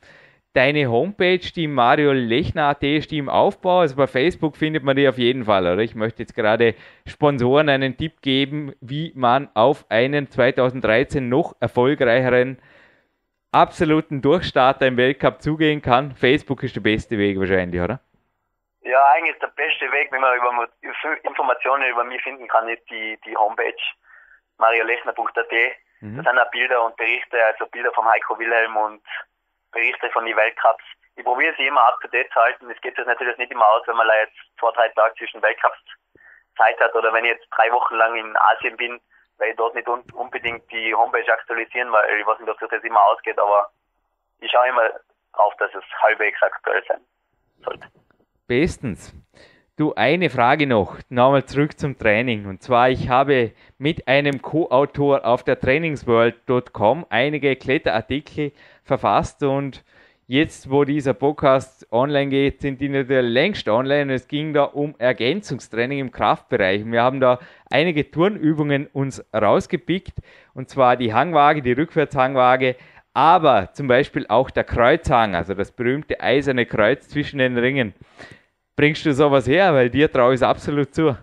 Deine 0.54 0.88
Homepage, 0.88 1.40
die 1.40 1.68
Mario 1.68 2.12
Lechner.at, 2.12 2.84
ist 2.84 3.10
die 3.10 3.18
im 3.18 3.28
Aufbau. 3.28 3.80
Also 3.80 3.96
bei 3.96 4.06
Facebook 4.06 4.56
findet 4.56 4.84
man 4.84 4.96
die 4.96 5.08
auf 5.08 5.18
jeden 5.18 5.46
Fall, 5.46 5.66
oder? 5.66 5.82
Ich 5.82 5.96
möchte 5.96 6.22
jetzt 6.22 6.36
gerade 6.36 6.76
Sponsoren 7.08 7.70
einen 7.70 7.98
Tipp 7.98 8.22
geben, 8.22 8.74
wie 8.80 9.12
man 9.16 9.50
auf 9.56 9.86
einen 9.90 10.30
2013 10.30 11.28
noch 11.28 11.56
erfolgreicheren 11.60 12.60
absoluten 13.52 14.22
Durchstarter 14.22 14.86
im 14.86 14.98
Weltcup 14.98 15.42
zugehen 15.42 15.82
kann. 15.82 16.14
Facebook 16.14 16.62
ist 16.62 16.76
der 16.76 16.82
beste 16.82 17.18
Weg 17.18 17.40
wahrscheinlich, 17.40 17.82
oder? 17.82 18.00
Ja, 18.84 19.06
eigentlich 19.14 19.40
der 19.40 19.48
beste 19.48 19.92
Weg, 19.92 20.12
wenn 20.12 20.22
man 20.22 20.36
über 20.36 20.68
Informationen 21.24 21.90
über 21.90 22.04
mich 22.04 22.22
finden 22.22 22.48
kann, 22.48 22.68
ist 22.68 22.88
die, 22.90 23.18
die 23.26 23.36
Homepage 23.38 23.76
mariolechner.at. 24.58 25.52
Mhm. 26.02 26.18
Da 26.18 26.30
sind 26.30 26.40
auch 26.40 26.52
Bilder 26.52 26.84
und 26.84 26.98
Berichte, 26.98 27.44
also 27.46 27.66
Bilder 27.68 27.94
vom 27.94 28.06
Heiko 28.08 28.38
Wilhelm 28.38 28.76
und 28.76 29.02
Berichte 29.72 30.10
von 30.12 30.26
den 30.26 30.36
Weltcups. 30.36 30.84
Ich 31.16 31.24
probiere 31.24 31.54
sie 31.58 31.68
immer 31.68 31.82
up 31.86 32.00
to 32.02 32.08
date 32.10 32.30
zu 32.34 32.40
halten. 32.40 32.70
Es 32.70 32.82
geht 32.82 32.98
jetzt 32.98 33.08
natürlich 33.08 33.38
nicht 33.38 33.52
immer 33.52 33.68
aus, 33.68 33.88
wenn 33.88 33.96
man 33.96 34.08
jetzt 34.08 34.36
zwei, 34.60 34.72
drei 34.72 34.90
Tage 34.90 35.16
zwischen 35.16 35.42
Weltcups 35.42 35.80
Zeit 36.58 36.80
hat 36.80 36.94
oder 36.94 37.14
wenn 37.14 37.26
ich 37.26 37.32
jetzt 37.32 37.48
drei 37.52 37.72
Wochen 37.72 37.96
lang 37.96 38.16
in 38.16 38.36
Asien 38.38 38.76
bin, 38.78 39.00
weil 39.38 39.52
ich 39.52 39.56
dort 39.56 39.76
nicht 39.76 39.88
un 39.88 40.04
unbedingt 40.14 40.70
die 40.72 40.94
Homepage 40.94 41.32
aktualisieren, 41.32 41.92
weil 41.92 42.20
ich 42.20 42.26
weiß 42.26 42.40
nicht, 42.40 42.50
ob 42.50 42.60
das 42.60 42.72
jetzt 42.72 42.86
immer 42.86 43.02
ausgeht, 43.02 43.40
aber 43.40 43.72
ich 44.40 44.52
schaue 44.52 44.68
immer 44.68 44.90
drauf, 45.34 45.54
dass 45.58 45.74
es 45.74 45.84
halbwegs 46.02 46.42
aktuell 46.42 46.84
sein 46.88 47.02
sollte. 47.64 47.88
Bestens. 48.54 49.16
Du, 49.78 49.96
eine 49.96 50.30
Frage 50.30 50.68
noch, 50.68 51.00
nochmal 51.10 51.44
zurück 51.44 51.80
zum 51.80 51.98
Training. 51.98 52.46
Und 52.46 52.62
zwar, 52.62 52.92
ich 52.92 53.10
habe 53.10 53.54
mit 53.80 54.08
einem 54.08 54.44
Co-Autor 54.44 55.26
auf 55.26 55.44
der 55.44 55.60
trainingsworld.com 55.60 57.08
einige 57.10 57.56
Kletterartikel 57.56 58.52
verfasst 58.84 59.42
und 59.42 59.84
jetzt, 60.28 60.70
wo 60.70 60.84
dieser 60.84 61.16
Podcast 61.16 61.92
online 61.92 62.30
geht, 62.30 62.62
sind 62.62 62.80
die 62.80 62.90
natürlich 62.90 63.34
längst 63.34 63.68
online. 63.68 64.14
Es 64.14 64.28
ging 64.28 64.54
da 64.54 64.66
um 64.66 64.94
Ergänzungstraining 65.00 65.98
im 65.98 66.12
Kraftbereich. 66.12 66.86
Wir 66.86 67.02
haben 67.02 67.20
da 67.20 67.40
einige 67.72 68.12
Turnübungen 68.12 68.86
uns 68.94 69.26
rausgepickt 69.34 70.14
und 70.54 70.70
zwar 70.70 70.96
die 70.96 71.12
Hangwaage, 71.12 71.64
die 71.64 71.72
Rückwärtshangwaage, 71.72 72.76
aber 73.14 73.72
zum 73.74 73.88
Beispiel 73.88 74.26
auch 74.28 74.50
der 74.50 74.64
Kreuzhang, 74.64 75.36
also 75.36 75.54
das 75.54 75.72
berühmte 75.72 76.20
eiserne 76.20 76.66
Kreuz 76.66 77.08
zwischen 77.08 77.38
den 77.38 77.58
Ringen. 77.58 77.94
Bringst 78.76 79.06
du 79.06 79.14
sowas 79.14 79.48
her? 79.48 79.74
Weil 79.74 79.90
dir 79.90 80.12
traue 80.12 80.34
ich 80.34 80.42
es 80.42 80.44
absolut 80.44 80.94
zu. 80.94 81.16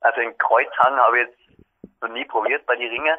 Also 0.00 0.20
den 0.20 0.36
Kreuzhang 0.38 0.96
habe 0.96 1.20
ich 1.20 1.26
jetzt 1.26 2.02
noch 2.02 2.10
nie 2.10 2.24
probiert 2.24 2.64
bei 2.66 2.76
den 2.76 2.90
Ringen, 2.90 3.16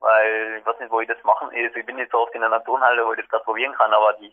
weil 0.00 0.58
ich 0.58 0.66
weiß 0.66 0.78
nicht, 0.80 0.90
wo 0.90 1.00
ich 1.00 1.08
das 1.08 1.22
machen 1.24 1.48
also 1.48 1.76
Ich 1.78 1.86
bin 1.86 1.96
nicht 1.96 2.10
so 2.10 2.18
oft 2.18 2.34
in 2.34 2.42
einer 2.42 2.62
Turnhalle, 2.64 3.04
wo 3.04 3.12
ich 3.12 3.20
das 3.20 3.28
gerade 3.28 3.44
probieren 3.44 3.74
kann, 3.74 3.92
aber 3.92 4.14
die, 4.20 4.32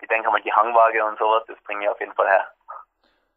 ich 0.00 0.08
denke 0.08 0.30
mal, 0.30 0.42
die 0.42 0.52
Hangwaage 0.52 1.04
und 1.04 1.18
sowas, 1.18 1.42
das 1.48 1.58
bringe 1.62 1.84
ich 1.84 1.88
auf 1.88 1.98
jeden 2.00 2.12
Fall 2.12 2.28
her. 2.28 2.46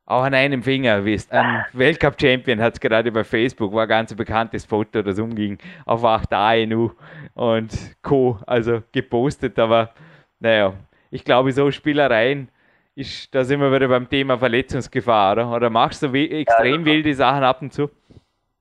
Auch 0.08 0.23
an 0.23 0.36
einem 0.36 0.62
Finger, 0.62 1.03
wisst. 1.03 1.31
Ein 1.31 1.65
Weltcup-Champion 1.73 2.62
hat 2.62 2.73
es 2.73 2.79
gerade 2.79 3.12
bei 3.12 3.23
Facebook, 3.23 3.73
war 3.73 3.84
ein 3.84 3.89
ganz 3.89 4.15
bekanntes 4.15 4.63
Foto, 4.65 5.01
das 5.01 5.17
umging, 5.17 5.58
auf 5.86 6.03
8 6.03 6.31
ANU 6.31 6.91
und 7.34 7.73
Co. 8.03 8.38
Also 8.45 8.84
gepostet, 8.91 9.58
aber 9.58 9.93
naja, 10.39 10.73
ich 11.10 11.23
glaube, 11.23 11.51
so 11.53 11.71
Spielereien, 11.71 12.51
ist, 12.95 13.34
da 13.36 13.43
sind 13.43 13.60
wir 13.60 13.71
wieder 13.71 13.88
beim 13.88 14.10
Thema 14.10 14.38
Verletzungsgefahr, 14.38 15.34
oder? 15.34 15.51
Oder 15.51 15.69
machst 15.69 16.01
du 16.01 16.08
extrem 16.08 16.45
ja, 16.47 16.77
also, 16.77 16.86
wilde 16.86 17.13
Sachen 17.13 17.43
ab 17.43 17.62
und 17.62 17.71
zu? 17.71 17.89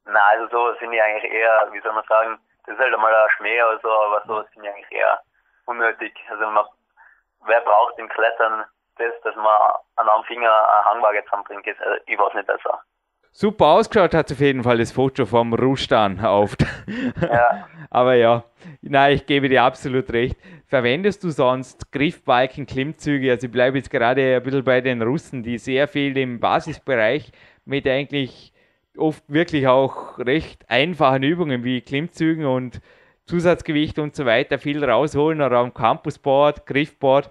Nein, 0.05 0.16
also 0.16 0.49
so 0.51 0.79
sind 0.81 0.90
die 0.90 1.01
eigentlich 1.01 1.33
eher, 1.33 1.68
wie 1.73 1.81
soll 1.81 1.92
man 1.92 2.05
sagen, 2.09 2.38
das 2.66 2.75
ist 2.75 2.81
halt 2.81 2.94
einmal 2.94 3.14
ein 3.14 3.31
Schmäh 3.37 3.62
oder 3.62 3.81
so, 3.81 3.90
aber 3.90 4.23
so 4.27 4.42
sind 4.53 4.64
die 4.64 4.68
eigentlich 4.68 4.90
eher 4.90 5.20
unnötig. 5.66 6.12
Also 6.31 6.47
man, 6.51 6.64
wer 7.47 7.61
braucht 7.61 7.99
im 7.99 8.09
Klettern 8.09 8.64
das, 8.97 9.12
dass 9.23 9.37
man 9.37 9.47
an 9.97 10.09
einem 10.09 10.25
Finger 10.25 10.51
eine 10.51 10.85
Hangwaage 10.85 11.25
zusammenbringt, 11.25 11.66
ist, 11.66 11.81
also 11.81 11.97
ich 12.07 12.18
weiß 12.18 12.35
nicht 12.35 12.47
besser. 12.47 12.81
Super 13.37 13.66
ausgeschaut 13.66 14.14
hat 14.14 14.31
auf 14.31 14.38
jeden 14.38 14.62
Fall 14.62 14.79
das 14.79 14.92
Foto 14.92 15.27
vom 15.27 15.55
Rustan 15.55 16.25
auf. 16.25 16.54
Ja. 17.21 17.67
Aber 17.90 18.15
ja, 18.15 18.44
nein, 18.81 19.15
ich 19.15 19.27
gebe 19.27 19.48
dir 19.48 19.65
absolut 19.65 20.13
recht. 20.13 20.37
Verwendest 20.67 21.23
du 21.25 21.31
sonst 21.31 21.92
Griffbalken, 21.92 22.67
Klimmzüge? 22.67 23.31
Also 23.31 23.46
ich 23.46 23.52
bleibe 23.52 23.79
jetzt 23.79 23.90
gerade 23.90 24.37
ein 24.37 24.42
bisschen 24.42 24.65
bei 24.65 24.81
den 24.81 25.02
Russen, 25.02 25.42
die 25.42 25.58
sehr 25.58 25.88
viel 25.88 26.17
im 26.17 26.40
Basisbereich 26.40 27.31
mit 27.65 27.87
eigentlich 27.87 28.52
oft 28.96 29.23
wirklich 29.29 29.67
auch 29.67 30.19
recht 30.19 30.69
einfachen 30.69 31.23
Übungen 31.23 31.65
wie 31.65 31.81
Klimmzügen 31.81 32.46
und 32.46 32.81
Zusatzgewicht 33.27 33.98
und 33.98 34.15
so 34.15 34.27
weiter 34.27 34.58
viel 34.58 34.85
rausholen 34.85 35.40
oder 35.40 35.58
am 35.58 35.73
Campusboard, 35.73 36.67
Griffboard 36.67 37.31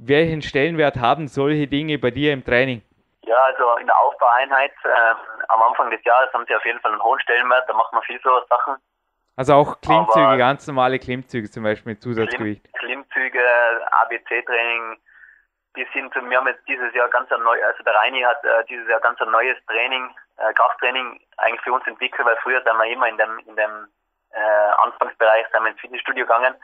welchen 0.00 0.40
Stellenwert 0.40 0.96
haben 0.96 1.28
solche 1.28 1.66
Dinge 1.66 1.98
bei 1.98 2.10
dir 2.10 2.32
im 2.32 2.44
Training? 2.44 2.82
Ja, 3.22 3.36
also 3.36 3.76
in 3.80 3.86
der 3.86 3.96
Aufbaueinheit 3.98 4.72
äh, 4.84 5.14
am 5.48 5.62
Anfang 5.62 5.90
des 5.90 6.02
Jahres 6.04 6.32
haben 6.32 6.44
sie 6.48 6.54
auf 6.54 6.64
jeden 6.64 6.80
Fall 6.80 6.92
einen 6.92 7.02
hohen 7.02 7.20
Stellenwert, 7.20 7.68
da 7.68 7.74
macht 7.74 7.92
man 7.92 8.02
viel 8.02 8.18
so 8.24 8.30
Sachen. 8.48 8.76
Also 9.36 9.54
auch 9.54 9.80
Klimmzüge, 9.80 10.26
Aber 10.26 10.36
ganz 10.36 10.66
normale 10.66 10.98
Klimmzüge 10.98 11.50
zum 11.50 11.62
Beispiel 11.62 11.92
mit 11.92 12.02
Zusatzgewicht. 12.02 12.64
Klimm, 12.74 13.04
Klimmzüge, 13.10 13.42
ABC-Training, 13.92 14.98
die 15.76 15.86
sind, 15.94 16.14
wir 16.14 16.36
haben 16.36 16.48
jetzt 16.48 16.66
dieses 16.66 16.92
Jahr 16.94 17.08
ganz 17.08 17.30
ein 17.30 17.42
neues, 17.42 17.62
also 17.62 17.82
der 17.84 17.94
Reini 17.94 18.22
hat 18.22 18.42
äh, 18.44 18.64
dieses 18.68 18.88
Jahr 18.88 19.00
ganz 19.00 19.20
ein 19.20 19.30
neues 19.30 19.56
Training, 19.66 20.10
äh, 20.38 20.52
Krafttraining 20.54 21.20
eigentlich 21.36 21.60
für 21.62 21.72
uns 21.72 21.86
entwickelt, 21.86 22.26
weil 22.26 22.36
früher 22.42 22.62
sind 22.62 22.76
wir 22.76 22.86
immer 22.86 23.08
in 23.08 23.16
dem, 23.16 23.38
in 23.46 23.56
dem 23.56 23.88
äh, 24.32 24.70
Anfangsbereich 24.82 25.46
sind 25.52 25.62
wir 25.62 25.70
ins 25.70 25.80
Fitnessstudio 25.80 26.24
gegangen 26.24 26.54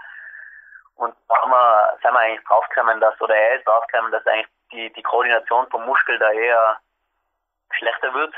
Und 0.97 1.15
da 1.29 1.41
haben 1.41 1.51
wir, 1.51 1.99
sind 2.03 2.13
wir 2.13 2.21
eigentlich 2.21 2.45
draufgekommen, 2.47 3.01
dass, 3.01 3.21
oder 3.21 3.35
er 3.35 3.57
ist 3.57 3.67
draufgekommen, 3.67 4.13
dass 4.13 4.27
eigentlich 4.27 4.49
die, 4.73 4.93
die 4.93 5.03
Koordination 5.03 5.69
vom 5.71 5.85
Muskel 5.87 6.19
da 6.19 6.31
eher 6.33 6.79
schlechter 7.71 8.13
wird. 8.15 8.35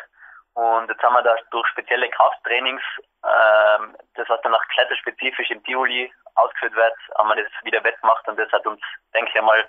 Und 0.55 0.89
jetzt 0.89 1.03
haben 1.03 1.15
wir 1.15 1.23
das 1.23 1.41
durch 1.51 1.67
spezielle 1.69 2.09
Krafttrainings, 2.11 2.83
ähm, 3.25 3.97
das 4.15 4.29
was 4.29 4.41
dann 4.43 4.55
auch 4.55 4.65
kletterspezifisch 4.75 5.51
im 5.51 5.63
Tivoli 5.65 6.13
ausgeführt 6.35 6.75
wird, 6.75 6.95
haben 7.17 7.29
wir 7.29 7.43
das 7.43 7.53
wieder 7.65 7.83
wettgemacht 7.85 8.27
und 8.29 8.39
das 8.39 8.51
hat 8.53 8.67
uns, 8.67 8.81
denke 9.15 9.31
ich 9.31 9.39
einmal, 9.39 9.65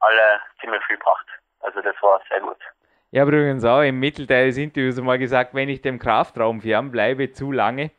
alle 0.00 0.40
ziemlich 0.60 0.84
viel 0.84 0.96
gebracht. 0.96 1.26
Also 1.60 1.80
das 1.80 1.94
war 2.02 2.20
sehr 2.28 2.40
gut. 2.40 2.58
Ich 3.10 3.20
habe 3.20 3.30
übrigens 3.30 3.64
auch 3.64 3.82
im 3.82 4.00
Mittelteil 4.00 4.46
des 4.46 4.58
Interviews 4.58 5.00
mal 5.00 5.18
gesagt, 5.18 5.54
wenn 5.54 5.68
ich 5.68 5.82
dem 5.82 5.98
Kraftraum 5.98 6.60
fernbleibe, 6.60 7.32
zu 7.32 7.52
lange. 7.52 7.90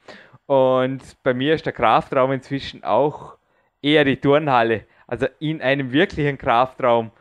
Und 0.45 1.01
bei 1.23 1.33
mir 1.33 1.55
ist 1.55 1.65
der 1.65 1.73
Kraftraum 1.73 2.31
inzwischen 2.33 2.83
auch 2.83 3.37
eher 3.81 4.03
die 4.03 4.19
Turnhalle. 4.19 4.85
Also 5.07 5.27
in 5.39 5.61
einem 5.61 5.93
wirklichen 5.93 6.37
Kraftraum. 6.37 7.11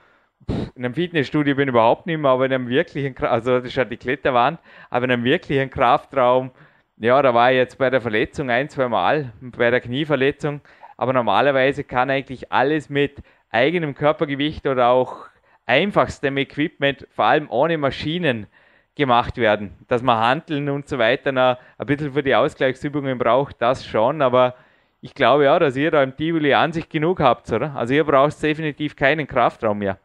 In 0.48 0.84
einem 0.84 0.94
Fitnessstudio 0.94 1.54
bin 1.54 1.68
ich 1.68 1.72
überhaupt 1.72 2.06
nicht 2.06 2.18
mehr, 2.18 2.30
aber 2.30 2.46
in 2.46 2.52
einem 2.52 2.68
wirklichen, 2.68 3.16
also 3.18 3.58
das 3.58 3.66
ist 3.66 3.76
ja 3.76 3.84
die 3.84 3.96
Kletterwand, 3.96 4.58
aber 4.90 5.04
in 5.04 5.12
einem 5.12 5.24
wirklichen 5.24 5.70
Kraftraum, 5.70 6.50
ja, 6.96 7.20
da 7.22 7.34
war 7.34 7.50
ich 7.50 7.56
jetzt 7.56 7.78
bei 7.78 7.90
der 7.90 8.00
Verletzung 8.00 8.50
ein, 8.50 8.68
zwei 8.68 8.88
Mal, 8.88 9.32
bei 9.40 9.70
der 9.70 9.80
Knieverletzung. 9.80 10.60
Aber 10.96 11.12
normalerweise 11.12 11.82
kann 11.84 12.10
eigentlich 12.10 12.52
alles 12.52 12.88
mit 12.88 13.22
eigenem 13.50 13.94
Körpergewicht 13.94 14.66
oder 14.66 14.88
auch 14.88 15.26
einfachstem 15.66 16.36
Equipment, 16.36 17.06
vor 17.10 17.24
allem 17.24 17.50
ohne 17.50 17.78
Maschinen, 17.78 18.46
gemacht 18.94 19.38
werden. 19.38 19.74
Dass 19.88 20.02
man 20.02 20.18
Handeln 20.18 20.68
und 20.68 20.88
so 20.88 20.98
weiter 20.98 21.32
noch 21.32 21.58
ein 21.78 21.86
bisschen 21.86 22.12
für 22.12 22.22
die 22.22 22.34
Ausgleichsübungen 22.34 23.18
braucht, 23.18 23.60
das 23.60 23.84
schon, 23.84 24.22
aber 24.22 24.54
ich 25.00 25.14
glaube 25.14 25.44
ja, 25.44 25.58
dass 25.58 25.76
ihr 25.76 25.90
da 25.90 26.02
im 26.02 26.16
Tivoli 26.16 26.54
an 26.54 26.72
sich 26.72 26.88
genug 26.88 27.20
habt, 27.20 27.50
oder? 27.52 27.74
Also 27.74 27.92
ihr 27.94 28.04
braucht 28.04 28.40
definitiv 28.40 28.94
keinen 28.96 29.26
Kraftraum 29.26 29.78
mehr. 29.78 29.98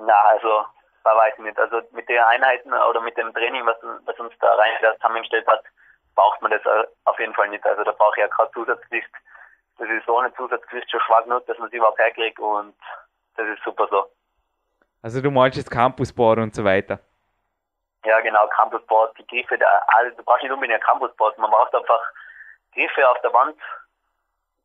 Na, 0.00 0.14
also 0.28 0.64
bei 1.02 1.14
weitem 1.16 1.44
nicht. 1.44 1.58
Also 1.58 1.82
mit 1.92 2.08
den 2.08 2.18
Einheiten 2.18 2.72
oder 2.72 3.00
mit 3.00 3.16
dem 3.16 3.32
Training, 3.32 3.64
was, 3.66 3.76
was 4.04 4.18
uns 4.18 4.32
da 4.40 4.54
rein 4.54 4.72
zusammengestellt 4.96 5.46
hat, 5.46 5.62
braucht 6.14 6.40
man 6.42 6.50
das 6.50 6.62
auf 7.04 7.18
jeden 7.18 7.34
Fall 7.34 7.48
nicht. 7.48 7.64
Also 7.64 7.84
da 7.84 7.92
brauche 7.92 8.12
ich 8.16 8.22
ja 8.22 8.26
gerade 8.28 8.50
Zusatzgewicht. 8.52 9.10
Das 9.78 9.88
ist 9.88 10.04
so 10.06 10.18
eine 10.18 10.32
Zusatzgewicht 10.34 10.90
schon 10.90 11.00
schwach 11.00 11.24
genug, 11.24 11.46
dass 11.46 11.58
man 11.58 11.70
sie 11.70 11.76
überhaupt 11.76 11.98
herkriegt 11.98 12.38
und 12.38 12.74
das 13.36 13.46
ist 13.48 13.62
super 13.64 13.88
so. 13.90 14.10
Also 15.02 15.22
du 15.22 15.30
meinst 15.30 15.56
jetzt 15.56 15.70
Campusboard 15.70 16.38
und 16.38 16.54
so 16.54 16.64
weiter? 16.64 16.98
Ja, 18.04 18.20
genau, 18.20 18.46
Campusboard, 18.48 19.16
die 19.18 19.26
Griffe, 19.26 19.58
also 19.88 20.16
du 20.16 20.22
brauchst 20.22 20.42
nicht 20.42 20.52
unbedingt 20.52 20.78
ein 20.78 20.86
Campusboard, 20.86 21.38
man 21.38 21.50
braucht 21.50 21.74
einfach 21.74 22.00
Griffe 22.74 23.08
auf 23.08 23.20
der 23.22 23.32
Wand, 23.32 23.56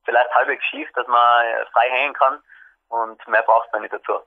vielleicht 0.04 0.34
halbwegs 0.34 0.64
schief, 0.66 0.90
dass 0.94 1.08
man 1.08 1.66
frei 1.72 1.90
hängen 1.90 2.14
kann 2.14 2.42
und 2.90 3.28
mehr 3.28 3.44
braucht 3.44 3.72
man 3.72 3.82
nicht 3.82 3.94
dazu. 3.94 4.20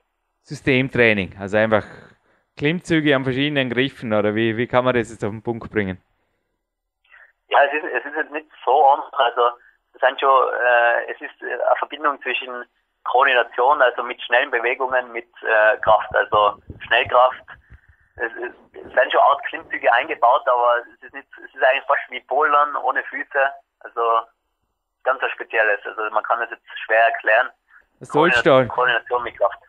Systemtraining, 0.43 1.37
also 1.39 1.57
einfach 1.57 1.85
Klimmzüge 2.57 3.15
an 3.15 3.23
verschiedenen 3.23 3.69
Griffen 3.69 4.13
oder 4.13 4.35
wie, 4.35 4.57
wie 4.57 4.67
kann 4.67 4.83
man 4.85 4.93
das 4.93 5.09
jetzt 5.09 5.23
auf 5.23 5.31
den 5.31 5.43
Punkt 5.43 5.71
bringen? 5.71 6.01
Ja, 7.47 7.59
es 7.63 7.73
ist, 7.73 7.85
es 7.85 8.05
ist 8.05 8.15
jetzt 8.15 8.31
nicht 8.31 8.47
so 8.65 8.85
einfach, 8.85 9.19
also 9.19 9.41
es 9.93 10.01
sind 10.01 10.19
schon, 10.19 10.53
äh, 10.53 11.11
es 11.11 11.21
ist 11.21 11.41
eine 11.41 11.75
Verbindung 11.77 12.21
zwischen 12.21 12.65
Koordination, 13.03 13.81
also 13.81 14.03
mit 14.03 14.21
schnellen 14.21 14.51
Bewegungen, 14.51 15.11
mit 15.11 15.27
äh, 15.41 15.77
Kraft, 15.77 16.13
also 16.15 16.61
Schnellkraft. 16.85 17.43
Es, 18.17 18.31
es, 18.33 18.53
es 18.73 18.93
sind 18.93 19.11
schon 19.11 19.21
Art 19.21 19.43
Klimmzüge 19.45 19.91
eingebaut, 19.93 20.47
aber 20.47 20.83
es 20.83 21.03
ist, 21.03 21.13
nicht, 21.13 21.27
es 21.37 21.55
ist 21.55 21.63
eigentlich 21.63 21.85
fast 21.85 22.01
wie 22.09 22.19
Bouldern 22.21 22.75
ohne 22.75 23.03
Füße. 23.03 23.49
Also 23.79 24.01
ganz 25.03 25.21
was 25.21 25.31
Spezielles. 25.31 25.79
Also 25.85 26.09
man 26.13 26.23
kann 26.23 26.39
das 26.39 26.51
jetzt 26.51 26.63
schwer 26.85 27.05
erklären. 27.05 27.49
Das 27.99 28.09
Koordination, 28.09 28.67
Koordination 28.67 29.23
mit 29.23 29.37
Kraft. 29.37 29.59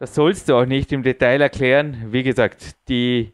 Das 0.00 0.14
sollst 0.14 0.48
du 0.48 0.54
auch 0.54 0.64
nicht 0.64 0.92
im 0.92 1.02
Detail 1.02 1.40
erklären. 1.40 1.96
Wie 2.12 2.22
gesagt, 2.22 2.76
die 2.88 3.32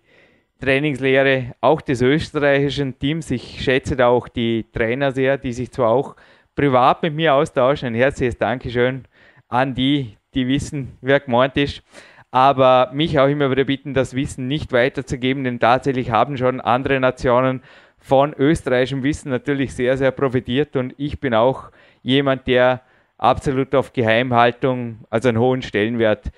Trainingslehre 0.62 1.54
auch 1.60 1.82
des 1.82 2.00
österreichischen 2.00 2.98
Teams. 2.98 3.30
Ich 3.30 3.62
schätze 3.62 3.96
da 3.96 4.08
auch 4.08 4.28
die 4.28 4.64
Trainer 4.72 5.12
sehr, 5.12 5.36
die 5.36 5.52
sich 5.52 5.70
zwar 5.70 5.90
auch 5.90 6.16
privat 6.54 7.02
mit 7.02 7.12
mir 7.12 7.34
austauschen. 7.34 7.88
Ein 7.88 7.94
herzliches 7.94 8.38
Dankeschön 8.38 9.04
an 9.48 9.74
die, 9.74 10.16
die 10.32 10.48
wissen, 10.48 10.96
wer 11.02 11.20
gemeint 11.20 11.58
ist. 11.58 11.82
Aber 12.30 12.90
mich 12.94 13.18
auch 13.18 13.28
immer 13.28 13.50
wieder 13.50 13.64
bitten, 13.64 13.92
das 13.92 14.14
Wissen 14.14 14.48
nicht 14.48 14.72
weiterzugeben, 14.72 15.44
denn 15.44 15.60
tatsächlich 15.60 16.10
haben 16.10 16.38
schon 16.38 16.62
andere 16.62 16.98
Nationen 16.98 17.62
von 17.98 18.32
österreichischem 18.32 19.02
Wissen 19.02 19.28
natürlich 19.28 19.74
sehr, 19.74 19.98
sehr 19.98 20.12
profitiert 20.12 20.76
und 20.76 20.94
ich 20.96 21.20
bin 21.20 21.34
auch 21.34 21.70
jemand, 22.02 22.46
der 22.46 22.80
absolut 23.18 23.74
auf 23.74 23.92
Geheimhaltung, 23.92 25.04
also 25.10 25.28
einen 25.28 25.38
hohen 25.38 25.62
Stellenwert 25.62 26.32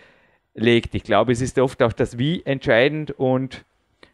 legt. 0.56 0.94
Ich 0.94 1.04
glaube, 1.04 1.32
es 1.32 1.40
ist 1.40 1.58
oft 1.58 1.82
auch 1.82 1.92
das 1.92 2.18
Wie 2.18 2.44
entscheidend 2.44 3.12
und 3.12 3.64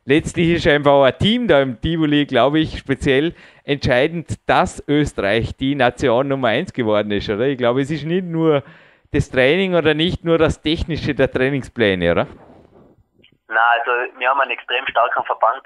letztlich 0.04 0.50
ist 0.50 0.66
einfach 0.66 1.04
ein 1.04 1.18
Team 1.18 1.48
da 1.48 1.62
im 1.62 1.80
Tivoli, 1.80 2.26
glaube 2.26 2.58
ich, 2.58 2.78
speziell 2.78 3.34
entscheidend, 3.64 4.36
dass 4.46 4.82
Österreich 4.88 5.56
die 5.56 5.74
Nation 5.74 6.28
Nummer 6.28 6.48
eins 6.48 6.72
geworden 6.72 7.12
ist, 7.12 7.30
oder? 7.30 7.46
Ich 7.46 7.58
glaube, 7.58 7.80
es 7.80 7.90
ist 7.90 8.04
nicht 8.04 8.24
nur 8.24 8.62
das 9.12 9.30
Training 9.30 9.74
oder 9.74 9.94
nicht 9.94 10.24
nur 10.24 10.38
das 10.38 10.60
Technische 10.60 11.14
der 11.14 11.30
Trainingspläne, 11.30 12.10
oder? 12.10 12.26
Na, 13.48 13.60
also 13.78 13.90
wir 14.18 14.28
haben 14.28 14.40
einen 14.40 14.50
extrem 14.50 14.86
starken 14.86 15.24
Verband. 15.24 15.62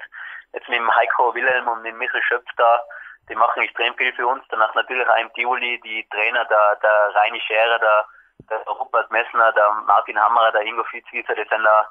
Jetzt 0.53 0.69
mit 0.69 0.77
dem 0.77 0.95
Heiko 0.95 1.33
Wilhelm 1.33 1.67
und 1.67 1.81
mit 1.81 1.95
Michael 1.97 2.21
Schöpf 2.23 2.49
da, 2.57 2.81
die 3.29 3.35
machen 3.35 3.63
extrem 3.63 3.93
viel 3.95 4.13
für 4.13 4.27
uns. 4.27 4.43
Danach 4.49 4.73
natürlich 4.75 5.07
auch 5.07 5.21
im 5.21 5.31
Tivoli 5.33 5.79
die 5.83 6.05
Trainer, 6.11 6.45
der, 6.45 6.77
der 6.81 7.15
Reini 7.15 7.39
Scherer, 7.41 7.79
der, 7.79 8.05
der 8.49 8.59
Rupert 8.67 9.11
Messner, 9.11 9.51
der 9.53 9.71
Martin 9.85 10.19
Hammerer, 10.19 10.51
der 10.51 10.61
Ingo 10.61 10.83
Fitzwieser, 10.85 11.35
die 11.35 11.47
sind 11.49 11.63
da 11.63 11.89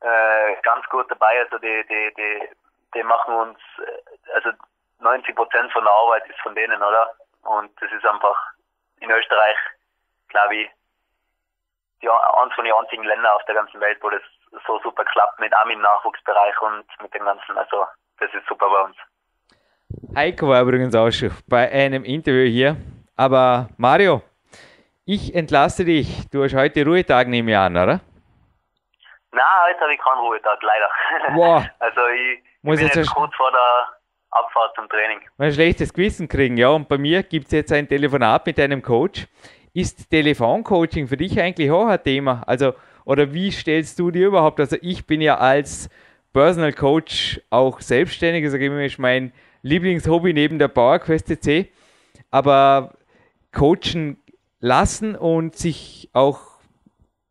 äh, 0.00 0.56
ganz 0.62 0.86
gut 0.88 1.10
dabei. 1.10 1.40
Also 1.40 1.58
die, 1.58 1.84
die, 1.88 2.14
die, 2.16 2.48
die 2.94 3.02
machen 3.02 3.34
uns, 3.34 3.58
äh, 3.78 4.34
also 4.34 4.50
90 5.00 5.34
Prozent 5.34 5.72
von 5.72 5.84
der 5.84 5.92
Arbeit 5.92 6.28
ist 6.28 6.40
von 6.40 6.54
denen, 6.54 6.82
oder? 6.82 7.10
Und 7.42 7.70
das 7.80 7.90
ist 7.92 8.04
einfach 8.04 8.36
in 9.00 9.10
Österreich, 9.10 9.56
glaube 10.28 10.56
ich, 10.56 10.70
die, 12.02 12.08
eines 12.08 12.54
von 12.54 12.64
den 12.64 12.74
einzigen 12.74 13.04
Ländern 13.04 13.34
auf 13.34 13.44
der 13.46 13.54
ganzen 13.54 13.80
Welt, 13.80 13.98
wo 14.02 14.10
das 14.10 14.22
so 14.66 14.78
super 14.82 15.04
klappt, 15.04 15.38
mit 15.40 15.54
auch 15.54 15.66
im 15.66 15.80
Nachwuchsbereich 15.80 16.60
und 16.62 16.84
mit 17.02 17.14
dem 17.14 17.24
Ganzen. 17.24 17.56
Also, 17.58 17.86
das 18.18 18.32
ist 18.34 18.46
super 18.48 18.68
bei 18.68 18.80
uns. 18.80 18.96
Heiko 20.14 20.48
war 20.48 20.62
übrigens 20.62 20.94
auch 20.94 21.10
schon 21.10 21.30
bei 21.48 21.70
einem 21.70 22.04
Interview 22.04 22.48
hier. 22.50 22.76
Aber 23.16 23.68
Mario, 23.76 24.22
ich 25.08 25.34
entlasse 25.34 25.86
dich. 25.86 26.28
Du 26.30 26.44
hast 26.44 26.54
heute 26.54 26.84
Ruhetag, 26.84 27.28
nehme 27.28 27.52
ich 27.52 27.56
an, 27.56 27.72
oder? 27.72 28.00
Nein, 29.32 29.42
heute 29.66 29.80
habe 29.80 29.94
ich 29.94 30.00
keinen 30.00 30.18
Ruhetag, 30.18 30.58
leider. 30.62 30.88
Wow. 31.34 31.64
also 31.78 32.00
ich, 32.08 32.44
Muss 32.60 32.78
ich 32.78 32.92
bin 32.92 33.02
jetzt 33.02 33.14
kurz 33.14 33.34
vor 33.34 33.50
der 33.50 33.88
Abfahrt 34.30 34.74
zum 34.74 34.86
Training. 34.90 35.20
Ein 35.38 35.52
schlechtes 35.52 35.94
Gewissen 35.94 36.28
kriegen, 36.28 36.58
ja. 36.58 36.68
Und 36.68 36.90
bei 36.90 36.98
mir 36.98 37.22
gibt 37.22 37.46
es 37.46 37.52
jetzt 37.52 37.72
ein 37.72 37.88
Telefonat 37.88 38.44
mit 38.44 38.60
einem 38.60 38.82
Coach. 38.82 39.26
Ist 39.72 40.10
Telefoncoaching 40.10 41.08
für 41.08 41.16
dich 41.16 41.40
eigentlich 41.40 41.70
auch 41.70 41.86
ein 41.86 42.02
Thema? 42.02 42.42
Also, 42.46 42.74
oder 43.06 43.32
wie 43.32 43.50
stellst 43.50 43.98
du 43.98 44.10
dir 44.10 44.26
überhaupt? 44.26 44.60
Also, 44.60 44.76
ich 44.82 45.06
bin 45.06 45.22
ja 45.22 45.38
als 45.38 45.88
Personal 46.34 46.74
Coach 46.74 47.40
auch 47.48 47.80
selbstständig, 47.80 48.44
also 48.44 48.58
ist 48.58 48.98
mein 48.98 49.32
Lieblingshobby 49.62 50.34
neben 50.34 50.58
der 50.58 50.68
PowerQuest 50.68 51.28
CC. 51.28 51.72
Aber 52.30 52.92
coachen 53.52 54.18
lassen 54.60 55.16
und 55.16 55.56
sich 55.56 56.10
auch 56.12 56.40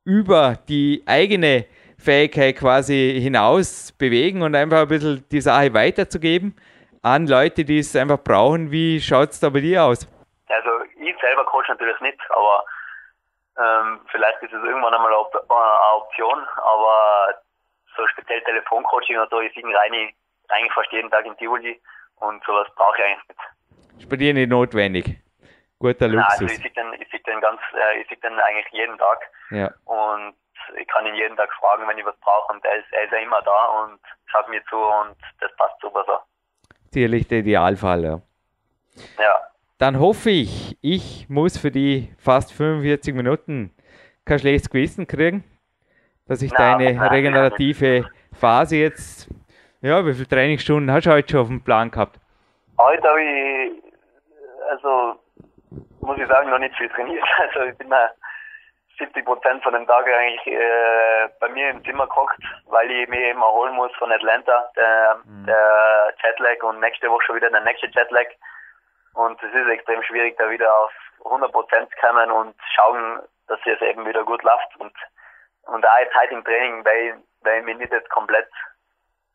über 0.05 0.55
die 0.69 1.03
eigene 1.05 1.65
Fähigkeit 1.97 2.55
quasi 2.55 3.19
hinaus 3.19 3.91
bewegen 3.91 4.41
und 4.41 4.55
einfach 4.55 4.83
ein 4.83 4.87
bisschen 4.87 5.25
die 5.31 5.41
Sache 5.41 5.73
weiterzugeben 5.73 6.55
an 7.01 7.27
Leute, 7.27 7.65
die 7.65 7.79
es 7.79 7.95
einfach 7.95 8.19
brauchen. 8.23 8.71
Wie 8.71 9.01
schaut 9.01 9.31
es 9.31 9.39
da 9.39 9.49
bei 9.49 9.61
dir 9.61 9.83
aus? 9.83 10.07
Also 10.47 10.69
ich 10.99 11.15
selber 11.19 11.45
coach 11.45 11.67
natürlich 11.67 11.99
nicht, 11.99 12.19
aber 12.29 12.63
ähm, 13.59 13.99
vielleicht 14.11 14.41
ist 14.43 14.53
es 14.53 14.63
irgendwann 14.63 14.93
einmal 14.93 15.11
eine, 15.11 15.25
eine 15.49 15.95
Option, 15.95 16.39
aber 16.55 17.33
so 17.95 18.07
speziell 18.07 18.41
Telefoncoaching 18.43 19.17
oder 19.17 19.27
so, 19.29 19.41
ich 19.41 19.53
singe 19.53 19.75
rein, 19.75 20.13
eigentlich 20.49 20.73
fast 20.73 20.91
jeden 20.91 21.09
Tag 21.09 21.25
in 21.25 21.35
Tivoli 21.37 21.81
und 22.17 22.43
sowas 22.45 22.67
brauche 22.75 22.97
ich 22.97 23.03
eigentlich 23.03 23.27
nicht. 23.27 24.01
Ist 24.03 24.09
bei 24.09 24.15
dir 24.15 24.33
nicht 24.33 24.49
notwendig? 24.49 25.26
Guter 25.79 26.07
Luxus. 26.07 26.39
Nein, 26.39 26.49
also 26.49 26.55
ich 26.55 26.61
sehe 26.61 26.71
den, 26.71 26.93
ich 27.01 27.09
sehe 27.09 27.19
den 27.21 27.39
ganz, 27.41 27.59
äh, 27.73 28.01
ich 28.01 28.07
sehe 28.07 28.17
den 28.17 28.33
eigentlich 28.39 28.67
jeden 28.71 28.97
Tag. 28.97 29.19
Ja. 29.51 29.71
Und 29.85 30.33
ich 30.75 30.87
kann 30.87 31.05
ihn 31.05 31.15
jeden 31.15 31.37
Tag 31.37 31.53
fragen, 31.53 31.87
wenn 31.87 31.97
ich 31.97 32.05
was 32.05 32.17
brauche 32.19 32.53
und 32.53 32.65
er 32.65 32.75
ist, 32.77 32.91
er 32.91 33.03
ist 33.03 33.11
ja 33.11 33.19
immer 33.19 33.41
da 33.43 33.65
und 33.81 33.99
schaut 34.25 34.49
mir 34.49 34.63
zu 34.65 34.75
und 34.75 35.15
das 35.39 35.55
passt 35.55 35.79
super 35.81 36.03
so. 36.05 36.17
Sicherlich 36.91 37.27
der 37.27 37.39
Idealfall, 37.39 38.03
ja. 38.03 38.21
Ja. 39.19 39.39
Dann 39.77 39.99
hoffe 39.99 40.31
ich, 40.31 40.77
ich 40.81 41.29
muss 41.29 41.57
für 41.57 41.69
die 41.69 42.13
fast 42.17 42.51
45 42.53 43.13
Minuten 43.13 43.75
kein 44.25 44.39
schlechtes 44.39 44.69
Gewissen 44.69 45.05
kriegen, 45.05 45.43
dass 46.27 46.41
ich 46.41 46.51
nein, 46.51 46.79
deine 46.79 46.93
nein, 46.97 47.09
regenerative. 47.09 48.09
Phase 48.33 48.77
jetzt, 48.77 49.29
ja, 49.81 50.05
wie 50.05 50.13
viele 50.13 50.27
Trainingsstunden 50.27 50.91
hast 50.91 51.05
du 51.05 51.11
heute 51.11 51.31
schon 51.31 51.39
auf 51.39 51.47
dem 51.47 51.63
Plan 51.63 51.91
gehabt? 51.91 52.19
Heute 52.77 53.07
habe 53.07 53.21
ich, 53.21 53.83
also 54.69 55.19
muss 56.01 56.17
ich 56.17 56.27
sagen, 56.27 56.49
noch 56.49 56.59
nicht 56.59 56.75
viel 56.75 56.89
trainiert. 56.89 57.23
Also 57.39 57.61
ich 57.61 57.77
bin 57.77 57.89
da 57.89 58.11
70 58.97 59.25
Prozent 59.25 59.63
von 59.63 59.73
den 59.73 59.85
Tagen 59.85 60.11
eigentlich 60.13 60.47
äh, 60.47 61.29
bei 61.39 61.49
mir 61.49 61.69
im 61.69 61.83
Zimmer 61.83 62.07
gehockt, 62.07 62.41
weil 62.65 62.89
ich 62.89 63.07
mich 63.07 63.19
eben 63.19 63.41
erholen 63.41 63.75
muss 63.75 63.93
von 63.95 64.11
Atlanta, 64.11 64.69
der, 64.75 65.19
mhm. 65.23 65.45
der 65.45 66.13
Jetlag 66.23 66.63
und 66.63 66.79
nächste 66.79 67.09
Woche 67.09 67.23
schon 67.25 67.35
wieder 67.35 67.49
der 67.49 67.61
nächste 67.61 67.87
Jetlag. 67.87 68.25
Und 69.13 69.41
es 69.43 69.53
ist 69.53 69.67
extrem 69.67 70.01
schwierig, 70.03 70.37
da 70.37 70.49
wieder 70.49 70.73
auf 70.73 70.91
100 71.25 71.51
Prozent 71.51 71.89
zu 71.91 71.97
kommen 71.99 72.31
und 72.31 72.55
schauen, 72.75 73.19
dass 73.47 73.59
es 73.65 73.81
eben 73.81 74.05
wieder 74.05 74.23
gut 74.23 74.43
läuft. 74.43 74.75
Und, 74.77 74.93
und 75.63 75.85
auch 75.85 75.99
jetzt 75.99 76.15
heute 76.15 76.33
im 76.33 76.43
Training, 76.43 76.85
weil, 76.85 77.17
weil 77.41 77.59
ich 77.59 77.65
mich 77.65 77.77
nicht 77.77 77.91
jetzt 77.91 78.09
komplett 78.09 78.49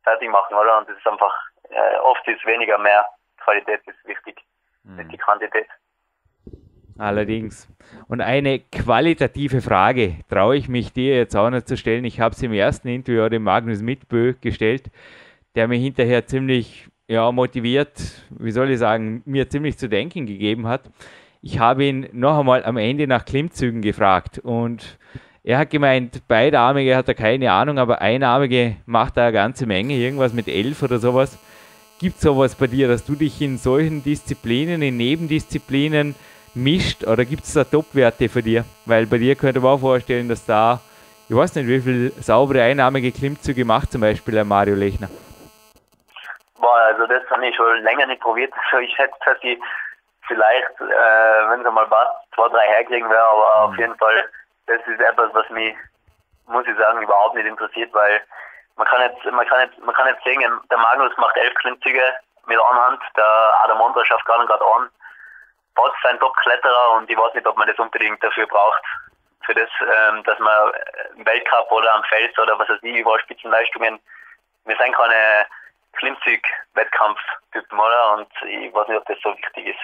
fertig 0.04 0.28
machen, 0.30 0.56
oder? 0.56 0.78
Und 0.78 0.88
das 0.88 0.96
ist 0.96 1.06
einfach, 1.06 1.34
äh, 1.70 1.96
oft 1.98 2.26
ist 2.26 2.44
weniger 2.46 2.78
mehr. 2.78 3.06
Qualität 3.38 3.80
ist 3.86 4.04
wichtig, 4.06 4.40
mhm. 4.84 4.96
nicht 4.96 5.12
die 5.12 5.18
Quantität. 5.18 5.68
Allerdings. 7.02 7.68
Und 8.06 8.20
eine 8.20 8.60
qualitative 8.60 9.60
Frage 9.60 10.18
traue 10.28 10.56
ich 10.56 10.68
mich 10.68 10.92
dir 10.92 11.16
jetzt 11.16 11.34
auch 11.34 11.50
noch 11.50 11.62
zu 11.62 11.76
stellen. 11.76 12.04
Ich 12.04 12.20
habe 12.20 12.36
sie 12.36 12.46
im 12.46 12.52
ersten 12.52 12.86
Interview 12.86 13.28
dem 13.28 13.42
Magnus 13.42 13.82
Mitbö 13.82 14.34
gestellt, 14.40 14.88
der 15.56 15.66
mir 15.66 15.78
hinterher 15.78 16.26
ziemlich 16.26 16.86
ja, 17.08 17.32
motiviert, 17.32 17.90
wie 18.30 18.52
soll 18.52 18.70
ich 18.70 18.78
sagen, 18.78 19.22
mir 19.24 19.50
ziemlich 19.50 19.78
zu 19.78 19.88
denken 19.88 20.26
gegeben 20.26 20.68
hat. 20.68 20.82
Ich 21.40 21.58
habe 21.58 21.86
ihn 21.86 22.06
noch 22.12 22.38
einmal 22.38 22.64
am 22.64 22.76
Ende 22.76 23.08
nach 23.08 23.24
Klimmzügen 23.24 23.82
gefragt 23.82 24.38
und 24.38 24.96
er 25.42 25.58
hat 25.58 25.70
gemeint, 25.70 26.28
beidarmige 26.28 26.94
hat 26.94 27.08
er 27.08 27.14
keine 27.14 27.50
Ahnung, 27.50 27.78
aber 27.78 28.00
einarmige 28.00 28.76
macht 28.86 29.16
er 29.16 29.24
eine 29.24 29.32
ganze 29.32 29.66
Menge, 29.66 29.96
irgendwas 29.96 30.34
mit 30.34 30.46
elf 30.46 30.84
oder 30.84 31.00
sowas. 31.00 31.36
Gibt 31.98 32.14
es 32.14 32.22
sowas 32.22 32.54
bei 32.54 32.68
dir, 32.68 32.86
dass 32.86 33.04
du 33.04 33.16
dich 33.16 33.42
in 33.42 33.58
solchen 33.58 34.04
Disziplinen, 34.04 34.82
in 34.82 34.96
Nebendisziplinen 34.96 36.14
mischt 36.54 37.04
oder 37.04 37.24
gibt 37.24 37.44
es 37.44 37.54
da 37.54 37.64
Top-Werte 37.64 38.28
für 38.28 38.42
dir? 38.42 38.64
Weil 38.86 39.06
bei 39.06 39.18
dir 39.18 39.36
könnte 39.36 39.60
man 39.60 39.72
auch 39.72 39.80
vorstellen, 39.80 40.28
dass 40.28 40.44
da, 40.44 40.80
ich 41.28 41.36
weiß 41.36 41.54
nicht, 41.56 41.66
wie 41.66 41.80
viele 41.80 42.10
saubere 42.22 42.62
einnahmige 42.62 43.12
Klimmzüge 43.12 43.64
macht 43.64 43.92
zum 43.92 44.00
Beispiel 44.00 44.34
der 44.34 44.44
Mario 44.44 44.74
Lechner. 44.74 45.08
Boah, 46.60 46.78
also 46.88 47.06
das 47.06 47.22
habe 47.30 47.46
ich 47.46 47.56
schon 47.56 47.82
länger 47.82 48.06
nicht 48.06 48.22
probiert. 48.22 48.52
Also 48.70 48.78
ich 48.84 48.94
schätze, 48.94 49.14
dass 49.24 49.38
ich 49.42 49.58
vielleicht, 50.26 50.80
äh, 50.80 51.50
wenn 51.50 51.64
es 51.64 51.72
mal 51.72 51.86
passt, 51.86 52.12
zwei, 52.34 52.48
drei 52.48 52.66
herkriegen 52.68 53.08
werde, 53.08 53.24
aber 53.24 53.66
mhm. 53.66 53.72
auf 53.72 53.78
jeden 53.78 53.96
Fall, 53.96 54.28
das 54.66 54.80
ist 54.86 55.00
etwas, 55.00 55.32
was 55.34 55.48
mich, 55.50 55.74
muss 56.46 56.66
ich 56.66 56.76
sagen, 56.76 57.02
überhaupt 57.02 57.34
nicht 57.34 57.46
interessiert, 57.46 57.92
weil 57.92 58.20
man 58.76 58.86
kann 58.86 59.02
jetzt, 59.02 59.24
man 59.24 59.46
kann 59.46 59.60
jetzt, 59.60 59.78
man 59.84 59.94
kann 59.94 60.06
jetzt 60.06 60.24
sehen, 60.24 60.42
der 60.70 60.78
Magnus 60.78 61.16
macht 61.16 61.36
elf 61.36 61.54
Klimmzüge 61.54 62.02
mit 62.46 62.58
einer 62.58 62.86
Hand, 62.86 63.00
der 63.16 63.24
Adam 63.64 63.78
Mondra 63.78 64.04
schafft 64.04 64.24
gerade 64.24 64.46
gerade 64.46 64.64
an 64.64 64.88
Bots 65.74 65.96
ein 66.04 66.18
Top-Kletterer 66.18 66.96
und 66.96 67.10
ich 67.10 67.16
weiß 67.16 67.34
nicht, 67.34 67.46
ob 67.46 67.56
man 67.56 67.68
das 67.68 67.78
unbedingt 67.78 68.22
dafür 68.22 68.46
braucht, 68.46 68.82
für 69.44 69.54
das, 69.54 69.68
ähm, 69.80 70.22
dass 70.24 70.38
man 70.38 70.72
im 71.16 71.26
Weltcup 71.26 71.70
oder 71.70 71.94
am 71.94 72.04
Fels 72.04 72.36
oder 72.38 72.58
was 72.58 72.68
weiß 72.68 72.78
ich, 72.82 72.96
über 72.96 73.18
Spitzenleistungen, 73.20 73.98
wir 74.64 74.76
sind 74.76 74.94
keine 74.94 75.46
Klimmzug-Wettkampftypen, 75.94 77.78
oder? 77.78 78.14
Und 78.16 78.28
ich 78.48 78.72
weiß 78.72 78.88
nicht, 78.88 78.98
ob 78.98 79.06
das 79.06 79.18
so 79.22 79.30
wichtig 79.36 79.66
ist. 79.66 79.80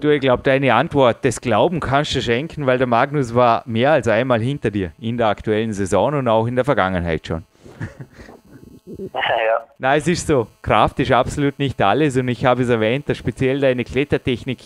Du, 0.00 0.08
ich 0.08 0.20
glaube, 0.20 0.42
deine 0.42 0.74
Antwort, 0.74 1.24
das 1.24 1.40
Glauben 1.40 1.80
kannst 1.80 2.14
du 2.14 2.22
schenken, 2.22 2.66
weil 2.66 2.78
der 2.78 2.86
Magnus 2.86 3.34
war 3.34 3.62
mehr 3.66 3.92
als 3.92 4.08
einmal 4.08 4.40
hinter 4.40 4.70
dir 4.70 4.92
in 4.98 5.18
der 5.18 5.26
aktuellen 5.26 5.72
Saison 5.72 6.14
und 6.14 6.28
auch 6.28 6.46
in 6.46 6.56
der 6.56 6.64
Vergangenheit 6.64 7.26
schon. 7.26 7.44
Ja. 9.12 9.66
Nein, 9.78 9.98
es 9.98 10.08
ist 10.08 10.26
so. 10.26 10.46
Kraft 10.62 10.98
ist 11.00 11.12
absolut 11.12 11.58
nicht 11.58 11.80
alles 11.80 12.16
und 12.16 12.28
ich 12.28 12.44
habe 12.44 12.62
es 12.62 12.68
erwähnt, 12.68 13.08
dass 13.08 13.16
speziell 13.16 13.60
deine 13.60 13.84
Klettertechnik 13.84 14.58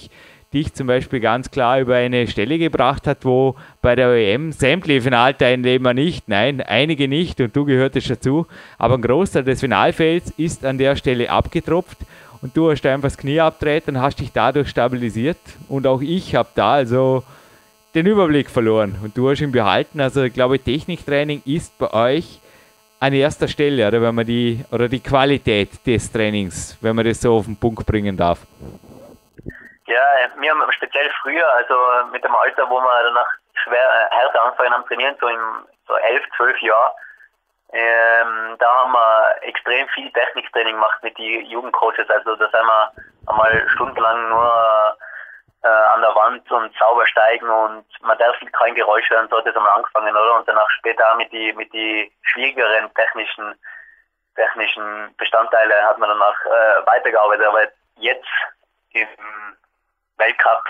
dich 0.52 0.72
zum 0.72 0.86
Beispiel 0.86 1.20
ganz 1.20 1.50
klar 1.50 1.80
über 1.80 1.96
eine 1.96 2.26
Stelle 2.28 2.58
gebracht 2.58 3.06
hat, 3.06 3.24
wo 3.24 3.56
bei 3.82 3.96
der 3.96 4.08
OEM 4.08 4.52
sämtliche 4.52 5.02
Finalteilnehmer 5.02 5.94
nicht, 5.94 6.28
nein, 6.28 6.60
einige 6.60 7.08
nicht 7.08 7.40
und 7.40 7.54
du 7.54 7.64
gehörtest 7.64 8.08
dazu, 8.08 8.46
aber 8.78 8.94
ein 8.94 9.02
Großteil 9.02 9.44
des 9.44 9.60
Finalfelds 9.60 10.32
ist 10.36 10.64
an 10.64 10.78
der 10.78 10.94
Stelle 10.96 11.28
abgetropft 11.28 11.98
und 12.40 12.56
du 12.56 12.70
hast 12.70 12.86
einfach 12.86 13.08
das 13.08 13.18
Knie 13.18 13.40
abtreten 13.40 13.96
und 13.96 14.02
hast 14.02 14.20
dich 14.20 14.30
dadurch 14.32 14.68
stabilisiert 14.68 15.38
und 15.68 15.86
auch 15.86 16.00
ich 16.00 16.34
habe 16.36 16.48
da 16.54 16.74
also 16.74 17.24
den 17.94 18.06
Überblick 18.06 18.48
verloren 18.48 18.96
und 19.02 19.16
du 19.16 19.30
hast 19.30 19.40
ihn 19.40 19.52
behalten. 19.52 20.00
Also 20.00 20.22
ich 20.22 20.32
glaube, 20.32 20.58
Techniktraining 20.58 21.42
ist 21.44 21.76
bei 21.78 21.92
euch 21.92 22.40
an 23.04 23.12
erster 23.12 23.48
Stelle, 23.48 23.86
oder 23.86 24.00
wenn 24.00 24.14
man 24.14 24.24
die 24.24 24.64
oder 24.72 24.88
die 24.88 25.02
Qualität 25.02 25.86
des 25.86 26.10
Trainings, 26.10 26.78
wenn 26.80 26.96
man 26.96 27.04
das 27.04 27.20
so 27.20 27.36
auf 27.36 27.44
den 27.44 27.58
Punkt 27.60 27.84
bringen 27.84 28.16
darf? 28.16 28.38
Ja, 29.86 30.06
wir 30.40 30.50
haben 30.50 30.72
speziell 30.72 31.10
früher, 31.20 31.46
also 31.54 31.74
mit 32.12 32.24
dem 32.24 32.34
Alter, 32.34 32.64
wo 32.70 32.80
wir 32.80 33.02
danach 33.04 33.28
schwer 33.62 33.84
äh, 34.10 34.14
härter 34.16 34.42
anfangen 34.44 34.72
am 34.72 34.86
Trainieren, 34.86 35.16
so 35.20 35.28
im 35.28 35.66
so 35.86 35.94
elf, 35.96 36.22
zwölf 36.36 36.58
Jahren, 36.62 36.92
ähm, 37.72 38.56
da 38.58 38.66
haben 38.78 38.92
wir 38.92 39.34
extrem 39.42 39.86
viel 39.88 40.10
Techniktraining 40.12 40.74
gemacht 40.74 41.02
mit 41.02 41.18
den 41.18 41.44
Jugendcoaches. 41.44 42.08
Also 42.08 42.36
da 42.36 42.48
sind 42.48 42.66
wir 42.66 42.92
einmal 43.26 43.68
stundenlang 43.74 44.28
nur 44.30 44.96
äh, 45.64 45.68
an 45.68 46.02
der 46.02 46.14
Wand 46.14 46.50
und 46.52 46.76
sauber 46.76 47.06
steigen 47.06 47.48
und 47.48 47.86
man 48.02 48.18
darf 48.18 48.36
kein 48.52 48.74
Geräusch 48.74 49.08
hören, 49.08 49.28
so 49.30 49.38
hat 49.38 49.46
es 49.46 49.56
einmal 49.56 49.72
angefangen, 49.72 50.14
oder? 50.14 50.36
Und 50.36 50.46
danach 50.46 50.68
später 50.70 51.14
mit 51.16 51.32
die 51.32 51.52
mit 51.54 51.72
die 51.72 52.12
schwierigeren 52.22 52.92
technischen 52.94 53.54
technischen 54.34 55.14
Bestandteile 55.16 55.74
hat 55.82 55.98
man 55.98 56.10
danach 56.10 56.44
äh, 56.44 56.86
weitergearbeitet. 56.86 57.46
Aber 57.46 57.62
jetzt 57.96 58.28
im 58.90 59.08
Weltcup 60.18 60.64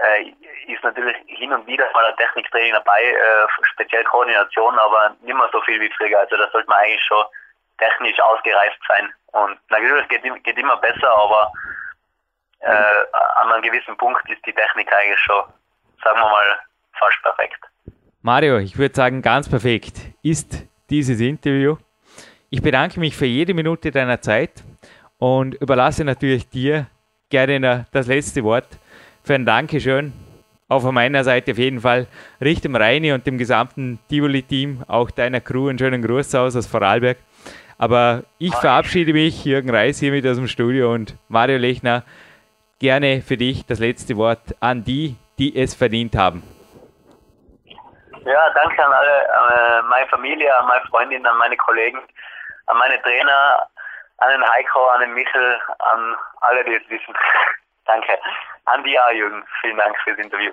äh, 0.00 0.32
ist 0.66 0.82
natürlich 0.82 1.16
hin 1.26 1.52
und 1.52 1.66
wieder 1.66 1.90
mal 1.92 2.06
ein 2.06 2.16
Techniktraining 2.16 2.72
dabei, 2.72 3.02
äh, 3.02 3.46
speziell 3.72 4.04
Koordination, 4.04 4.78
aber 4.78 5.14
nicht 5.20 5.36
mehr 5.36 5.48
so 5.52 5.60
viel 5.62 5.80
wie 5.80 5.92
früher. 5.96 6.18
Also 6.18 6.36
da 6.36 6.50
sollte 6.50 6.68
man 6.68 6.78
eigentlich 6.80 7.04
schon 7.04 7.24
technisch 7.78 8.18
ausgereift 8.20 8.80
sein. 8.88 9.12
Und 9.32 9.58
natürlich 9.70 10.02
es 10.02 10.08
geht, 10.08 10.44
geht 10.44 10.58
immer 10.58 10.76
besser, 10.78 11.08
aber 11.08 11.52
äh, 12.60 12.68
an 12.68 13.52
einem 13.52 13.62
gewissen 13.62 13.96
Punkt 13.96 14.28
ist 14.30 14.44
die 14.46 14.52
Technik 14.52 14.92
eigentlich 14.92 15.20
schon, 15.20 15.42
sagen 16.02 16.18
wir 16.18 16.28
mal, 16.28 16.58
fast 16.98 17.22
perfekt. 17.22 17.60
Mario, 18.22 18.58
ich 18.58 18.76
würde 18.76 18.94
sagen, 18.94 19.22
ganz 19.22 19.48
perfekt 19.48 20.00
ist 20.22 20.66
dieses 20.90 21.20
Interview. 21.20 21.76
Ich 22.50 22.62
bedanke 22.62 23.00
mich 23.00 23.16
für 23.16 23.26
jede 23.26 23.54
Minute 23.54 23.90
deiner 23.90 24.20
Zeit 24.20 24.64
und 25.18 25.54
überlasse 25.54 26.04
natürlich 26.04 26.48
dir 26.48 26.86
gerne 27.30 27.86
das 27.92 28.06
letzte 28.06 28.42
Wort 28.44 28.66
für 29.22 29.34
ein 29.34 29.46
Dankeschön. 29.46 30.12
Auch 30.68 30.82
von 30.82 30.94
meiner 30.94 31.22
Seite 31.22 31.52
auf 31.52 31.58
jeden 31.58 31.80
Fall 31.80 32.08
Richtung 32.40 32.74
Reini 32.74 33.12
und 33.12 33.26
dem 33.26 33.38
gesamten 33.38 34.00
Tivoli-Team, 34.08 34.82
auch 34.88 35.10
deiner 35.10 35.40
Crew 35.40 35.68
einen 35.68 35.78
schönen 35.78 36.02
Gruß 36.02 36.34
aus 36.34 36.56
aus 36.56 36.66
Vorarlberg. 36.66 37.18
Aber 37.78 38.24
ich 38.38 38.54
verabschiede 38.54 39.12
mich, 39.12 39.44
Jürgen 39.44 39.70
Reis 39.70 40.00
hier 40.00 40.10
mit 40.10 40.26
aus 40.26 40.36
dem 40.36 40.48
Studio 40.48 40.92
und 40.92 41.14
Mario 41.28 41.58
Lechner 41.58 42.02
gerne 42.78 43.22
für 43.22 43.36
dich 43.36 43.66
das 43.66 43.78
letzte 43.78 44.16
Wort 44.16 44.54
an 44.60 44.84
die, 44.84 45.16
die 45.38 45.56
es 45.56 45.74
verdient 45.74 46.16
haben. 46.16 46.42
Ja, 48.24 48.50
danke 48.54 48.84
an 48.84 48.92
alle, 48.92 49.22
äh, 49.22 49.82
meine 49.82 50.06
Familie, 50.08 50.54
an 50.58 50.66
meine 50.66 50.84
Freundin, 50.86 51.24
an 51.26 51.38
meine 51.38 51.56
Kollegen, 51.56 52.00
an 52.66 52.76
meine 52.78 53.00
Trainer, 53.02 53.68
an 54.18 54.30
den 54.30 54.48
Heiko, 54.50 54.84
an 54.86 55.00
den 55.00 55.14
Michel, 55.14 55.60
an 55.78 56.16
alle, 56.40 56.64
die 56.64 56.74
es 56.74 56.88
wissen. 56.88 57.14
danke. 57.86 58.18
An 58.64 58.82
die 58.82 58.98
A, 58.98 59.12
Jürgen. 59.12 59.44
Vielen 59.60 59.76
Dank 59.76 59.96
fürs 60.02 60.18
Interview. 60.18 60.52